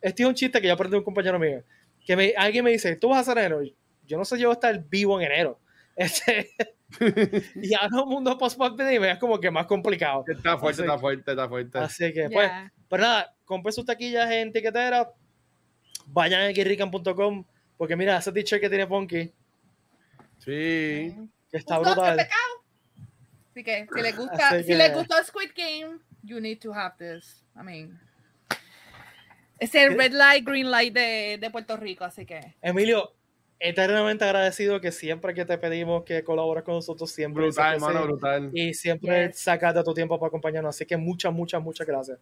este 0.00 0.22
es 0.22 0.28
un 0.28 0.34
chiste 0.34 0.60
que 0.60 0.66
yo 0.66 0.74
aprendí 0.74 0.92
de 0.92 0.98
un 0.98 1.04
compañero 1.04 1.38
mío, 1.38 1.62
que 2.06 2.16
me- 2.16 2.34
alguien 2.36 2.64
me 2.64 2.70
dice, 2.72 2.96
tú 2.96 3.08
vas 3.08 3.18
a 3.18 3.20
hacer 3.20 3.38
enero, 3.38 3.60
yo 4.06 4.16
no 4.18 4.24
sé 4.24 4.38
yo 4.38 4.48
voy 4.48 4.52
a 4.54 4.58
estar 4.58 4.84
vivo 4.88 5.18
en 5.20 5.26
enero. 5.30 5.58
Este, 5.96 6.50
y 7.56 7.74
ahora 7.74 8.02
un 8.02 8.08
mundo 8.10 8.36
post-pandemia 8.36 9.12
es 9.12 9.18
como 9.18 9.40
que 9.40 9.50
más 9.50 9.66
complicado. 9.66 10.24
Está 10.28 10.58
fuerte, 10.58 10.82
Así- 10.82 10.88
está 10.90 10.98
fuerte, 10.98 11.30
está 11.30 11.48
fuerte. 11.48 11.78
Así 11.78 12.12
que, 12.12 12.28
pues, 12.30 12.50
pero 12.88 13.02
nada, 13.02 13.34
compren 13.44 13.72
sus 13.72 13.86
taquillas 13.86 14.30
en 14.30 14.52
tiquetera, 14.52 15.10
vayan 16.06 16.42
a 16.42 16.48
guirrican.com, 16.48 17.44
porque 17.78 17.96
mira, 17.96 18.18
ese 18.18 18.30
t-shirt 18.30 18.60
que 18.60 18.68
tiene 18.68 18.86
Ponky, 18.86 19.32
Sí. 20.38 21.14
que 21.50 21.56
está 21.56 21.78
brutal. 21.78 22.20
Así 23.50 23.64
que 23.64 23.86
si 23.92 24.02
les 24.02 24.16
gusta, 24.16 24.58
si 24.60 24.66
que- 24.66 24.76
les 24.76 24.94
gustó 24.94 25.14
Squid 25.24 25.50
Game, 25.56 25.98
you 26.22 26.40
need 26.40 26.58
to 26.58 26.74
have 26.74 26.94
this. 26.98 27.42
I 27.58 27.62
mean, 27.64 27.98
es 29.58 29.74
el 29.74 29.96
red 29.96 30.12
light, 30.12 30.44
green 30.44 30.70
light 30.70 30.92
de, 30.92 31.38
de 31.40 31.50
Puerto 31.50 31.74
Rico, 31.78 32.04
así 32.04 32.26
que 32.26 32.54
Emilio, 32.60 33.14
eternamente 33.58 34.24
agradecido 34.24 34.80
que 34.80 34.92
siempre 34.92 35.32
que 35.34 35.44
te 35.44 35.56
pedimos 35.58 36.04
que 36.04 36.22
colabores 36.22 36.62
con 36.64 36.74
nosotros, 36.74 37.10
siempre 37.10 37.44
Brutal, 37.44 37.74
hermano, 37.74 38.02
brutal. 38.04 38.50
y 38.52 38.74
siempre 38.74 39.28
Yes. 39.28 39.38
sacas 39.40 39.74
de 39.74 39.82
tu 39.82 39.94
tiempo 39.94 40.18
para 40.18 40.28
acompañarnos. 40.28 40.74
Así 40.74 40.84
que 40.86 40.96
muchas, 40.96 41.32
muchas, 41.32 41.62
muchas 41.62 41.86
gracias. 41.86 42.18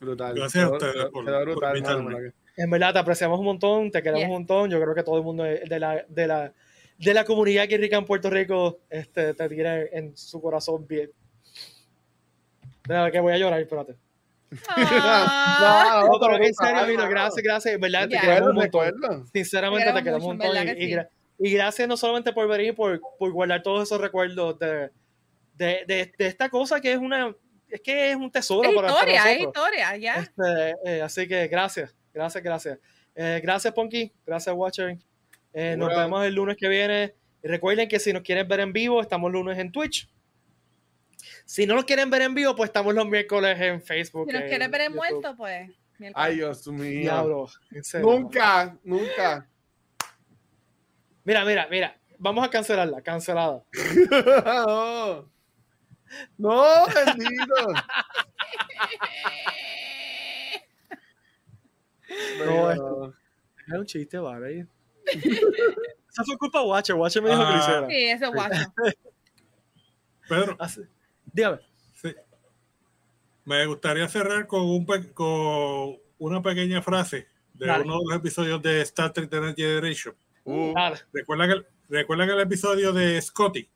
Brutal. 0.00 0.34
Gracias 0.34 0.64
a 0.64 0.70
ustedes 0.70 0.94
por- 1.06 1.24
por 1.24 1.76
invitarme. 1.76 2.32
En 2.56 2.70
verdad, 2.70 2.92
te 2.92 2.98
apreciamos 3.00 3.38
un 3.38 3.44
montón, 3.46 3.90
te 3.90 4.00
queremos 4.02 4.20
Yes. 4.20 4.26
un 4.28 4.32
montón. 4.34 4.70
Yo 4.70 4.80
creo 4.80 4.94
que 4.94 5.02
todo 5.02 5.16
el 5.18 5.24
mundo 5.24 5.42
de 5.44 5.60
de 5.60 5.78
la, 5.80 6.04
de 6.08 6.26
la, 6.26 6.52
de 6.98 7.14
la 7.14 7.24
comunidad 7.24 7.68
que 7.68 7.76
rica 7.78 7.96
en 7.96 8.04
Puerto 8.04 8.30
Rico 8.30 8.78
este, 8.90 9.34
te 9.34 9.48
tiene 9.48 9.88
en 9.92 10.16
su 10.16 10.40
corazón 10.40 10.86
bien. 10.86 11.10
Mira, 12.88 13.10
que 13.10 13.20
voy 13.20 13.32
a 13.32 13.38
llorar, 13.38 13.60
espérate. 13.60 13.94
Ah, 14.68 16.04
No, 16.10 16.18
pero 16.20 16.36
en 16.42 16.54
serio, 16.54 16.80
hermano. 16.82 17.08
gracias, 17.10 17.42
gracias. 17.42 17.80
Verdad, 17.80 18.08
te 18.08 18.18
queremos 18.18 18.48
un 18.50 18.54
montón. 18.56 19.26
Sinceramente, 19.32 19.92
Te 19.92 20.02
queremos 20.02 20.22
un 20.24 20.36
montón. 20.38 20.56
Y, 20.56 20.64
que 20.74 20.84
y 20.84 20.90
gra- 20.92 21.08
y 21.38 21.52
gracias 21.52 21.86
no 21.88 21.96
solamente 21.96 22.32
por 22.32 22.48
venir, 22.48 22.74
por, 22.74 23.00
por 23.18 23.30
guardar 23.32 23.62
todos 23.62 23.82
esos 23.84 24.00
recuerdos 24.00 24.58
de, 24.58 24.90
de, 25.54 25.84
de, 25.86 26.12
de 26.18 26.26
esta 26.26 26.48
cosa 26.48 26.80
que 26.80 26.92
es 26.92 26.98
una. 26.98 27.34
Es 27.68 27.80
que 27.82 28.10
es 28.10 28.16
un 28.16 28.30
tesoro 28.30 28.68
es 28.68 28.74
para, 28.74 28.88
para 28.88 29.12
historia, 29.12 29.32
es 29.32 29.38
nosotros. 29.42 29.64
historia, 29.66 29.96
ya. 29.98 30.14
Este, 30.16 30.74
eh, 30.86 31.02
así 31.02 31.28
que 31.28 31.46
gracias, 31.48 31.94
gracias, 32.14 32.42
gracias. 32.42 32.78
Eh, 33.14 33.40
gracias, 33.42 33.74
Ponky. 33.74 34.10
Gracias, 34.26 34.54
Watcher. 34.56 34.96
Eh, 35.52 35.76
nos 35.76 35.94
vemos 35.94 36.24
el 36.24 36.34
lunes 36.34 36.56
que 36.56 36.68
viene. 36.68 37.14
Y 37.42 37.48
recuerden 37.48 37.86
que 37.88 38.00
si 38.00 38.12
nos 38.12 38.22
quieren 38.22 38.48
ver 38.48 38.60
en 38.60 38.72
vivo, 38.72 39.00
estamos 39.02 39.30
lunes 39.30 39.58
en 39.58 39.70
Twitch. 39.70 40.08
Si 41.44 41.66
no 41.66 41.74
nos 41.74 41.84
quieren 41.84 42.10
ver 42.10 42.22
en 42.22 42.34
vivo, 42.34 42.54
pues 42.56 42.68
estamos 42.68 42.94
los 42.94 43.06
miércoles 43.06 43.58
en 43.60 43.82
Facebook. 43.82 44.26
Si 44.28 44.32
nos 44.32 44.42
en 44.42 44.48
quieres 44.48 44.70
ver 44.70 44.80
en 44.82 44.92
YouTube. 44.92 44.96
muerto, 45.10 45.36
pues. 45.36 45.70
miércoles. 45.98 46.12
Ay, 46.14 46.36
Dios 46.36 46.66
mío. 46.68 47.00
Diablo. 47.00 47.48
Nunca, 48.00 48.76
nunca. 48.84 49.48
Mira, 51.24 51.44
mira, 51.44 51.66
mira. 51.70 51.96
Vamos 52.18 52.44
a 52.44 52.50
cancelarla, 52.50 53.00
cancelada. 53.02 53.62
no. 54.56 55.30
No, 56.38 56.86
bendito. 56.86 57.54
No, 62.44 62.74
No, 62.74 63.14
Era 63.68 63.78
un 63.80 63.86
chiste, 63.86 64.18
vale. 64.18 64.66
Esa 65.06 66.24
fue 66.24 66.36
culpa 66.38 66.60
de 66.60 66.66
Watcher. 66.66 66.96
Watcher 66.96 67.22
me 67.22 67.30
dijo 67.30 67.40
que 67.42 67.48
lo 67.48 67.54
Ah. 67.54 67.58
hiciera. 67.58 67.88
Sí, 67.88 68.04
eso 68.06 68.24
es 68.24 68.32
guacho. 68.32 68.74
Pedro, 70.28 70.56
Así- 70.58 70.80
Dígame. 71.32 71.58
sí. 71.94 72.14
me 73.44 73.64
gustaría 73.66 74.08
cerrar 74.08 74.46
con, 74.46 74.62
un 74.62 74.84
pe- 74.86 75.12
con 75.12 75.96
una 76.18 76.42
pequeña 76.42 76.82
frase 76.82 77.28
de 77.54 77.66
Dale. 77.66 77.84
uno 77.84 77.98
de 77.98 78.04
los 78.08 78.16
episodios 78.16 78.62
de 78.62 78.80
Star 78.82 79.12
Trek 79.12 79.30
The 79.30 79.40
Next 79.40 79.56
Generation. 79.58 80.14
Uh, 80.44 80.72
Dale. 80.74 80.98
¿Recuerdan 81.12 81.50
el, 81.50 81.66
¿Recuerdan 81.88 82.30
el 82.30 82.40
episodio 82.40 82.92
de 82.92 83.20
Scotty? 83.20 83.68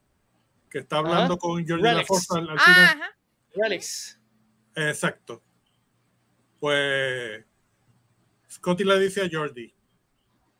Que 0.71 0.79
está 0.79 0.99
hablando 0.99 1.35
Ajá. 1.35 1.37
con 1.39 1.67
George 1.67 1.85
Relics. 1.85 2.09
LaForce 2.11 2.39
al, 2.39 2.49
al 2.51 2.61
final. 2.61 2.85
Ajá. 2.85 3.17
Relics. 3.55 4.21
Exacto. 4.75 5.43
Pues 6.61 7.45
Scotty 8.51 8.85
le 8.85 8.99
dice 9.01 9.23
a 9.23 9.29
Jordi, 9.31 9.75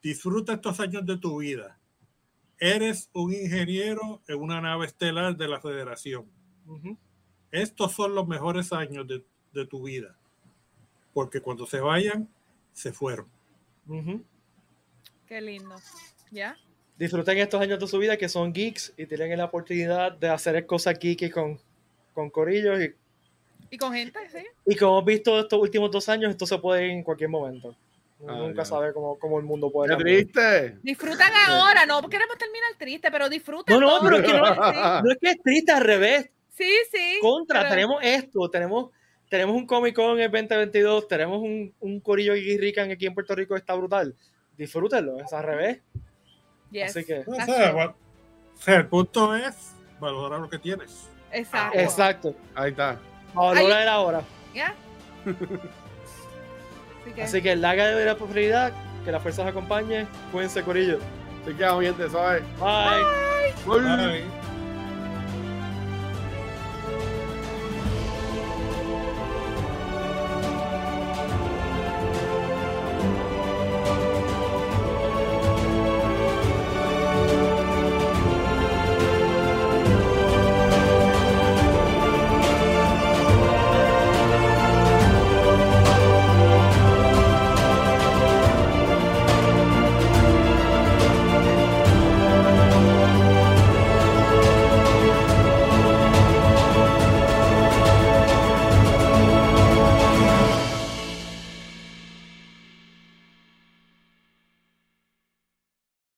disfruta 0.03 0.55
estos 0.55 0.81
años 0.81 1.07
de 1.07 1.17
tu 1.19 1.39
vida. 1.41 1.79
Eres 2.59 3.09
un 3.13 3.33
ingeniero 3.33 4.23
en 4.29 4.41
una 4.41 4.61
nave 4.61 4.87
estelar 4.87 5.37
de 5.37 5.49
la 5.49 5.61
Federación. 5.61 6.27
Estos 7.51 7.93
son 7.93 8.15
los 8.15 8.27
mejores 8.27 8.73
años 8.73 9.07
de, 9.07 9.23
de 9.53 9.67
tu 9.67 9.83
vida. 9.83 10.15
Porque 11.13 11.41
cuando 11.41 11.67
se 11.67 11.81
vayan, 11.81 12.29
se 12.73 12.93
fueron. 12.93 13.27
Ujú. 13.87 14.23
Qué 15.27 15.41
lindo. 15.41 15.77
¿Ya? 16.31 16.57
Disfruten 16.97 17.39
estos 17.39 17.61
años 17.61 17.79
de 17.79 17.87
su 17.87 17.99
vida 17.99 18.17
que 18.17 18.29
son 18.29 18.53
geeks 18.53 18.95
y 18.97 19.07
tienen 19.07 19.37
la 19.37 19.47
oportunidad 19.47 20.13
de 20.13 20.29
hacer 20.29 20.65
cosas 20.67 20.99
geeky 20.99 21.31
con, 21.31 21.59
con 22.15 22.31
corillos. 22.31 22.81
Y, 22.81 22.95
Y 23.71 23.79
con 23.79 23.93
gente, 23.93 24.19
sí. 24.31 24.45
y 24.67 24.77
como 24.77 24.93
hemos 24.99 25.05
visto 25.07 25.41
estos 25.41 25.59
últimos 25.61 25.91
dos 25.91 26.09
años, 26.09 26.31
esto 26.31 26.47
se 26.47 26.59
puede 26.59 26.87
ir 26.87 26.91
en 26.93 27.03
cualquier 27.03 27.29
momento. 27.31 27.75
Ah, 28.27 28.37
nunca 28.37 28.65
sabe 28.65 28.93
cómo, 28.93 29.19
cómo 29.19 29.39
el 29.41 29.45
mundo 29.45 29.71
puede 29.73 29.97
Qué 29.97 30.03
triste. 30.03 30.79
Disfrutan 30.83 31.33
ahora, 31.49 31.85
no 31.87 32.01
queremos 32.09 32.39
terminar 32.39 32.71
triste, 32.79 33.11
pero 33.11 33.29
disfrutan. 33.29 33.81
No, 33.81 33.81
no, 33.81 33.99
todo. 33.99 34.03
pero 34.05 34.17
es 34.19 34.23
que 34.23 34.39
no, 34.39 34.47
Sí, 34.47 34.79
no 35.05 35.11
es 35.11 35.19
que 35.21 35.31
es 35.31 35.43
triste, 35.43 35.73
al 35.73 35.83
revés. 35.83 36.31
Sí, 36.53 36.71
sí. 36.91 37.19
Contra, 37.21 37.61
pero- 37.61 37.71
tenemos 37.75 38.03
esto, 38.03 38.49
tenemos, 38.51 38.91
tenemos 39.29 39.57
un 39.57 39.67
Comic 39.67 39.95
Con 39.97 40.19
en 40.19 40.25
el 40.25 40.31
2022, 40.31 41.09
tenemos 41.09 41.39
un, 41.41 41.75
un 41.81 42.01
corillo 42.01 42.35
Geeky 42.35 42.59
Rican 42.59 42.91
aquí 42.91 43.07
en 43.07 43.15
Puerto 43.15 43.35
Rico, 43.35 43.57
está 43.57 43.75
brutal. 43.75 44.15
Disfrútenlo, 44.57 45.19
es 45.21 45.33
al 45.33 45.43
revés. 45.45 45.81
Yes, 46.71 46.91
Así 46.97 47.05
que, 47.07 47.21
O 47.21 47.35
that's 47.35 47.47
sea, 47.47 47.71
true. 47.71 47.81
va- 47.85 47.95
o 48.55 48.61
sea, 48.63 48.77
el 48.77 48.87
punto 48.87 49.35
es 49.35 49.73
valorar 49.99 50.41
lo 50.41 50.49
que 50.49 50.59
tienes. 50.59 51.09
Exacto. 51.33 51.79
exacto. 51.79 52.35
Ahí 52.55 52.71
está. 52.71 52.99
Valorar 53.35 53.89
ahora. 53.89 54.23
¿Ya? 54.55 54.75
Así 57.03 57.13
que, 57.15 57.23
Así 57.23 57.43
que 57.43 57.57
la 57.57 57.75
de 57.75 58.05
la 58.05 58.17
prosperidad, 58.17 58.73
que 59.05 59.11
las 59.11 59.23
fuerzas 59.23 59.47
acompañen, 59.47 60.07
cuídense, 60.31 60.63
corillo. 60.63 60.99
Se 61.45 61.55
queda 61.57 61.75
oyente, 61.75 62.09
¿sabes? 62.09 62.43
Bye. 62.61 63.03
Bye. 63.67 63.81
Bye. 64.21 64.42